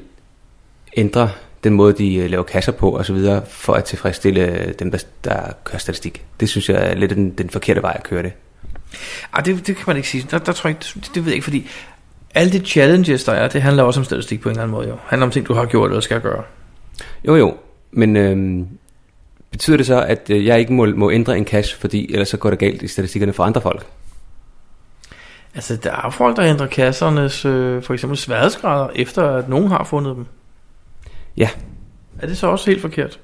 ændre 0.98 1.30
den 1.66 1.74
måde, 1.74 1.94
de 1.94 2.16
øh, 2.16 2.30
laver 2.30 2.44
kasser 2.44 2.72
på 2.72 2.98
osv., 2.98 3.18
for 3.48 3.74
at 3.74 3.84
tilfredsstille 3.84 4.42
øh, 4.42 4.74
dem, 4.80 4.92
der, 4.92 5.04
der 5.24 5.40
kører 5.64 5.78
statistik. 5.78 6.26
Det 6.40 6.50
synes 6.50 6.70
jeg 6.70 6.92
er 6.92 6.96
lidt 6.96 7.12
den, 7.12 7.30
den 7.30 7.50
forkerte 7.50 7.82
vej 7.82 7.94
at 7.96 8.04
køre 8.04 8.24
det. 8.24 8.34
Ej, 9.34 9.42
det, 9.42 9.68
det 9.68 9.76
kan 9.76 9.84
man 9.88 9.96
ikke 9.96 10.10
sige. 10.10 10.28
Der, 10.32 10.38
der 10.38 10.52
tror 10.52 10.68
jeg 10.68 10.78
ikke, 10.78 11.00
det, 11.00 11.16
det 11.16 11.26
ved 11.26 11.32
jeg 11.32 11.36
ikke, 11.36 11.44
fordi 11.44 11.68
alle 12.36 12.52
de 12.52 12.66
challenges, 12.66 13.24
der 13.24 13.32
er, 13.32 13.48
det 13.48 13.62
handler 13.62 13.84
også 13.84 14.00
om 14.00 14.04
statistik 14.04 14.42
på 14.42 14.50
en 14.50 14.54
eller 14.54 14.64
anden 14.64 14.76
måde. 14.76 14.88
Jo. 14.88 14.94
Det 14.94 15.02
handler 15.08 15.26
om 15.26 15.32
ting, 15.32 15.48
du 15.48 15.54
har 15.54 15.66
gjort 15.66 15.90
eller 15.90 16.02
skal 16.02 16.22
gøre. 16.22 16.44
Jo 17.28 17.36
jo, 17.36 17.58
men 17.92 18.16
øh, 18.16 18.66
betyder 19.52 19.78
det 19.78 19.86
så, 19.86 20.02
at 20.02 20.30
øh, 20.30 20.46
jeg 20.46 20.60
ikke 20.60 20.74
må, 20.74 20.86
må 20.86 21.12
ændre 21.12 21.38
en 21.38 21.46
cache, 21.46 21.78
fordi 21.78 22.12
ellers 22.14 22.30
så 22.30 22.38
går 22.38 22.50
det 22.50 22.60
galt 22.60 22.82
i 22.82 22.88
statistikkerne 22.88 23.34
for 23.34 23.44
andre 23.44 23.62
folk? 23.62 23.86
Altså, 25.56 25.76
der 25.76 25.92
er 25.92 26.10
folk, 26.10 26.38
der 26.38 26.44
ændrer 26.44 26.68
kassernes, 26.68 27.46
øh, 27.46 27.84
for 27.84 27.94
eksempel 27.94 28.18
sværhedsgrader, 28.18 28.90
efter 28.96 29.30
at 29.30 29.50
nogen 29.50 29.68
har 29.68 29.84
fundet 29.84 30.16
dem. 30.16 30.26
Ja. 31.38 31.50
Er 32.20 32.28
det 32.28 32.38
så 32.38 32.48
også 32.48 32.70
helt 32.70 32.82
forkert? 32.82 33.20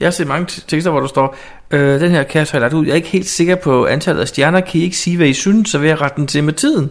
Jeg 0.00 0.06
har 0.06 0.10
set 0.10 0.26
mange 0.26 0.46
tekster, 0.66 0.90
hvor 0.90 1.00
der 1.00 1.06
står, 1.06 1.36
øh, 1.70 2.00
den 2.00 2.10
her 2.10 2.22
kasse 2.22 2.52
har 2.52 2.58
jeg 2.58 2.60
lagt 2.60 2.74
ud. 2.74 2.84
Jeg 2.84 2.92
er 2.92 2.96
ikke 2.96 3.08
helt 3.08 3.26
sikker 3.26 3.54
på 3.54 3.86
antallet 3.86 4.20
af 4.20 4.28
stjerner. 4.28 4.60
Kan 4.60 4.80
I 4.80 4.84
ikke 4.84 4.96
sige, 4.96 5.16
hvad 5.16 5.26
I 5.26 5.32
synes, 5.32 5.70
så 5.70 5.78
vil 5.78 5.88
jeg 5.88 6.00
rette 6.00 6.16
den 6.16 6.26
til 6.26 6.44
med 6.44 6.52
tiden. 6.52 6.90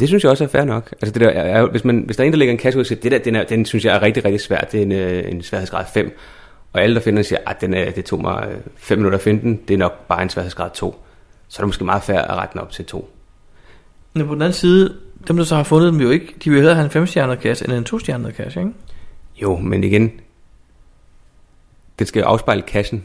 Det 0.00 0.08
synes 0.08 0.22
jeg 0.22 0.30
også 0.30 0.44
er 0.44 0.48
fair 0.48 0.64
nok. 0.64 0.94
Altså 1.02 1.12
det 1.12 1.20
der 1.20 1.28
er, 1.28 1.66
hvis, 1.66 1.84
man, 1.84 2.02
hvis 2.06 2.16
der 2.16 2.22
er 2.22 2.26
en, 2.26 2.32
der 2.32 2.38
lægger 2.38 2.52
en 2.52 2.58
cache 2.58 2.78
ud 2.78 2.80
og 2.80 2.86
siger, 2.86 3.00
det 3.00 3.12
der, 3.12 3.18
den, 3.18 3.36
er, 3.36 3.44
den 3.44 3.64
synes 3.64 3.84
jeg 3.84 3.96
er 3.96 4.02
rigtig, 4.02 4.24
rigtig 4.24 4.40
svær, 4.40 4.60
det 4.60 4.78
er 4.78 4.82
en, 4.82 4.92
øh, 4.92 5.32
en 5.32 5.42
sværhedsgrad 5.42 5.84
5. 5.94 6.18
Og 6.72 6.82
alle, 6.82 6.94
der 6.94 7.00
finder 7.00 7.18
den, 7.18 7.24
siger, 7.24 7.38
at 7.46 7.60
den 7.60 7.74
er, 7.74 7.90
det 7.90 8.04
tog 8.04 8.20
mig 8.20 8.48
5 8.76 8.98
minutter 8.98 9.18
at 9.18 9.24
finde 9.24 9.42
den, 9.42 9.60
det 9.68 9.74
er 9.74 9.78
nok 9.78 10.06
bare 10.08 10.22
en 10.22 10.30
sværhedsgrad 10.30 10.70
2. 10.74 11.04
Så 11.48 11.56
er 11.58 11.62
det 11.62 11.68
måske 11.68 11.84
meget 11.84 12.02
fair 12.02 12.18
at 12.18 12.36
rette 12.36 12.52
den 12.52 12.60
op 12.60 12.70
til 12.70 12.84
2. 12.84 13.10
Men 14.14 14.26
på 14.26 14.34
den 14.34 14.42
anden 14.42 14.52
side, 14.52 14.94
dem 15.28 15.36
der 15.36 15.44
så 15.44 15.56
har 15.56 15.62
fundet 15.62 15.92
dem 15.92 16.00
jo 16.00 16.10
ikke, 16.10 16.34
de 16.44 16.50
vil 16.50 16.56
hellere 16.56 16.74
have 16.74 16.84
en 16.84 16.90
5 16.90 17.06
stjernet 17.06 17.40
kasse, 17.40 17.64
end 17.64 17.72
en 17.72 17.84
2 17.84 17.98
stjernet 17.98 18.34
kasse, 18.34 18.60
ikke? 18.60 18.72
Jo, 19.42 19.56
men 19.56 19.84
igen, 19.84 20.12
den 21.98 22.06
skal 22.06 22.20
jo 22.20 22.26
afspejle 22.26 22.62
kassen. 22.62 23.04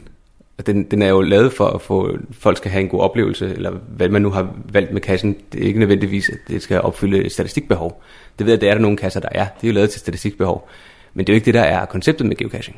Og 0.58 0.66
den, 0.66 0.84
den 0.84 1.02
er 1.02 1.08
jo 1.08 1.20
lavet 1.20 1.52
for 1.52 1.66
at 1.66 1.80
få, 1.80 2.16
folk 2.32 2.56
skal 2.56 2.70
have 2.70 2.82
en 2.82 2.88
god 2.88 3.00
oplevelse, 3.00 3.54
eller 3.54 3.70
hvad 3.70 4.08
man 4.08 4.22
nu 4.22 4.30
har 4.30 4.54
valgt 4.72 4.92
med 4.92 5.00
kassen. 5.00 5.36
Det 5.52 5.62
er 5.62 5.66
ikke 5.66 5.78
nødvendigvis, 5.78 6.28
at 6.28 6.38
det 6.48 6.62
skal 6.62 6.80
opfylde 6.80 7.24
et 7.24 7.32
statistikbehov. 7.32 8.02
Det 8.38 8.46
ved 8.46 8.52
jeg, 8.52 8.60
det 8.60 8.68
er 8.68 8.74
der 8.74 8.80
nogle 8.80 8.96
kasser, 8.96 9.20
der 9.20 9.28
er. 9.32 9.46
Det 9.46 9.64
er 9.64 9.68
jo 9.68 9.74
lavet 9.74 9.90
til 9.90 10.00
statistikbehov. 10.00 10.68
Men 11.14 11.26
det 11.26 11.32
er 11.32 11.34
jo 11.34 11.36
ikke 11.36 11.44
det, 11.44 11.54
der 11.54 11.60
er 11.60 11.84
konceptet 11.84 12.26
med 12.26 12.36
geocaching. 12.36 12.76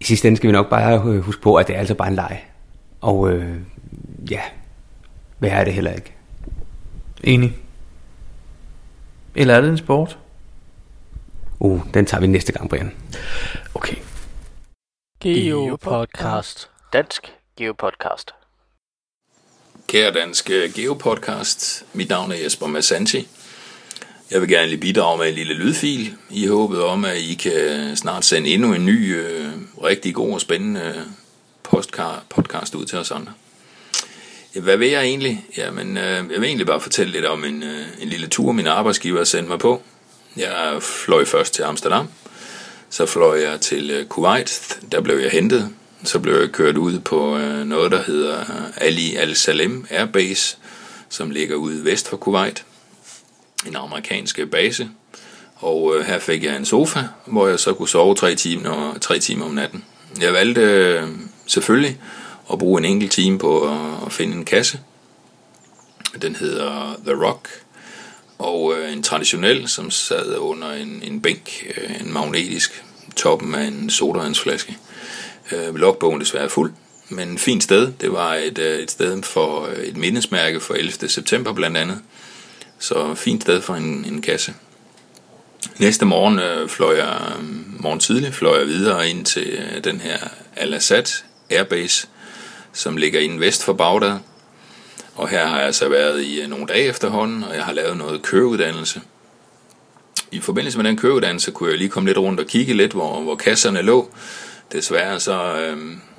I 0.00 0.04
sidste 0.04 0.28
ende 0.28 0.36
skal 0.36 0.48
vi 0.48 0.52
nok 0.52 0.70
bare 0.70 1.20
huske 1.20 1.42
på, 1.42 1.54
at 1.54 1.66
det 1.66 1.74
er 1.74 1.78
altså 1.80 1.94
bare 1.94 2.08
en 2.08 2.14
leg. 2.14 2.44
Og 3.00 3.32
øh, 3.32 3.56
ja, 4.30 4.40
hvad 5.38 5.50
er 5.50 5.64
det 5.64 5.72
heller 5.72 5.92
ikke? 5.92 6.12
Enig. 7.24 7.56
Eller 9.36 9.54
er 9.54 9.60
det 9.60 9.70
en 9.70 9.78
sport? 9.78 10.18
Uh, 11.58 11.80
den 11.94 12.06
tager 12.06 12.20
vi 12.20 12.26
næste 12.26 12.52
gang, 12.52 12.68
Brian. 12.68 12.92
Okay. 13.74 13.96
Geopodcast. 15.20 16.70
Dansk 16.92 17.32
Geopodcast. 17.56 18.30
Kære 19.88 20.12
danske 20.12 20.72
Geopodcast, 20.74 21.84
mit 21.92 22.08
navn 22.08 22.32
er 22.32 22.36
Jesper 22.36 22.66
Massanti. 22.66 23.28
Jeg 24.30 24.40
vil 24.40 24.48
gerne 24.48 24.68
lige 24.68 24.80
bidrage 24.80 25.18
med 25.18 25.28
en 25.28 25.34
lille 25.34 25.54
lydfil 25.54 26.14
i 26.30 26.46
håbet 26.46 26.84
om, 26.84 27.04
at 27.04 27.16
I 27.16 27.34
kan 27.34 27.96
snart 27.96 28.24
sende 28.24 28.48
endnu 28.48 28.74
en 28.74 28.86
ny, 28.86 29.16
øh, 29.16 29.52
rigtig 29.82 30.14
god 30.14 30.32
og 30.32 30.40
spændende 30.40 31.04
podcast 32.28 32.74
ud 32.74 32.86
til 32.86 32.98
os 32.98 33.10
andre. 33.10 33.32
Ja, 34.56 34.60
hvad 34.60 34.76
vil 34.76 34.88
jeg 34.88 35.02
egentlig? 35.02 35.44
Jamen, 35.56 35.96
øh, 35.96 36.04
jeg 36.04 36.40
vil 36.40 36.44
egentlig 36.44 36.66
bare 36.66 36.80
fortælle 36.80 37.12
lidt 37.12 37.24
om 37.24 37.44
en, 37.44 37.62
øh, 37.62 37.86
en 38.00 38.08
lille 38.08 38.26
tur, 38.26 38.52
min 38.52 38.66
arbejdsgiver 38.66 39.24
sendte 39.24 39.48
mig 39.48 39.58
på. 39.58 39.82
Jeg 40.36 40.78
fløj 40.80 41.24
først 41.24 41.54
til 41.54 41.62
Amsterdam, 41.62 42.08
så 42.90 43.06
fløj 43.06 43.40
jeg 43.40 43.60
til 43.60 43.90
øh, 43.90 44.06
Kuwait, 44.06 44.78
der 44.92 45.00
blev 45.00 45.18
jeg 45.18 45.30
hentet. 45.30 45.70
Så 46.04 46.18
blev 46.18 46.40
jeg 46.40 46.52
kørt 46.52 46.76
ud 46.76 46.98
på 47.00 47.38
øh, 47.38 47.64
noget, 47.64 47.92
der 47.92 48.02
hedder 48.02 48.40
øh, 48.40 48.70
Ali 48.76 49.16
Al-Salem 49.16 49.86
Airbase, 49.90 50.56
som 51.08 51.30
ligger 51.30 51.56
ude 51.56 51.84
vest 51.84 52.08
for 52.08 52.16
Kuwait. 52.16 52.64
En 53.66 53.76
amerikansk 53.76 54.38
øh, 54.38 54.50
base. 54.50 54.88
Og 55.56 55.94
øh, 55.96 56.06
her 56.06 56.18
fik 56.18 56.44
jeg 56.44 56.56
en 56.56 56.64
sofa, 56.64 57.00
hvor 57.26 57.48
jeg 57.48 57.60
så 57.60 57.74
kunne 57.74 57.88
sove 57.88 58.14
tre 58.14 58.34
timer, 58.34 58.98
tre 59.00 59.18
timer 59.18 59.44
om 59.44 59.52
natten. 59.52 59.84
Jeg 60.20 60.32
valgte 60.32 60.60
øh, 60.60 61.02
selvfølgelig 61.46 61.98
at 62.52 62.58
bruge 62.58 62.78
en 62.78 62.84
enkelt 62.84 63.12
time 63.12 63.38
på 63.38 63.62
at, 64.06 64.12
finde 64.12 64.36
en 64.36 64.44
kasse. 64.44 64.80
Den 66.22 66.36
hedder 66.36 67.00
The 67.06 67.24
Rock, 67.24 67.48
og 68.38 68.74
øh, 68.74 68.92
en 68.92 69.02
traditionel, 69.02 69.68
som 69.68 69.90
sad 69.90 70.36
under 70.36 70.72
en, 70.72 71.02
en 71.04 71.22
bænk, 71.22 71.66
øh, 71.76 72.00
en 72.00 72.12
magnetisk, 72.12 72.84
toppen 73.16 73.54
af 73.54 73.64
en 73.64 73.90
sodavandsflaske. 73.90 74.76
Øh, 75.52 75.74
logbogen 75.74 76.20
desværre 76.20 76.48
fuld, 76.48 76.72
men 77.08 77.32
et 77.34 77.40
fint 77.40 77.62
sted. 77.62 77.92
Det 78.00 78.12
var 78.12 78.34
et, 78.34 78.58
øh, 78.58 78.78
et 78.78 78.90
sted 78.90 79.22
for 79.22 79.66
øh, 79.66 79.84
et 79.84 79.96
mindesmærke 79.96 80.60
for 80.60 80.74
11. 80.74 81.08
september 81.08 81.52
blandt 81.52 81.76
andet. 81.76 81.98
Så 82.78 83.14
fint 83.14 83.42
sted 83.42 83.62
for 83.62 83.74
en, 83.74 84.04
en 84.04 84.22
kasse. 84.22 84.54
Næste 85.78 86.04
morgen 86.04 86.38
øh, 86.38 86.68
fløj 86.68 86.96
jeg, 86.96 87.32
øh, 87.38 87.44
morgen 87.82 88.00
tidlig, 88.00 88.34
fløj 88.34 88.58
jeg 88.58 88.66
videre 88.66 89.08
ind 89.10 89.24
til 89.24 89.46
øh, 89.46 89.84
den 89.84 90.00
her 90.00 90.18
Al-Assad 90.56 91.22
Airbase, 91.50 92.06
som 92.76 92.96
ligger 92.96 93.20
inden 93.20 93.40
vest 93.40 93.64
for 93.64 93.72
Bagdad. 93.72 94.18
Og 95.14 95.28
her 95.28 95.46
har 95.46 95.60
jeg 95.60 95.74
så 95.74 95.88
været 95.88 96.22
i 96.22 96.40
øh, 96.40 96.48
nogle 96.48 96.66
dage 96.66 96.84
efterhånden, 96.84 97.44
og 97.44 97.54
jeg 97.54 97.64
har 97.64 97.72
lavet 97.72 97.96
noget 97.96 98.22
køreuddannelse. 98.22 99.00
I 100.32 100.40
forbindelse 100.40 100.78
med 100.78 100.84
den 100.84 100.96
køreuddannelse 100.96 101.50
kunne 101.50 101.70
jeg 101.70 101.78
lige 101.78 101.88
komme 101.88 102.08
lidt 102.08 102.18
rundt 102.18 102.40
og 102.40 102.46
kigge 102.46 102.74
lidt, 102.74 102.92
hvor, 102.92 103.20
hvor 103.20 103.34
kasserne 103.34 103.82
lå. 103.82 104.10
Desværre 104.72 105.20
så, 105.20 105.56
øh, 105.56 105.78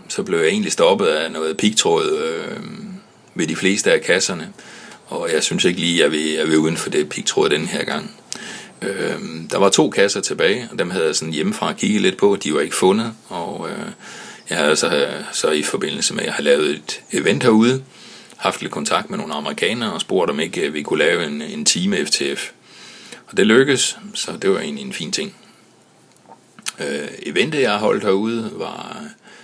så 0.10 0.24
blev 0.24 0.40
jeg 0.40 0.48
egentlig 0.48 0.72
stoppet 0.72 1.06
af 1.06 1.32
noget 1.32 1.58
pigtråd 1.58 2.18
øh, 2.18 2.58
ved 3.36 3.48
de 3.48 3.56
fleste 3.56 3.92
af 3.92 4.02
kasserne. 4.02 4.54
Og 5.08 5.30
jeg 5.34 5.44
synes 5.44 5.66
ikke 5.66 5.80
lige, 5.80 5.94
at 5.94 6.04
jeg 6.04 6.12
vil, 6.12 6.32
jeg 6.32 6.48
vil 6.48 6.58
uden 6.58 6.78
for 6.78 6.90
det 6.90 7.10
pigtråd 7.10 7.50
den 7.50 7.68
her 7.68 7.84
gang. 7.84 8.12
Øh, 8.82 9.20
der 9.52 9.58
var 9.58 9.70
to 9.70 9.90
kasser 9.90 10.22
tilbage, 10.22 10.70
og 10.72 10.80
dem 10.80 10.90
havde 10.90 11.06
jeg 11.06 11.16
sådan 11.16 11.34
hjemmefra 11.34 11.74
kigget 11.74 12.02
lidt 12.02 12.18
på. 12.18 12.38
De 12.44 12.54
var 12.54 12.60
ikke 12.60 12.76
fundet, 12.76 13.14
og 13.30 13.68
øh, 13.70 13.88
jeg 14.50 14.58
havde 14.58 14.76
så, 14.76 15.08
så 15.32 15.52
i 15.52 15.64
forbindelse 15.64 16.14
med, 16.14 16.22
at 16.22 16.26
jeg 16.26 16.34
har 16.34 16.44
lavet 16.44 16.70
et 16.70 17.02
event 17.12 17.44
herude, 17.44 17.84
haft 18.38 18.62
lidt 18.62 18.72
kontakt 18.72 19.10
med 19.10 19.18
nogle 19.18 19.34
amerikanere 19.34 19.94
og 19.94 20.02
spurgt, 20.02 20.32
om 20.32 20.40
ikke 20.40 20.62
øh, 20.62 20.74
vi 20.74 20.82
kunne 20.82 21.00
lave 21.00 21.26
en, 21.26 21.42
en 21.42 21.66
time 21.66 22.06
FTF. 22.06 22.52
Og 23.28 23.38
det 23.38 23.48
lykkedes, 23.48 23.98
så 24.14 24.32
det 24.42 24.50
var 24.50 24.60
egentlig 24.60 24.86
en 24.86 24.94
fin 24.94 25.12
ting. 25.12 25.36
Øh, 26.80 27.08
eventet, 27.24 27.62
jeg 27.62 27.72
har 27.72 27.78
holdt 27.78 28.04
herude, 28.04 28.52
var, 28.54 29.04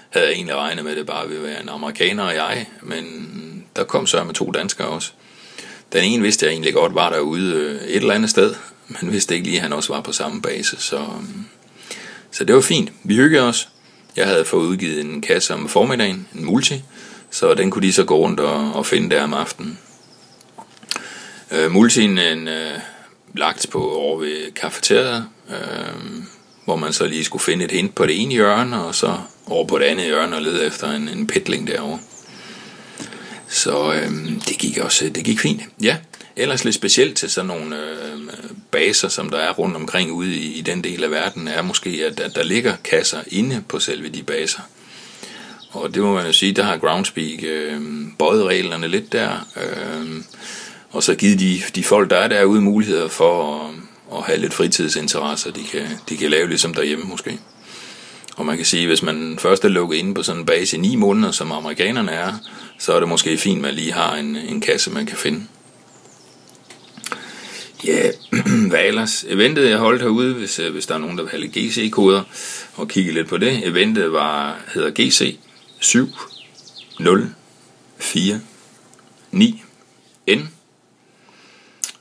havde 0.10 0.28
jeg 0.28 0.34
egentlig 0.34 0.56
regnet 0.56 0.84
med, 0.84 0.92
at 0.92 0.98
det 0.98 1.06
bare 1.06 1.28
ville 1.28 1.44
være 1.44 1.62
en 1.62 1.70
amerikaner 1.70 2.24
og 2.24 2.36
jeg, 2.36 2.68
men 2.82 3.06
der 3.76 3.84
kom 3.84 4.08
så 4.08 4.24
med 4.24 4.34
to 4.34 4.52
danskere 4.52 4.88
også. 4.88 5.12
Den 5.94 6.04
ene 6.04 6.24
vidste 6.24 6.46
jeg 6.46 6.52
egentlig 6.52 6.74
godt 6.74 6.96
var 6.96 7.10
derude 7.10 7.54
øh, 7.54 7.82
et 7.82 7.96
eller 7.96 8.14
andet 8.14 8.30
sted, 8.30 8.56
men 8.88 9.12
vidste 9.12 9.36
ikke 9.36 9.48
lige, 9.48 9.58
at 9.58 9.64
han 9.64 9.74
også 9.74 9.94
var 9.94 10.02
på 10.02 10.12
samme 10.12 10.42
base, 10.42 10.78
så, 10.78 10.98
øh, 10.98 11.24
så 12.32 12.44
det 12.44 12.56
var 12.56 12.62
fint. 12.62 12.92
Vi 13.04 13.16
hyggede 13.16 13.44
os. 13.44 13.70
Jeg 14.16 14.28
havde 14.28 14.46
fået 14.46 14.68
udgivet 14.68 15.06
en 15.06 15.22
kasse 15.22 15.54
om 15.54 15.70
formiddagen, 15.70 16.28
en 16.36 16.46
multi, 16.46 16.84
så 17.32 17.54
den 17.54 17.72
kunne 17.72 17.88
de 17.88 17.94
så 17.94 18.04
gå 18.04 18.18
rundt 18.18 18.40
og, 18.40 18.74
og 18.74 18.86
finde 18.86 19.16
der 19.16 19.24
om 19.24 19.34
aftenen. 19.34 19.80
Øh, 21.52 21.72
multien 21.72 22.18
en, 22.18 22.48
øh, 22.48 22.80
lagt 23.36 23.68
på 23.72 23.92
over 23.92 24.20
ved 24.20 24.52
kafeteriet, 24.52 25.26
øh, 25.50 26.24
hvor 26.66 26.76
man 26.76 26.94
så 26.94 27.08
lige 27.08 27.24
skulle 27.24 27.44
finde 27.44 27.66
et 27.66 27.72
hint 27.72 27.96
på 27.96 28.06
det 28.06 28.22
ene 28.22 28.32
hjørne, 28.32 28.84
og 28.84 28.96
så 28.96 29.18
over 29.48 29.68
på 29.68 29.78
det 29.78 29.86
andet 29.86 30.06
hjørne 30.06 30.36
og 30.36 30.42
lede 30.42 30.66
efter 30.66 30.92
en, 30.92 31.10
en 31.10 31.28
pitling 31.28 31.68
derovre. 31.68 32.00
Så 33.48 33.94
øh, 33.94 34.12
det 34.48 34.58
gik 34.58 34.78
også 34.78 35.10
det 35.10 35.24
gik 35.24 35.40
fint. 35.40 35.62
Ja, 35.82 35.98
ellers 36.36 36.64
lidt 36.64 36.76
specielt 36.76 37.18
til 37.18 37.30
sådan 37.30 37.48
nogle 37.48 37.76
øh, 37.76 38.20
baser, 38.72 39.08
som 39.08 39.30
der 39.30 39.38
er 39.38 39.54
rundt 39.54 39.76
omkring 39.76 40.12
ude 40.12 40.36
i, 40.36 40.54
i 40.54 40.62
den 40.62 40.84
del 40.84 41.04
af 41.04 41.12
verden, 41.12 41.48
er 41.48 41.62
måske, 41.62 41.90
at, 41.90 42.20
at 42.20 42.36
der 42.36 42.44
ligger 42.44 42.76
kasser 42.84 43.22
inde 43.28 43.64
på 43.68 43.80
selve 43.80 44.10
de 44.10 44.24
baser. 44.24 44.62
Og 45.72 45.94
det 45.94 46.02
må 46.02 46.14
man 46.14 46.26
jo 46.26 46.34
sige, 46.34 46.52
der 46.52 46.64
har 46.64 46.78
Groundspeak 46.78 47.44
øh, 47.44 47.82
bøjet 48.20 48.46
reglerne 48.46 48.88
lidt 48.88 49.12
der, 49.12 49.48
øh, 49.58 50.22
og 50.92 51.04
så 51.04 51.16
givet 51.16 51.40
de, 51.40 51.62
de 51.76 51.84
folk, 51.84 52.10
der 52.10 52.18
er 52.18 52.28
derude, 52.28 52.62
muligheder 52.62 53.08
for 53.08 53.60
at, 53.60 53.70
at 54.18 54.24
have 54.24 54.40
lidt 54.40 54.54
fritidsinteresser, 54.54 55.52
de 55.52 55.64
kan, 55.64 55.88
de 56.10 56.18
kan 56.18 56.30
lave 56.30 56.48
ligesom 56.48 56.74
derhjemme 56.74 57.06
måske. 57.06 57.40
Og 58.38 58.46
man 58.46 58.58
kan 58.58 58.66
sige, 58.66 58.88
hvis 58.88 59.04
man 59.04 59.38
først 59.40 59.66
er 59.66 59.70
lukket 59.70 59.98
inde 59.98 60.14
på 60.14 60.24
sådan 60.24 60.40
en 60.40 60.46
base 60.46 60.78
i 60.78 60.80
ni 60.80 60.96
måneder, 60.96 61.32
som 61.32 61.52
amerikanerne 61.52 62.12
er, 62.12 62.34
så 62.80 62.94
er 62.94 63.00
det 63.00 63.10
måske 63.10 63.38
fint, 63.38 63.58
at 63.58 63.62
man 63.62 63.74
lige 63.74 63.94
har 63.94 64.16
en, 64.16 64.36
en 64.36 64.62
kasse, 64.62 64.92
man 64.92 65.06
kan 65.06 65.18
finde. 65.18 65.42
Ja, 67.86 68.12
hvad 68.70 68.86
ellers? 68.86 69.26
Eventet, 69.28 69.70
jeg 69.70 69.78
holdt 69.78 70.02
herude, 70.02 70.34
hvis, 70.34 70.60
øh, 70.60 70.72
hvis 70.72 70.86
der 70.86 70.96
er 70.96 71.00
nogen, 71.00 71.18
der 71.18 71.24
vil 71.24 71.32
have 71.32 71.42
lidt 71.42 71.54
GC-koder, 71.54 72.24
og 72.76 72.88
kigge 72.88 73.12
lidt 73.12 73.28
på 73.28 73.38
det. 73.38 73.68
Eventet 73.68 74.12
var, 74.12 74.62
hedder 74.74 74.92
GC 74.92 75.38
7 75.80 76.08
0 77.00 77.34
4 77.98 78.42
9 79.32 79.64
N. 80.30 80.50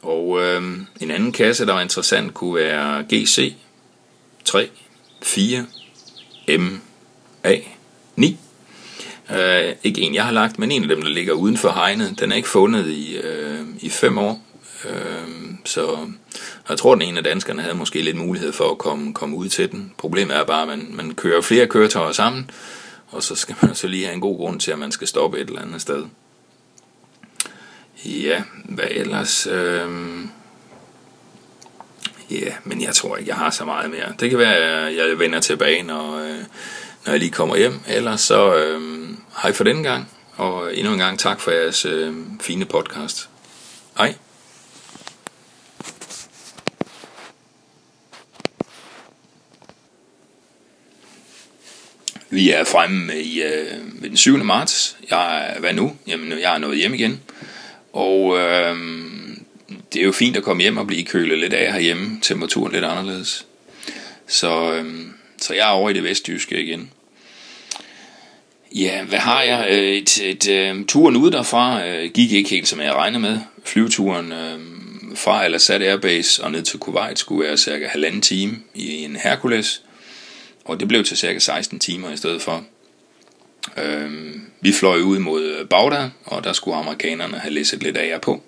Og 0.03 0.43
øh, 0.43 0.63
en 1.01 1.11
anden 1.11 1.33
kasse, 1.33 1.67
der 1.67 1.73
var 1.73 1.81
interessant, 1.81 2.35
kunne 2.35 2.55
være 2.55 3.03
GC 3.03 3.55
3 4.45 4.71
4 5.23 5.67
M 6.59 6.81
A 7.45 7.57
9. 8.17 8.39
Øh, 9.31 9.75
ikke 9.85 10.01
en, 10.01 10.15
jeg 10.15 10.25
har 10.25 10.33
lagt, 10.33 10.59
men 10.59 10.71
en 10.71 10.83
af 10.83 10.89
dem, 10.89 11.03
der 11.03 11.09
ligger 11.09 11.33
uden 11.33 11.57
for 11.57 11.71
hegnet. 11.71 12.21
Den 12.21 12.33
er 12.33 12.37
ikke 12.37 12.49
fundet 12.49 12.87
i, 12.87 13.17
øh, 13.17 13.61
i 13.81 13.89
fem 13.89 14.19
år. 14.19 14.47
Øh, 14.85 15.42
så 15.65 16.09
jeg 16.69 16.79
tror, 16.79 16.95
den 16.95 17.03
ene 17.03 17.19
af 17.19 17.25
danskerne 17.25 17.63
havde 17.63 17.75
måske 17.75 18.03
lidt 18.03 18.17
mulighed 18.17 18.53
for 18.53 18.71
at 18.71 18.79
komme, 18.79 19.15
komme 19.15 19.37
ud 19.37 19.49
til 19.49 19.71
den. 19.71 19.93
Problemet 19.99 20.37
er 20.37 20.45
bare, 20.45 20.63
at 20.63 20.69
man, 20.69 20.87
man 20.91 21.15
kører 21.15 21.41
flere 21.41 21.67
køretøjer 21.67 22.13
sammen, 22.13 22.51
og 23.09 23.23
så 23.23 23.35
skal 23.35 23.57
man 23.63 23.75
så 23.75 23.87
lige 23.87 24.05
have 24.05 24.15
en 24.15 24.21
god 24.21 24.37
grund 24.37 24.61
til, 24.61 24.71
at 24.71 24.79
man 24.79 24.93
skal 24.93 25.09
stoppe 25.09 25.39
et 25.39 25.49
eller 25.49 25.63
andet 25.63 25.81
sted. 25.81 26.05
Ja, 28.05 28.43
hvad 28.65 28.89
ellers? 28.91 29.47
Øh... 29.47 29.89
Ja, 32.31 32.55
men 32.65 32.83
jeg 32.83 32.95
tror 32.95 33.17
ikke, 33.17 33.29
jeg 33.29 33.37
har 33.37 33.51
så 33.51 33.65
meget 33.65 33.91
mere. 33.91 34.13
Det 34.21 34.31
kan 34.31 34.39
være, 34.39 34.57
at 34.57 34.97
jeg 34.97 35.19
vender 35.19 35.41
tilbage, 35.41 35.83
når, 35.83 36.19
øh, 36.19 36.39
når 37.07 37.13
jeg 37.13 37.19
lige 37.19 37.31
kommer 37.31 37.57
hjem. 37.57 37.81
Ellers 37.89 38.21
så 38.21 38.55
øh, 38.57 38.81
hej 39.43 39.53
for 39.53 39.65
denne 39.65 39.83
gang, 39.83 40.09
og 40.37 40.77
endnu 40.77 40.93
en 40.93 40.99
gang 40.99 41.19
tak 41.19 41.41
for 41.41 41.51
jeres 41.51 41.85
øh, 41.85 42.15
fine 42.41 42.65
podcast. 42.65 43.29
Hej. 43.99 44.15
Vi 52.33 52.51
er 52.51 52.65
fremme 52.65 53.21
i 53.21 53.43
øh, 53.43 53.67
den 54.03 54.17
7. 54.17 54.45
marts. 54.45 54.97
Jeg 55.11 55.49
er, 55.49 55.61
hvad 55.61 55.73
nu? 55.73 55.97
Jamen, 56.07 56.41
jeg 56.41 56.55
er 56.55 56.59
nået 56.59 56.79
hjem 56.79 56.95
igen. 56.95 57.21
Og 57.93 58.39
øh, 58.39 58.77
det 59.93 60.01
er 60.01 60.05
jo 60.05 60.13
fint 60.13 60.37
at 60.37 60.43
komme 60.43 60.63
hjem 60.63 60.77
og 60.77 60.87
blive 60.87 61.05
kølet 61.05 61.39
lidt 61.39 61.53
af 61.53 61.73
herhjemme. 61.73 62.19
Temperaturen 62.23 62.73
lidt 62.73 62.85
anderledes. 62.85 63.47
Så, 64.27 64.73
øh, 64.73 64.85
så 65.39 65.55
jeg 65.55 65.69
er 65.69 65.73
over 65.73 65.91
i 65.91 65.93
det 65.93 66.05
vestjyske 66.05 66.63
igen. 66.63 66.91
Ja, 68.75 69.03
hvad 69.03 69.19
har 69.19 69.43
jeg? 69.43 69.67
Øh, 69.71 69.93
et, 69.93 70.19
et, 70.23 70.47
et 70.47 70.87
turen 70.87 71.17
ud 71.17 71.31
derfra 71.31 71.87
øh, 71.87 72.11
gik 72.11 72.33
ikke 72.33 72.51
helt 72.51 72.69
som 72.69 72.81
jeg 72.81 72.95
regnede 72.95 73.21
med. 73.21 73.39
Flyveturen 73.65 74.33
øh, 74.33 74.59
fra 75.17 75.45
Al-Assad 75.45 75.83
Airbase 75.83 76.45
og 76.45 76.53
ned 76.53 76.63
til 76.63 76.79
Kuwait 76.79 77.19
skulle 77.19 77.49
være 77.49 77.57
cirka 77.57 77.89
halvanden 77.89 78.21
time 78.21 78.59
i 78.75 79.05
en 79.05 79.17
Hercules. 79.17 79.83
Og 80.65 80.81
det 80.81 80.89
blev 80.89 81.05
til 81.05 81.17
cirka 81.17 81.39
16 81.39 81.79
timer 81.79 82.11
i 82.11 82.17
stedet 82.17 82.43
for. 82.43 82.65
Øh, 83.77 84.35
vi 84.61 84.73
fløj 84.73 84.99
ud 84.99 85.19
mod 85.19 85.67
Bagdad, 85.71 86.11
og 86.25 86.45
der 86.45 86.53
skulle 86.53 86.77
amerikanerne 86.77 87.39
have 87.39 87.55
læsset 87.55 87.83
lidt 87.83 87.97
af 87.97 88.09
jer 88.09 88.19
på. 88.19 88.43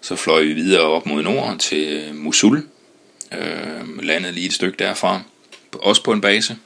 Så 0.00 0.16
fløj 0.16 0.42
vi 0.42 0.52
videre 0.52 0.82
op 0.82 1.06
mod 1.06 1.22
nord 1.22 1.58
til 1.58 2.14
Mosul, 2.14 2.66
øh, 3.32 4.02
landet 4.02 4.34
lige 4.34 4.46
et 4.46 4.52
stykke 4.52 4.78
derfra, 4.78 5.22
også 5.72 6.02
på 6.02 6.12
en 6.12 6.20
base. 6.20 6.56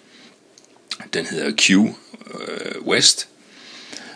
Den 1.12 1.26
hedder 1.26 1.52
Q 1.56 1.70
øh, 1.70 2.82
West. 2.82 3.28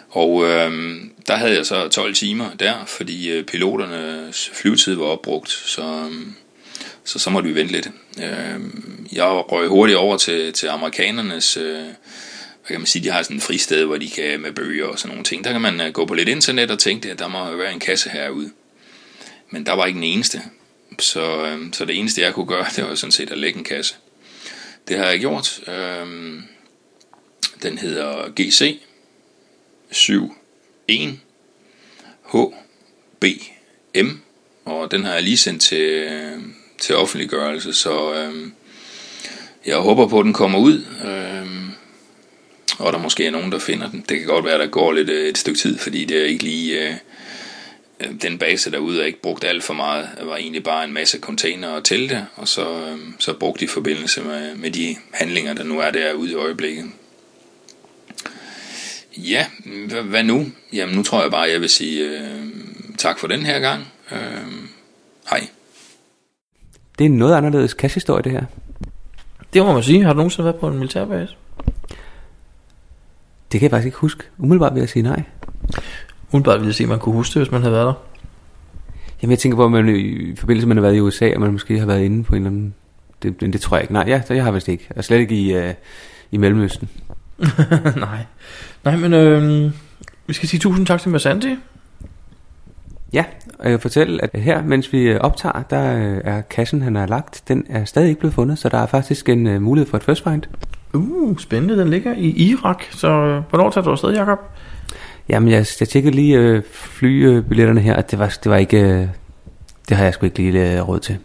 Og 0.09 0.45
øh, 0.45 0.95
der 1.27 1.37
havde 1.37 1.55
jeg 1.57 1.67
så 1.67 1.89
12 1.89 2.15
timer 2.15 2.55
der, 2.55 2.85
fordi 2.85 3.31
øh, 3.31 3.45
piloternes 3.45 4.51
flyvetid 4.55 4.95
var 4.95 5.05
opbrugt, 5.05 5.51
så, 5.51 5.83
øh, 5.83 6.27
så 7.05 7.19
så 7.19 7.31
måtte 7.31 7.49
vi 7.49 7.55
vente 7.55 7.73
lidt. 7.73 7.91
Øh, 8.19 8.61
jeg 9.13 9.25
røg 9.25 9.69
hurtigt 9.69 9.99
over 9.99 10.17
til, 10.17 10.53
til 10.53 10.67
amerikanernes, 10.67 11.57
øh, 11.57 11.83
hvad 11.83 12.69
kan 12.69 12.81
man 12.81 12.87
sige, 12.87 13.05
de 13.05 13.11
har 13.11 13.23
sådan 13.23 13.37
et 13.37 13.43
fristed, 13.43 13.85
hvor 13.85 13.97
de 13.97 14.11
kan 14.11 14.41
med 14.41 14.53
bøger 14.53 14.87
og 14.87 14.99
sådan 14.99 15.09
nogle 15.09 15.25
ting. 15.25 15.45
Der 15.45 15.53
kan 15.53 15.61
man 15.61 15.81
øh, 15.81 15.93
gå 15.93 16.07
på 16.07 16.15
lidt 16.15 16.29
internet 16.29 16.71
og 16.71 16.79
tænke, 16.79 17.11
at 17.11 17.19
der 17.19 17.29
må 17.29 17.57
være 17.57 17.73
en 17.73 17.81
kasse 17.81 18.11
herude. 18.11 18.51
Men 19.51 19.67
der 19.67 19.73
var 19.73 19.87
ikke 19.87 19.99
en 19.99 20.05
eneste. 20.05 20.43
Så, 20.99 21.47
øh, 21.47 21.73
så 21.73 21.85
det 21.85 21.99
eneste, 21.99 22.21
jeg 22.21 22.35
kunne 22.35 22.47
gøre, 22.47 22.67
det 22.77 22.85
var 22.85 22.95
sådan 22.95 23.13
set 23.13 23.31
at 23.31 23.39
lægge 23.39 23.59
en 23.59 23.65
kasse. 23.65 23.95
Det 24.89 24.99
har 24.99 25.07
jeg 25.07 25.21
gjort. 25.21 25.61
Øh, 25.69 26.07
den 27.63 27.79
hedder 27.79 28.29
GC 28.37 28.81
71 30.89 31.21
HBM, 32.33 34.09
og 34.65 34.91
den 34.91 35.05
har 35.05 35.13
jeg 35.13 35.23
lige 35.23 35.37
sendt 35.37 35.63
til, 35.63 36.09
til 36.83 36.97
offentliggørelse, 36.97 37.73
så 37.73 38.15
øh, 38.15 38.49
jeg 39.67 39.77
håber 39.77 40.07
på, 40.07 40.19
at 40.19 40.25
den 40.25 40.33
kommer 40.33 40.59
ud. 40.59 40.85
Øh, 41.05 41.73
og 42.79 42.93
der 42.93 42.99
måske 42.99 43.27
er 43.27 43.31
nogen, 43.31 43.53
der 43.53 43.59
finder 43.59 43.91
den. 43.91 44.05
Det 44.09 44.19
kan 44.19 44.27
godt 44.27 44.45
være, 44.45 44.59
der 44.59 44.67
går 44.67 44.93
lidt 44.93 45.09
øh, 45.09 45.29
et 45.29 45.39
stykke 45.39 45.59
tid, 45.59 45.79
fordi 45.79 46.05
det 46.05 46.21
er 46.21 46.25
ikke 46.25 46.45
lige... 46.45 46.89
Øh, 46.89 46.95
øh 48.01 48.09
den 48.23 48.39
base 48.39 48.71
derude 48.71 49.01
er 49.01 49.07
ikke 49.07 49.23
brugt 49.23 49.45
alt 49.45 49.65
for 49.65 49.75
meget. 49.75 50.09
Det 50.19 50.27
var 50.27 50.37
egentlig 50.37 50.63
bare 50.63 50.85
en 50.85 50.93
masse 50.93 51.19
container 51.19 51.69
og 51.69 51.85
telte, 51.85 52.27
og 52.37 52.49
så, 52.49 52.69
øh, 52.71 52.99
så 53.19 53.33
brugt 53.33 53.63
i 53.63 53.67
forbindelse 53.67 54.23
med, 54.23 54.55
med 54.55 54.71
de 54.71 54.97
handlinger, 55.13 55.55
der 55.55 55.65
nu 55.65 55.81
er 55.81 55.91
derude 55.91 56.31
i 56.31 56.35
øjeblikket. 56.35 56.85
Ja, 59.17 59.47
hvad, 60.05 60.23
nu? 60.23 60.47
Jamen 60.73 60.95
nu 60.95 61.03
tror 61.03 61.23
jeg 61.23 61.31
bare, 61.31 61.51
jeg 61.51 61.61
vil 61.61 61.69
sige 61.69 62.05
øh, 62.05 62.47
tak 62.99 63.19
for 63.19 63.27
den 63.27 63.47
her 63.47 63.61
gang. 63.61 63.89
Øh, 64.13 64.19
hej. 65.31 65.49
Det 66.99 67.05
er 67.05 67.09
en 67.09 67.17
noget 67.17 67.35
anderledes 67.35 67.75
kassehistorie, 67.75 68.23
det 68.23 68.33
her. 68.33 68.45
Det 69.55 69.65
må 69.65 69.73
man 69.73 69.83
sige. 69.83 70.05
Har 70.05 70.13
du 70.13 70.17
nogensinde 70.17 70.45
været 70.45 70.57
på 70.57 70.69
en 70.69 70.79
militærbase? 70.79 71.37
Det 73.53 73.61
kan 73.61 73.63
jeg 73.63 73.71
faktisk 73.71 73.87
ikke 73.87 73.99
huske. 73.99 74.25
Umiddelbart 74.39 74.75
vil 74.75 74.81
jeg 74.81 74.89
sige 74.89 75.03
nej. 75.03 75.23
Umiddelbart 76.33 76.61
ville 76.61 76.69
jeg 76.69 76.75
sige, 76.75 76.85
at 76.85 76.89
man 76.89 76.99
kunne 76.99 77.15
huske 77.15 77.35
det, 77.35 77.43
hvis 77.47 77.53
man 77.53 77.63
havde 77.63 77.75
været 77.75 77.87
der. 77.87 77.95
Jamen 79.23 79.31
jeg 79.31 79.39
tænker 79.39 79.57
på, 79.57 79.65
at 79.65 79.71
man 79.71 79.97
i 79.97 80.37
forbindelse 80.37 80.67
med 80.67 80.73
at 80.73 80.77
man 80.77 80.77
har 80.77 80.91
været 80.91 80.97
i 80.97 81.01
USA, 81.01 81.35
og 81.35 81.41
man 81.41 81.53
måske 81.53 81.79
har 81.79 81.87
været 81.87 82.03
inde 82.03 82.25
på 82.25 82.35
en 82.35 82.43
eller 82.43 82.51
anden... 82.51 82.75
Det, 83.23 83.41
det, 83.41 83.61
tror 83.61 83.77
jeg 83.77 83.85
ikke. 83.85 83.93
Nej, 83.93 84.05
ja, 84.07 84.23
det 84.29 84.35
jeg 84.35 84.45
har 84.45 84.51
vist 84.51 84.69
ikke. 84.69 84.89
Og 84.97 85.05
slet 85.05 85.19
ikke 85.19 85.35
i, 85.35 85.59
uh, 85.59 85.75
i 86.31 86.37
Mellemøsten. 86.37 86.89
Nej. 87.97 88.19
Nej, 88.85 88.97
men 88.97 89.13
øh, 89.13 89.71
vi 90.27 90.35
skal 90.35 90.49
sige 90.49 90.61
tusind 90.61 90.87
tak 90.87 91.01
til 91.01 91.11
Masanti. 91.11 91.57
Ja, 93.13 93.25
og 93.59 93.65
jeg 93.65 93.73
vil 93.73 93.81
fortælle, 93.81 94.25
at 94.25 94.41
her, 94.41 94.63
mens 94.63 94.93
vi 94.93 95.03
øh, 95.03 95.21
optager, 95.21 95.63
der 95.71 95.97
øh, 95.97 96.21
er 96.25 96.41
kassen, 96.41 96.83
han 96.83 96.95
har 96.95 97.07
lagt, 97.07 97.43
den 97.49 97.67
er 97.69 97.85
stadig 97.85 98.09
ikke 98.09 98.19
blevet 98.19 98.35
fundet, 98.35 98.59
så 98.59 98.69
der 98.69 98.79
er 98.79 98.87
faktisk 98.87 99.29
en 99.29 99.47
uh, 99.47 99.63
mulighed 99.63 99.91
for 99.91 99.97
et 99.97 100.05
first 100.05 100.25
find. 100.25 100.43
Uh, 100.95 101.39
spændende. 101.39 101.79
Den 101.79 101.91
ligger 101.91 102.15
i 102.17 102.31
Irak. 102.31 102.83
Så 102.91 103.09
øh, 103.09 103.43
hvornår 103.51 103.71
tager 103.71 103.85
du 103.85 103.91
afsted, 103.91 104.11
Jacob? 104.11 104.39
Jamen, 105.29 105.49
jeg, 105.49 105.67
jeg 105.81 105.89
tjekkede 105.89 106.15
lige 106.15 106.39
øh, 106.39 106.63
flybilletterne 106.73 107.81
her, 107.81 107.95
at 107.95 108.11
det 108.11 108.19
var, 108.19 108.37
det 108.45 108.51
var 108.51 108.57
ikke... 108.57 108.81
Øh, 108.81 109.07
det 109.89 109.97
har 109.97 110.05
jeg 110.05 110.15
sgu 110.15 110.27
ikke 110.27 110.39
lige 110.39 110.77
øh, 110.77 110.89
råd 110.89 111.01
til. 111.01 111.19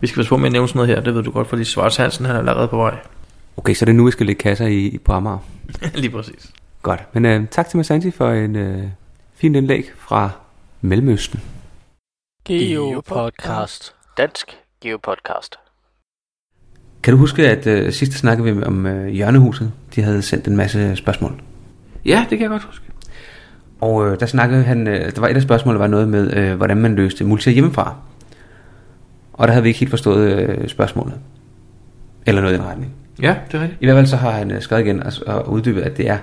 Vi 0.00 0.06
skal 0.06 0.20
passe 0.20 0.28
på 0.28 0.36
med 0.36 0.46
at 0.46 0.52
nævne 0.52 0.68
sådan 0.68 0.78
noget 0.78 0.96
her. 0.96 1.00
Det 1.00 1.14
ved 1.14 1.22
du 1.22 1.30
godt, 1.30 1.48
fordi 1.48 1.64
Svarts 1.64 1.96
Hansen 1.96 2.24
han 2.24 2.34
er 2.34 2.38
allerede 2.38 2.68
på 2.68 2.76
vej. 2.76 2.98
Okay, 3.56 3.74
så 3.74 3.84
det 3.84 3.92
er 3.92 3.96
nu, 3.96 4.04
vi 4.04 4.10
skal 4.10 4.26
lægge 4.26 4.38
kasser 4.38 4.66
i, 4.66 4.78
i 4.78 4.98
på 4.98 5.12
Amager. 5.12 5.38
Lige 5.94 6.10
præcis. 6.10 6.50
Godt, 6.82 7.00
men 7.12 7.24
øh, 7.24 7.46
tak 7.50 7.68
til 7.68 7.76
Masanti 7.76 8.10
for 8.10 8.30
en 8.30 8.56
øh, 8.56 8.82
fin 9.34 9.54
indlæg 9.54 9.90
fra 9.98 10.30
Mellemøsten. 10.82 11.40
Geopodcast. 12.44 13.94
Dansk 14.16 14.58
Geopodcast. 14.80 15.56
Kan 17.02 17.12
du 17.12 17.18
huske, 17.18 17.48
at 17.48 17.66
øh, 17.66 17.92
sidste 17.92 18.18
snakkede 18.18 18.56
vi 18.56 18.62
om 18.62 18.86
øh, 18.86 19.08
Hjørnehuset? 19.08 19.72
De 19.94 20.02
havde 20.02 20.22
sendt 20.22 20.48
en 20.48 20.56
masse 20.56 20.96
spørgsmål. 20.96 21.42
Ja, 22.04 22.26
det 22.30 22.38
kan 22.38 22.40
jeg 22.40 22.50
godt 22.50 22.62
huske. 22.62 22.84
Og 23.80 24.06
øh, 24.06 24.20
der 24.20 24.26
snakkede 24.26 24.62
han, 24.62 24.86
øh, 24.86 25.14
der 25.14 25.20
var 25.20 25.28
et 25.28 25.36
af 25.36 25.42
spørgsmålene, 25.42 25.80
var 25.80 25.86
noget 25.86 26.08
med, 26.08 26.36
øh, 26.36 26.56
hvordan 26.56 26.76
man 26.76 26.94
løste 26.94 27.24
multi 27.24 27.50
hjemmefra. 27.50 27.96
Og 29.32 29.48
der 29.48 29.52
havde 29.52 29.62
vi 29.62 29.68
ikke 29.68 29.80
helt 29.80 29.90
forstået 29.90 30.32
øh, 30.32 30.68
spørgsmålet. 30.68 31.14
Eller 32.26 32.40
noget 32.40 32.54
i 32.54 32.58
den 32.58 32.66
retning. 32.66 32.92
Ja, 33.22 33.36
det 33.46 33.58
er 33.58 33.62
rigtigt. 33.62 33.82
I 33.82 33.86
hvert 33.86 33.96
fald 33.96 34.06
så 34.06 34.16
har 34.16 34.30
han 34.30 34.50
øh, 34.50 34.60
skrevet 34.60 34.84
igen 34.84 35.02
og, 35.02 35.12
og 35.26 35.50
uddybet, 35.52 35.82
at 35.82 35.96
det 35.96 36.08
er 36.08 36.18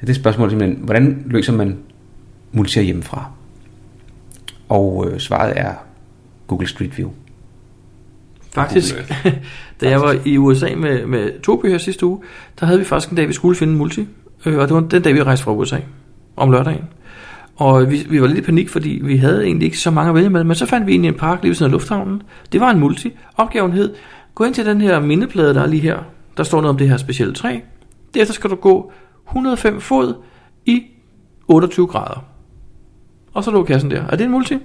at 0.00 0.06
det 0.06 0.16
spørgsmål 0.16 0.50
simpelthen, 0.50 0.84
hvordan 0.84 1.22
løser 1.26 1.52
man 1.52 1.78
multi 2.52 2.82
hjemmefra? 2.82 3.30
Og 4.68 5.08
øh, 5.10 5.20
svaret 5.20 5.52
er 5.56 5.74
Google 6.46 6.68
Street 6.68 6.98
View. 6.98 7.10
Faktisk, 8.50 8.94
da 9.80 9.90
jeg 9.90 10.00
var 10.00 10.16
i 10.24 10.38
USA 10.38 10.68
med, 10.76 11.06
med 11.06 11.40
Toby 11.40 11.66
her 11.66 11.78
sidste 11.78 12.06
uge, 12.06 12.20
der 12.60 12.66
havde 12.66 12.78
vi 12.78 12.84
faktisk 12.84 13.10
en 13.10 13.16
dag, 13.16 13.28
vi 13.28 13.32
skulle 13.32 13.56
finde 13.56 13.72
en 13.72 13.78
multi. 13.78 14.08
Øh, 14.46 14.58
og 14.58 14.68
det 14.68 14.74
var 14.74 14.80
den 14.80 15.02
dag, 15.02 15.14
vi 15.14 15.22
rejste 15.22 15.44
fra 15.44 15.52
USA 15.52 15.78
om 16.36 16.50
lørdagen. 16.50 16.84
Og 17.56 17.90
vi, 17.90 18.06
vi 18.10 18.20
var 18.20 18.26
lidt 18.26 18.38
i 18.38 18.42
panik, 18.42 18.68
fordi 18.68 19.00
vi 19.02 19.16
havde 19.16 19.44
egentlig 19.44 19.66
ikke 19.66 19.78
så 19.78 19.90
mange 19.90 20.08
at 20.08 20.14
vælge 20.14 20.30
med. 20.30 20.44
Men 20.44 20.56
så 20.56 20.66
fandt 20.66 20.86
vi 20.86 20.92
egentlig 20.92 21.08
en 21.08 21.18
park 21.18 21.42
lige 21.42 21.48
ved 21.48 21.54
siden 21.54 21.70
af 21.70 21.72
lufthavnen. 21.72 22.22
Det 22.52 22.60
var 22.60 22.70
en 22.70 22.78
multi. 22.78 23.12
Opgaven 23.36 23.72
hed, 23.72 23.94
gå 24.34 24.44
ind 24.44 24.54
til 24.54 24.66
den 24.66 24.80
her 24.80 25.00
mindeplade, 25.00 25.54
der 25.54 25.62
er 25.62 25.66
lige 25.66 25.82
her. 25.82 25.98
Der 26.36 26.42
står 26.42 26.60
noget 26.60 26.70
om 26.70 26.78
det 26.78 26.88
her 26.88 26.96
specielle 26.96 27.34
træ. 27.34 27.58
Derefter 28.14 28.34
skal 28.34 28.50
du 28.50 28.54
gå 28.54 28.92
105 29.28 29.80
fod 29.80 30.14
i 30.66 30.82
28 31.48 31.86
grader. 31.86 32.24
Og 33.38 33.44
så 33.44 33.50
lå 33.50 33.64
kassen 33.64 33.90
der. 33.90 34.02
Er 34.06 34.16
det 34.16 34.24
en 34.24 34.30
multi? 34.30 34.58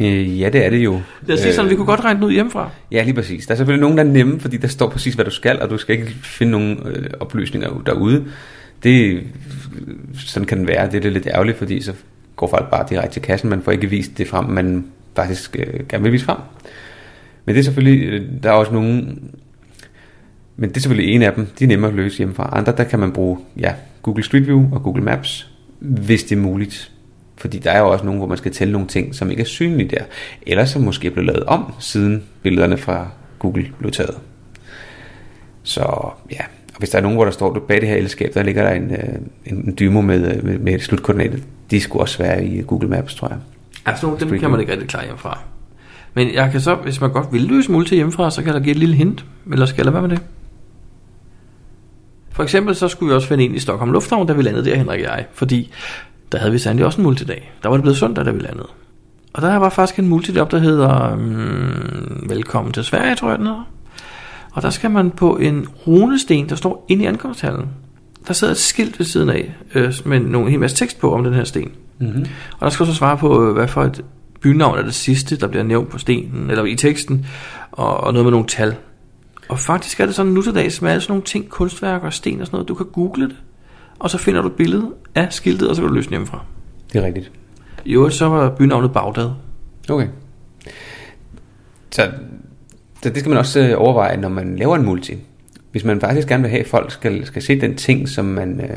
Øh, 0.00 0.40
ja, 0.40 0.48
det 0.48 0.66
er 0.66 0.70
det 0.70 0.84
jo. 0.84 1.00
Det 1.26 1.32
er 1.32 1.36
sige 1.36 1.52
sådan, 1.52 1.70
vi 1.70 1.74
kunne 1.76 1.86
godt 1.86 2.04
regne 2.04 2.20
den 2.20 2.26
ud 2.26 2.32
hjemmefra. 2.32 2.70
Ja, 2.90 3.02
lige 3.02 3.14
præcis. 3.14 3.46
Der 3.46 3.52
er 3.52 3.56
selvfølgelig 3.56 3.80
nogen, 3.80 3.98
der 3.98 4.04
er 4.04 4.08
nemme, 4.08 4.40
fordi 4.40 4.56
der 4.56 4.68
står 4.68 4.88
præcis, 4.88 5.14
hvad 5.14 5.24
du 5.24 5.30
skal, 5.30 5.60
og 5.62 5.70
du 5.70 5.78
skal 5.78 5.98
ikke 5.98 6.10
finde 6.22 6.52
nogen 6.52 6.78
øh, 6.86 7.10
oplysninger 7.20 7.82
derude. 7.86 8.24
Det, 8.82 9.22
sådan 10.14 10.46
kan 10.46 10.58
den 10.58 10.66
være. 10.66 10.90
Det 10.90 11.04
er 11.04 11.10
lidt 11.10 11.26
ærgerligt, 11.26 11.58
fordi 11.58 11.82
så 11.82 11.92
går 12.36 12.48
folk 12.48 12.70
bare 12.70 12.86
direkte 12.90 13.12
til 13.12 13.22
kassen. 13.22 13.50
Man 13.50 13.62
får 13.62 13.72
ikke 13.72 13.90
vist 13.90 14.18
det 14.18 14.28
frem, 14.28 14.44
man 14.44 14.86
faktisk 15.16 15.56
øh, 15.58 15.86
gerne 15.88 16.02
vil 16.02 16.12
vise 16.12 16.24
frem. 16.24 16.38
Men 17.44 17.54
det 17.54 17.60
er 17.60 17.64
selvfølgelig, 17.64 18.08
øh, 18.08 18.22
der 18.42 18.48
er 18.48 18.54
også 18.54 18.72
nogen, 18.72 19.20
men 20.56 20.68
det 20.70 20.76
er 20.76 20.80
selvfølgelig 20.80 21.14
en 21.14 21.22
af 21.22 21.32
dem, 21.32 21.46
de 21.58 21.64
er 21.64 21.68
nemmere 21.68 21.90
at 21.90 21.96
løse 21.96 22.18
hjemmefra. 22.18 22.50
Andre, 22.52 22.74
der 22.76 22.84
kan 22.84 22.98
man 22.98 23.12
bruge 23.12 23.38
ja, 23.56 23.74
Google 24.02 24.22
Street 24.22 24.46
View 24.46 24.68
og 24.72 24.82
Google 24.82 25.02
Maps, 25.02 25.50
hvis 25.78 26.24
det 26.24 26.36
er 26.36 26.40
muligt. 26.40 26.91
Fordi 27.42 27.58
der 27.58 27.70
er 27.70 27.78
jo 27.78 27.88
også 27.90 28.04
nogen, 28.04 28.18
hvor 28.18 28.28
man 28.28 28.38
skal 28.38 28.52
tælle 28.52 28.72
nogle 28.72 28.88
ting, 28.88 29.14
som 29.14 29.30
ikke 29.30 29.40
er 29.40 29.46
synlige 29.46 29.88
der. 29.88 30.04
Eller 30.46 30.64
som 30.64 30.82
måske 30.82 31.10
blevet 31.10 31.26
lavet 31.26 31.44
om, 31.44 31.74
siden 31.78 32.24
billederne 32.42 32.76
fra 32.76 33.06
Google 33.38 33.66
blev 33.78 33.90
taget. 33.90 34.14
Så 35.62 36.10
ja, 36.30 36.40
og 36.74 36.78
hvis 36.78 36.90
der 36.90 36.98
er 36.98 37.02
nogen, 37.02 37.16
hvor 37.16 37.24
der 37.24 37.32
står 37.32 37.64
bag 37.68 37.80
det 37.80 37.88
her 37.88 37.96
elskab, 37.96 38.34
der 38.34 38.42
ligger 38.42 38.62
der 38.62 38.70
en, 38.70 38.90
øh, 38.90 39.14
en, 39.46 39.76
dymo 39.78 40.00
med, 40.00 40.36
øh, 40.36 40.44
med, 40.44 40.58
med 40.58 40.74
et 40.74 40.82
slutkoordinat. 40.82 41.38
De 41.70 41.80
skulle 41.80 42.02
også 42.02 42.18
være 42.18 42.44
i 42.44 42.62
Google 42.62 42.88
Maps, 42.88 43.14
tror 43.14 43.28
jeg. 43.28 43.38
Altså, 43.86 44.06
nogle 44.06 44.20
dem 44.20 44.38
kan 44.38 44.50
man 44.50 44.60
ikke 44.60 44.72
rigtig 44.72 44.88
klare 44.88 45.04
hjemmefra. 45.04 45.38
Men 46.14 46.34
jeg 46.34 46.50
kan 46.50 46.60
så, 46.60 46.74
hvis 46.74 47.00
man 47.00 47.12
godt 47.12 47.32
vil 47.32 47.40
løse 47.40 47.72
multi 47.72 47.94
hjemmefra, 47.94 48.30
så 48.30 48.42
kan 48.42 48.54
der 48.54 48.60
give 48.60 48.70
et 48.70 48.78
lille 48.78 48.94
hint. 48.94 49.24
Eller 49.52 49.66
skal 49.66 49.84
jeg 49.84 49.92
være 49.92 50.02
med 50.02 50.10
det? 50.10 50.20
For 52.30 52.42
eksempel 52.42 52.74
så 52.74 52.88
skulle 52.88 53.10
vi 53.10 53.14
også 53.14 53.28
finde 53.28 53.44
en 53.44 53.54
i 53.54 53.58
Stockholm 53.58 53.92
Lufthavn, 53.92 54.26
da 54.26 54.32
vi 54.32 54.42
landede 54.42 54.64
der, 54.64 54.76
Henrik 54.76 55.00
og 55.00 55.06
jeg. 55.06 55.26
Fordi 55.32 55.72
der 56.32 56.38
havde 56.38 56.52
vi 56.52 56.58
sandelig 56.58 56.86
også 56.86 56.98
en 56.98 57.02
multidag. 57.02 57.52
Der 57.62 57.68
var 57.68 57.76
det 57.76 57.82
blevet 57.82 57.98
søndag, 57.98 58.24
da 58.24 58.30
vi 58.30 58.40
landede. 58.40 58.68
Og 59.32 59.42
der 59.42 59.56
var 59.56 59.68
faktisk 59.68 59.98
en 59.98 60.08
multidag 60.08 60.42
op, 60.42 60.50
der 60.50 60.58
hedder 60.58 61.16
mm, 61.16 62.28
Velkommen 62.28 62.72
til 62.72 62.84
Sverige, 62.84 63.16
tror 63.16 63.28
jeg 63.28 63.38
den 63.38 63.46
hedder. 63.46 63.68
Og 64.52 64.62
der 64.62 64.70
skal 64.70 64.90
man 64.90 65.10
på 65.10 65.36
en 65.36 65.68
runesten, 65.86 66.48
der 66.48 66.56
står 66.56 66.86
inde 66.88 67.04
i 67.04 67.06
ankomsthallen. 67.06 67.68
Der 68.28 68.32
sidder 68.32 68.52
et 68.52 68.58
skilt 68.58 68.98
ved 68.98 69.06
siden 69.06 69.28
af, 69.28 69.54
øh, 69.74 69.94
med 70.04 70.20
nogle 70.20 70.52
en 70.52 70.60
masse 70.60 70.76
tekst 70.76 71.00
på 71.00 71.14
om 71.14 71.24
den 71.24 71.34
her 71.34 71.44
sten. 71.44 71.70
Mm-hmm. 71.98 72.26
Og 72.58 72.64
der 72.64 72.68
skal 72.68 72.86
så 72.86 72.94
svare 72.94 73.16
på, 73.16 73.48
øh, 73.48 73.52
hvad 73.52 73.68
for 73.68 73.82
et 73.84 74.04
bynavn 74.40 74.78
er 74.78 74.82
det 74.82 74.94
sidste, 74.94 75.36
der 75.36 75.46
bliver 75.46 75.62
nævnt 75.64 75.88
på 75.88 75.98
stenen, 75.98 76.50
eller 76.50 76.64
i 76.64 76.76
teksten, 76.76 77.26
og, 77.72 77.96
og 77.96 78.12
noget 78.12 78.24
med 78.24 78.30
nogle 78.30 78.46
tal. 78.46 78.74
Og 79.48 79.58
faktisk 79.58 80.00
er 80.00 80.06
det 80.06 80.14
sådan 80.14 80.32
nu 80.32 80.42
til 80.42 80.54
dags 80.54 80.82
med 80.82 80.90
alle 80.90 81.00
sådan 81.00 81.12
nogle 81.12 81.24
ting, 81.24 81.48
kunstværker 81.48 82.06
og 82.06 82.12
sten 82.12 82.40
og 82.40 82.46
sådan 82.46 82.56
noget, 82.56 82.68
du 82.68 82.74
kan 82.74 82.86
google 82.86 83.28
det, 83.28 83.36
og 84.02 84.10
så 84.10 84.18
finder 84.18 84.42
du 84.42 84.48
et 84.48 84.54
billede 84.54 84.90
af 85.14 85.32
skiltet, 85.32 85.68
og 85.68 85.76
så 85.76 85.82
kan 85.82 85.88
du 85.88 85.94
løse 85.94 86.06
det 86.06 86.12
hjemmefra. 86.12 86.44
Det 86.92 87.02
er 87.02 87.06
rigtigt. 87.06 87.30
I 87.84 87.94
øvrigt 87.94 88.14
så 88.14 88.28
var 88.28 88.50
bynavnet 88.50 88.92
Bagdad. 88.92 89.30
Okay. 89.90 90.08
Så, 91.90 92.10
så 93.02 93.08
det 93.08 93.18
skal 93.18 93.28
man 93.28 93.38
også 93.38 93.60
øh, 93.60 93.74
overveje, 93.76 94.16
når 94.16 94.28
man 94.28 94.56
laver 94.56 94.76
en 94.76 94.84
multi. 94.84 95.16
Hvis 95.70 95.84
man 95.84 96.00
faktisk 96.00 96.28
gerne 96.28 96.42
vil 96.42 96.50
have, 96.50 96.60
at 96.60 96.66
folk 96.66 96.90
skal, 96.90 97.26
skal 97.26 97.42
se 97.42 97.60
den 97.60 97.76
ting, 97.76 98.08
som 98.08 98.24
man, 98.24 98.60
øh, 98.60 98.76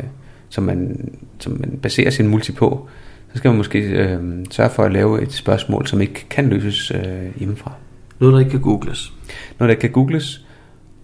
som, 0.50 0.64
man, 0.64 1.10
som 1.40 1.58
man 1.60 1.80
baserer 1.82 2.10
sin 2.10 2.28
multi 2.28 2.52
på, 2.52 2.88
så 3.32 3.38
skal 3.38 3.50
man 3.50 3.58
måske 3.58 3.80
øh, 3.80 4.20
sørge 4.52 4.70
for 4.70 4.84
at 4.84 4.92
lave 4.92 5.22
et 5.22 5.34
spørgsmål, 5.34 5.88
som 5.88 6.02
ikke 6.02 6.26
kan 6.30 6.50
løses 6.50 6.92
øh, 6.92 7.38
hjemmefra. 7.38 7.72
Noget, 8.20 8.34
der 8.34 8.40
ikke 8.40 8.52
kan 8.52 8.62
googles. 8.62 9.14
Noget, 9.60 9.70
der 9.70 9.70
ikke 9.70 9.82
kan 9.82 9.92
googles, 9.92 10.45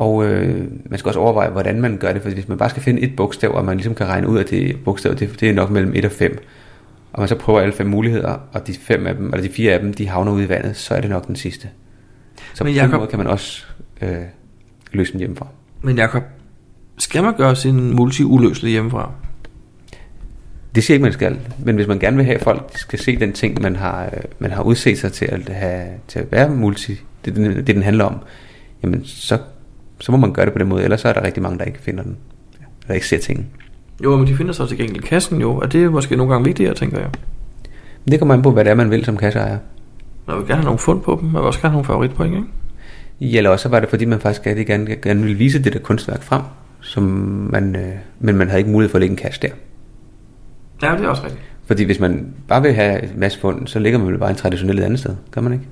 og 0.02 0.26
øh, 0.26 0.68
man 0.90 1.00
skal 1.00 1.10
også 1.10 1.20
overveje, 1.20 1.50
hvordan 1.50 1.82
man 1.82 1.98
gør 1.98 2.14
det, 2.14 2.22
for 2.22 2.30
hvis 2.30 2.48
man 2.48 2.58
bare 2.58 2.70
skal 2.70 2.84
finde 2.84 3.02
et 3.02 3.16
bogstav, 3.16 3.56
og 3.56 3.66
man 3.66 3.78
ligesom 3.78 3.96
kan 3.96 4.08
regne 4.08 4.28
ud, 4.28 4.40
at 4.40 4.50
det 4.50 4.78
bogstav, 4.86 5.14
det, 5.14 5.40
det 5.40 5.50
er 5.50 5.54
nok 5.54 5.70
mellem 5.70 5.92
1 5.96 6.06
og 6.06 6.12
5, 6.12 6.44
og 7.14 7.20
man 7.20 7.28
så 7.28 7.36
prøver 7.36 7.60
alle 7.60 7.74
fem 7.74 7.88
muligheder, 7.88 8.38
og 8.52 8.68
de, 8.68 8.74
fem 8.74 9.08
af 9.08 9.16
dem, 9.16 9.26
eller 9.26 9.42
de 9.48 9.54
fire 9.54 9.74
af 9.74 9.80
dem, 9.80 9.94
de 9.94 10.08
havner 10.08 10.32
ude 10.32 10.44
i 10.44 10.50
vandet, 10.50 10.76
så 10.78 10.94
er 10.94 11.02
det 11.02 11.10
nok 11.10 11.28
den 11.28 11.36
sidste. 11.36 11.70
Så 12.54 12.64
Men 12.64 12.74
på 12.74 12.80
den 12.80 12.90
Jacob- 12.92 12.98
måde 12.98 13.08
kan 13.08 13.20
man 13.20 13.28
også 13.28 13.64
øh, 14.02 14.16
løse 14.92 15.12
den 15.12 15.20
hjemmefra. 15.20 15.48
Men 15.82 15.98
Jacob, 15.98 16.24
skal 16.98 17.24
man 17.24 17.34
gøre 17.38 17.56
sin 17.56 17.96
multi 17.96 18.24
uløselig 18.24 18.72
hjemmefra? 18.72 19.12
Det 20.76 20.84
siger 20.84 20.96
ikke, 20.96 21.04
man 21.04 21.14
skal, 21.14 21.40
men 21.66 21.76
hvis 21.76 21.88
man 21.88 22.00
gerne 22.00 22.18
vil 22.18 22.26
have, 22.26 22.36
at 22.36 22.44
folk 22.44 22.72
skal 22.76 23.00
se 23.00 23.20
den 23.20 23.34
ting, 23.34 23.62
man 23.62 23.76
har, 23.76 24.06
øh, 24.06 24.22
man 24.40 24.52
har 24.52 24.64
udset 24.64 24.98
sig 24.98 25.12
til 25.14 25.26
at, 25.26 25.50
have, 25.50 25.88
til 26.08 26.20
at 26.20 26.32
være 26.32 26.50
multi, 26.50 26.94
det, 27.26 27.36
det, 27.36 27.56
det 27.56 27.76
den 27.76 27.84
handler 27.84 28.06
om, 28.06 28.16
jamen 28.84 29.06
så, 29.06 29.38
så 30.02 30.12
må 30.12 30.18
man 30.18 30.34
gøre 30.34 30.46
det 30.46 30.54
på 30.54 30.60
den 30.60 30.68
måde, 30.68 30.84
ellers 30.84 31.02
så 31.02 31.08
er 31.08 31.14
der 31.14 31.24
rigtig 31.24 31.44
mange, 31.44 31.60
der 31.60 31.66
ikke 31.66 31.80
finder 31.80 32.04
den, 32.04 32.18
der 32.88 32.94
ikke 32.94 33.08
ser 33.08 33.18
tingene. 33.18 33.48
Jo, 34.04 34.18
men 34.18 34.28
de 34.28 34.36
finder 34.36 34.54
sig 34.54 34.68
til 34.68 34.78
gengæld 34.78 35.04
kassen 35.04 35.42
jo, 35.42 35.58
og 35.58 35.74
det 35.74 35.84
er 35.84 35.90
måske 35.90 36.16
nogle 36.16 36.34
gange 36.34 36.46
vigtigere, 36.46 36.74
tænker 36.74 37.00
jeg. 37.00 37.10
Men 38.06 38.12
det 38.12 38.20
kommer 38.20 38.34
an 38.36 38.42
på, 38.42 38.52
hvad 38.52 38.64
det 38.64 38.72
er, 38.72 38.76
man 38.76 38.92
vil 38.92 39.06
som 39.06 39.18
kasseejer. 39.18 39.58
Man 40.28 40.38
vil 40.38 40.46
gerne 40.46 40.56
have 40.56 40.66
nogle 40.66 40.80
fund 40.80 41.02
på 41.02 41.18
dem, 41.22 41.30
man 41.30 41.42
vil 41.42 41.48
også 41.48 41.60
gerne 41.60 41.72
have 41.72 41.76
nogle 41.76 41.86
favoritpoint, 41.86 42.36
ikke? 42.36 42.48
Ja, 43.22 43.38
eller 43.38 43.50
også 43.50 43.70
var 43.70 43.80
det, 43.80 43.90
fordi 43.90 44.06
man 44.06 44.20
faktisk 44.20 44.46
rigtig 44.46 44.68
gerne, 44.68 44.96
gerne 44.96 45.22
ville 45.22 45.38
vise 45.38 45.64
det 45.64 45.74
der 45.74 45.80
kunstværk 45.80 46.24
frem. 46.24 46.42
som 46.82 47.04
man, 47.52 47.76
øh, 47.76 47.92
men 48.20 48.38
man 48.38 48.48
havde 48.48 48.60
ikke 48.60 48.72
mulighed 48.72 48.92
for 48.92 48.98
at 48.98 49.00
lægge 49.00 49.14
en 49.14 49.18
cash 49.18 49.42
der. 49.42 49.50
Ja, 50.84 50.92
det 50.98 51.06
er 51.06 51.10
også 51.10 51.24
rigtigt. 51.24 51.44
Fordi 51.66 51.84
hvis 51.84 52.00
man 52.00 52.34
bare 52.48 52.62
vil 52.62 52.74
have 52.74 53.04
en 53.04 53.20
masse 53.20 53.40
fund, 53.40 53.68
så 53.68 53.80
ligger 53.80 54.00
man 54.00 54.08
vel 54.08 54.18
bare 54.18 54.30
en 54.30 54.36
traditionel 54.36 54.80
et 54.80 54.84
andet 54.84 55.00
sted, 55.00 55.16
gør 55.32 55.42
man 55.42 55.54
ikke? 55.54 55.66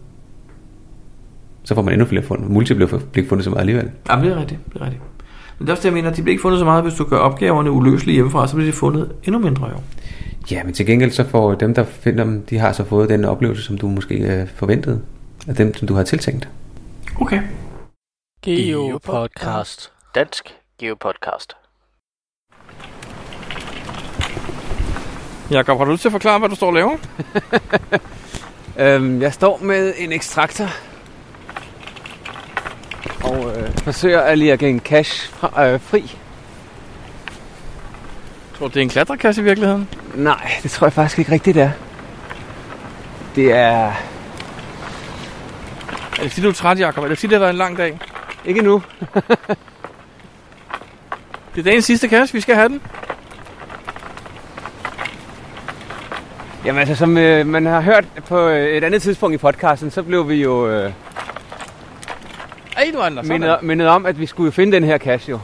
Så 1.70 1.76
får 1.76 1.82
man 1.82 1.94
endnu 1.94 2.06
flere 2.06 2.24
fund. 2.24 2.46
Multi 2.46 2.74
bliver, 2.74 2.88
bliver 2.88 3.08
ikke 3.16 3.30
fundet 3.30 3.44
så 3.44 3.50
meget 3.50 3.60
alligevel. 3.60 3.92
Jamen, 4.10 4.26
det 4.26 4.34
er 4.34 4.40
rigtigt. 4.40 4.60
Det 4.74 4.82
er 4.82 4.86
rigtigt. 4.86 5.04
Men 5.58 5.68
det 5.68 5.70
er 5.70 5.74
også 5.74 5.82
det, 5.82 5.86
jeg 5.86 5.94
mener, 5.94 6.10
de 6.14 6.22
bliver 6.22 6.34
ikke 6.34 6.42
fundet 6.42 6.60
så 6.60 6.66
meget, 6.66 6.84
hvis 6.84 6.94
du 6.94 7.04
gør 7.04 7.18
opgaverne 7.18 7.72
uløselige 7.72 8.14
hjemmefra, 8.14 8.48
så 8.48 8.56
bliver 8.56 8.72
de 8.72 8.78
fundet 8.78 9.12
endnu 9.24 9.40
mindre 9.40 9.68
jo. 9.68 9.76
Ja, 10.52 10.64
men 10.64 10.74
til 10.74 10.86
gengæld 10.86 11.12
så 11.12 11.24
får 11.24 11.54
dem, 11.54 11.74
der 11.74 11.84
finder 11.84 12.24
dem, 12.24 12.46
de 12.50 12.58
har 12.58 12.72
så 12.72 12.84
fået 12.84 13.10
den 13.10 13.26
oplevelse, 13.26 13.64
som 13.64 13.78
du 13.78 13.88
måske 13.88 14.16
øh, 14.16 14.48
forventede. 14.56 15.02
Af 15.48 15.56
dem, 15.56 15.74
som 15.74 15.88
du 15.88 15.94
har 15.94 16.04
tiltænkt. 16.04 16.50
Okay. 17.22 17.42
Geopodcast. 18.46 19.92
Dansk 20.16 20.56
Geopodcast. 20.80 21.54
Jakob, 25.52 25.78
har 25.78 25.86
du 25.86 25.92
lyst 25.92 26.02
til 26.02 26.10
at 26.10 26.12
forklare, 26.12 26.40
hvad 26.40 26.50
du 26.50 26.56
står 26.56 26.68
og 26.68 26.74
laver? 26.74 26.98
Øhm, 28.80 29.22
jeg 29.22 29.34
står 29.34 29.60
med 29.64 29.94
en 29.98 30.12
ekstraktor. 30.12 30.89
Og 33.24 33.58
øh, 33.58 33.78
forsøger 33.78 34.22
at 34.22 34.38
lige 34.38 34.54
at 34.54 34.60
give 34.60 34.70
en 34.70 34.80
cash 34.80 35.30
fra, 35.30 35.68
øh, 35.68 35.80
fri. 35.80 36.18
Tror 38.58 38.68
du, 38.68 38.74
det 38.74 38.80
er 38.80 38.84
en 38.84 38.90
klatrekasse 38.90 39.42
i 39.42 39.44
virkeligheden? 39.44 39.90
Nej, 40.16 40.52
det 40.64 40.72
tror 40.72 40.88
jeg 40.88 40.94
faktisk 40.94 41.20
ikke 41.20 41.32
rigtigt, 41.32 41.56
det 41.56 41.64
er. 41.64 41.72
Det 43.36 43.52
er 43.52 43.94
Er 46.18 46.24
det 46.24 46.32
fordi, 46.32 46.42
du 46.42 46.50
er 46.50 46.54
træt, 46.54 46.80
Jacob? 46.80 47.04
Er 47.04 47.08
det 47.08 47.18
fordi, 47.18 47.28
det 47.28 47.34
har 47.34 47.40
været 47.40 47.54
en 47.54 47.58
lang 47.58 47.78
dag? 47.78 48.00
ikke 48.46 48.62
nu. 48.62 48.82
Det 51.56 51.60
er 51.60 51.64
dagens 51.64 51.86
sidste 51.86 52.08
kasse, 52.08 52.34
vi 52.34 52.42
skal 52.42 52.56
have 52.56 52.70
den. 52.70 52.82
Jamen 56.66 56.80
altså, 56.80 56.96
som 56.96 57.18
øh, 57.18 57.48
man 57.48 57.66
har 57.66 57.82
hørt 57.82 58.06
på 58.28 58.48
øh, 58.48 58.78
et 58.78 58.84
andet 58.84 59.02
tidspunkt 59.02 59.36
i 59.36 59.38
podcasten, 59.38 59.92
så 59.92 60.04
blev 60.04 60.30
vi 60.30 60.36
jo 60.36 60.68
øh, 60.70 60.92
Ej, 62.78 62.90
du 62.94 63.00
er 63.00 63.10
der. 63.10 63.24
mindet, 63.24 63.58
mindet 63.62 63.88
om, 63.88 64.06
at 64.06 64.20
vi 64.20 64.26
skulle 64.26 64.46
jo 64.48 64.52
finde 64.52 64.72
den 64.76 64.84
her 64.84 64.98
cash 64.98 65.30
jo. 65.30 65.40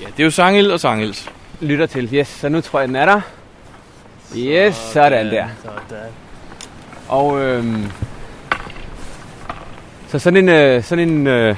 Ja, 0.00 0.06
det 0.06 0.20
er 0.20 0.24
jo 0.24 0.30
Sangel 0.30 0.72
og 0.72 0.80
Sangels. 0.80 1.28
Lytter 1.60 1.86
til. 1.86 2.08
Yes, 2.14 2.28
så 2.28 2.48
nu 2.48 2.60
tror 2.60 2.78
jeg, 2.80 2.88
den 2.88 2.96
er 2.96 3.04
der. 3.06 3.20
Yes, 4.36 4.74
sådan 4.76 5.26
der. 5.26 5.46
Sådan. 5.62 6.06
Og 7.08 7.40
øhm, 7.40 7.92
så 10.08 10.18
sådan 10.18 10.36
en, 10.36 10.48
øh, 10.48 10.82
sådan 10.84 11.08
en, 11.08 11.26
øh, 11.26 11.56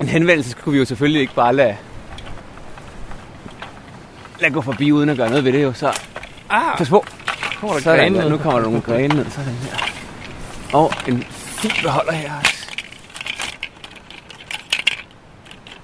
en 0.00 0.08
henvendelse 0.08 0.50
skulle 0.50 0.72
vi 0.72 0.78
jo 0.78 0.84
selvfølgelig 0.84 1.20
ikke 1.20 1.34
bare 1.34 1.54
lade, 1.54 1.76
lade 4.40 4.52
gå 4.52 4.60
forbi 4.60 4.92
uden 4.92 5.08
at 5.08 5.16
gøre 5.16 5.28
noget 5.28 5.44
ved 5.44 5.52
det 5.52 5.62
jo. 5.62 5.72
Så 5.72 6.00
Ah, 6.50 6.78
pas 6.78 6.88
på. 6.88 7.04
kommer 7.60 7.74
der 7.74 7.82
Sådan 7.82 8.14
der. 8.14 8.28
Nu 8.28 8.36
kommer 8.38 8.58
der 8.60 8.66
nogle 8.66 8.80
grene 8.80 9.14
ned. 9.14 9.30
Sådan 9.30 9.52
her. 9.54 9.76
Og 10.72 10.92
en 11.08 11.22
fin 11.38 11.70
beholder 11.82 12.12
her. 12.12 12.30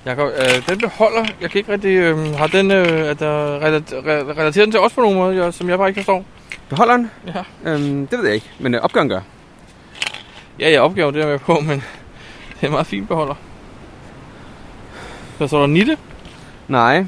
Jakob, 0.07 0.29
øh, 0.39 0.69
den 0.69 0.79
beholder, 0.79 1.25
jeg 1.41 1.51
kan 1.51 1.59
ikke 1.59 1.73
rigtig, 1.73 1.89
øh, 1.91 2.35
har 2.35 2.47
den, 2.47 2.71
øh, 2.71 2.87
er 3.01 3.15
der 3.15 3.59
relat- 3.61 3.93
re- 3.93 4.39
relateret 4.39 4.55
den 4.65 4.71
til 4.71 4.81
os 4.81 4.93
på 4.93 5.01
nogen 5.01 5.17
måde, 5.17 5.37
jeg, 5.45 5.55
som 5.55 5.69
jeg 5.69 5.79
bare 5.79 5.89
ikke 5.89 6.01
forstår? 6.01 6.25
Beholderen? 6.69 7.11
Ja. 7.27 7.71
Øhm, 7.71 8.07
det 8.07 8.19
ved 8.19 8.25
jeg 8.27 8.35
ikke, 8.35 8.51
men 8.59 8.75
øh, 8.75 8.81
opgøren 8.81 9.09
gør. 9.09 9.21
Ja, 10.59 10.71
jeg 10.71 10.81
opgaver 10.81 11.11
det 11.11 11.23
er 11.23 11.27
med 11.27 11.39
på, 11.39 11.61
men 11.61 11.79
det 12.55 12.63
er 12.63 12.67
en 12.67 12.73
meget 12.73 12.87
fin 12.87 13.07
beholder. 13.07 13.35
Hvad 15.39 15.49
står 15.49 15.61
der? 15.61 15.67
Nitte? 15.67 15.97
Nej. 16.69 17.05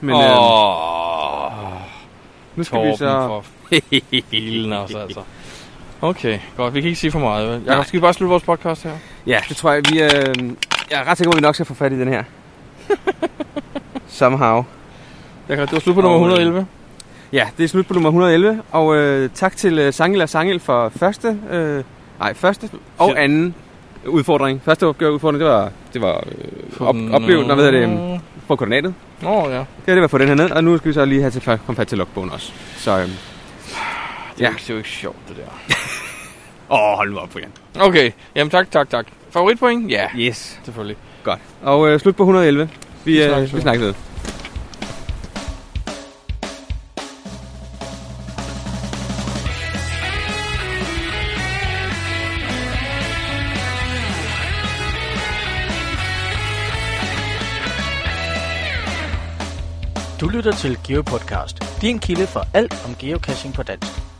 Men 0.00 0.14
Åh, 0.14 0.22
øhm, 0.22 1.78
nu 2.56 2.64
skal 2.64 2.86
vi 2.86 2.96
så... 2.96 3.08
for 3.26 3.44
filen 4.30 4.72
også, 4.72 4.98
altså. 4.98 5.20
Okay, 6.00 6.38
godt. 6.56 6.74
Vi 6.74 6.80
kan 6.80 6.88
ikke 6.88 7.00
sige 7.00 7.10
for 7.10 7.18
meget. 7.18 7.48
vel? 7.48 7.58
Nej. 7.60 7.72
Jakob, 7.74 7.86
skal 7.86 7.96
vi 7.96 8.00
bare 8.00 8.14
slutte 8.14 8.30
vores 8.30 8.42
podcast 8.42 8.82
her? 8.84 8.92
Ja, 9.26 9.40
det 9.48 9.56
tror 9.56 9.72
jeg, 9.72 9.82
vi... 9.90 10.02
Øh, 10.02 10.34
jeg 10.90 11.00
er 11.00 11.04
ret 11.04 11.18
sikker 11.18 11.30
på, 11.30 11.36
at 11.36 11.40
vi 11.40 11.46
nok 11.46 11.54
skal 11.54 11.66
få 11.66 11.74
fat 11.74 11.92
i 11.92 12.00
den 12.00 12.08
her. 12.08 12.22
Somehow. 14.08 14.64
Jakob, 15.48 15.66
det 15.68 15.72
var 15.72 15.80
slut 15.80 15.94
på 15.94 16.00
nummer 16.00 16.18
Og, 16.18 16.24
øh, 16.26 16.32
111. 16.32 16.66
Ja, 17.32 17.48
det 17.58 17.64
er 17.64 17.68
slut 17.68 17.86
på 17.86 17.94
nummer 17.94 18.08
111, 18.08 18.62
og 18.70 18.96
øh, 18.96 19.30
tak 19.34 19.56
til 19.56 19.78
øh, 19.78 19.92
Sangel 19.92 20.22
og 20.22 20.28
Sangel 20.28 20.60
for 20.60 20.88
første, 20.96 21.38
øh, 21.50 21.84
nej, 22.20 22.34
første 22.34 22.70
og 22.98 23.22
anden 23.22 23.54
udfordring. 24.06 24.62
Første 24.64 24.86
opgave 24.86 25.12
udfordring, 25.12 25.40
det 25.40 25.48
var, 25.50 25.70
det 25.92 26.00
var 26.02 26.16
øh, 26.16 26.80
op, 26.88 26.96
opleve, 27.12 27.44
når 27.46 27.54
hvad 27.54 27.64
hedder 27.64 27.86
det, 27.86 28.12
øh, 28.14 28.20
på 28.48 28.56
koordinatet. 28.56 28.94
Åh, 29.26 29.50
ja. 29.50 29.58
Det 29.58 29.66
var 29.86 29.94
det, 29.94 30.02
at 30.04 30.10
få 30.10 30.18
den 30.18 30.28
her 30.28 30.34
ned, 30.34 30.50
og 30.50 30.64
nu 30.64 30.76
skal 30.78 30.88
vi 30.88 30.94
så 30.94 31.04
lige 31.04 31.20
have 31.20 31.30
til 31.30 31.42
komme 31.42 31.76
fat 31.76 31.88
til 31.88 31.98
logbogen 31.98 32.30
også. 32.30 32.52
Så, 32.76 32.90
øh, 32.90 32.98
Det 32.98 33.06
er, 33.06 33.10
Ja. 34.40 34.44
ja. 34.44 34.50
det 34.50 34.70
er 34.70 34.74
jo 34.74 34.76
ikke 34.76 34.88
sjovt, 34.88 35.16
det 35.28 35.36
der. 35.36 35.74
åh, 36.74 36.96
hold 36.96 37.10
nu 37.10 37.18
op, 37.18 37.30
Brian. 37.30 37.52
Okay, 37.80 38.10
jamen 38.34 38.50
tak, 38.50 38.70
tak, 38.70 38.90
tak. 38.90 39.06
Favoritpoint? 39.30 39.90
Ja, 39.90 40.06
Yes. 40.18 40.58
selvfølgelig. 40.64 40.96
Godt. 41.24 41.40
Og 41.62 41.88
øh, 41.88 42.00
slut 42.00 42.16
på 42.16 42.22
111. 42.22 42.70
Vi, 43.04 43.12
Vi 43.12 43.22
øh, 43.22 43.28
snakkes 43.28 43.50
vi 43.52 43.56
ved. 43.56 43.62
snakkes 43.62 43.86
ved. 43.86 43.94
Du 60.20 60.28
lytter 60.28 60.52
til 60.52 60.78
GeoPodcast, 60.86 61.80
din 61.82 61.98
kilde 61.98 62.26
for 62.26 62.42
alt 62.54 62.74
om 62.86 62.94
geocaching 62.98 63.54
på 63.54 63.62
dansk. 63.62 63.92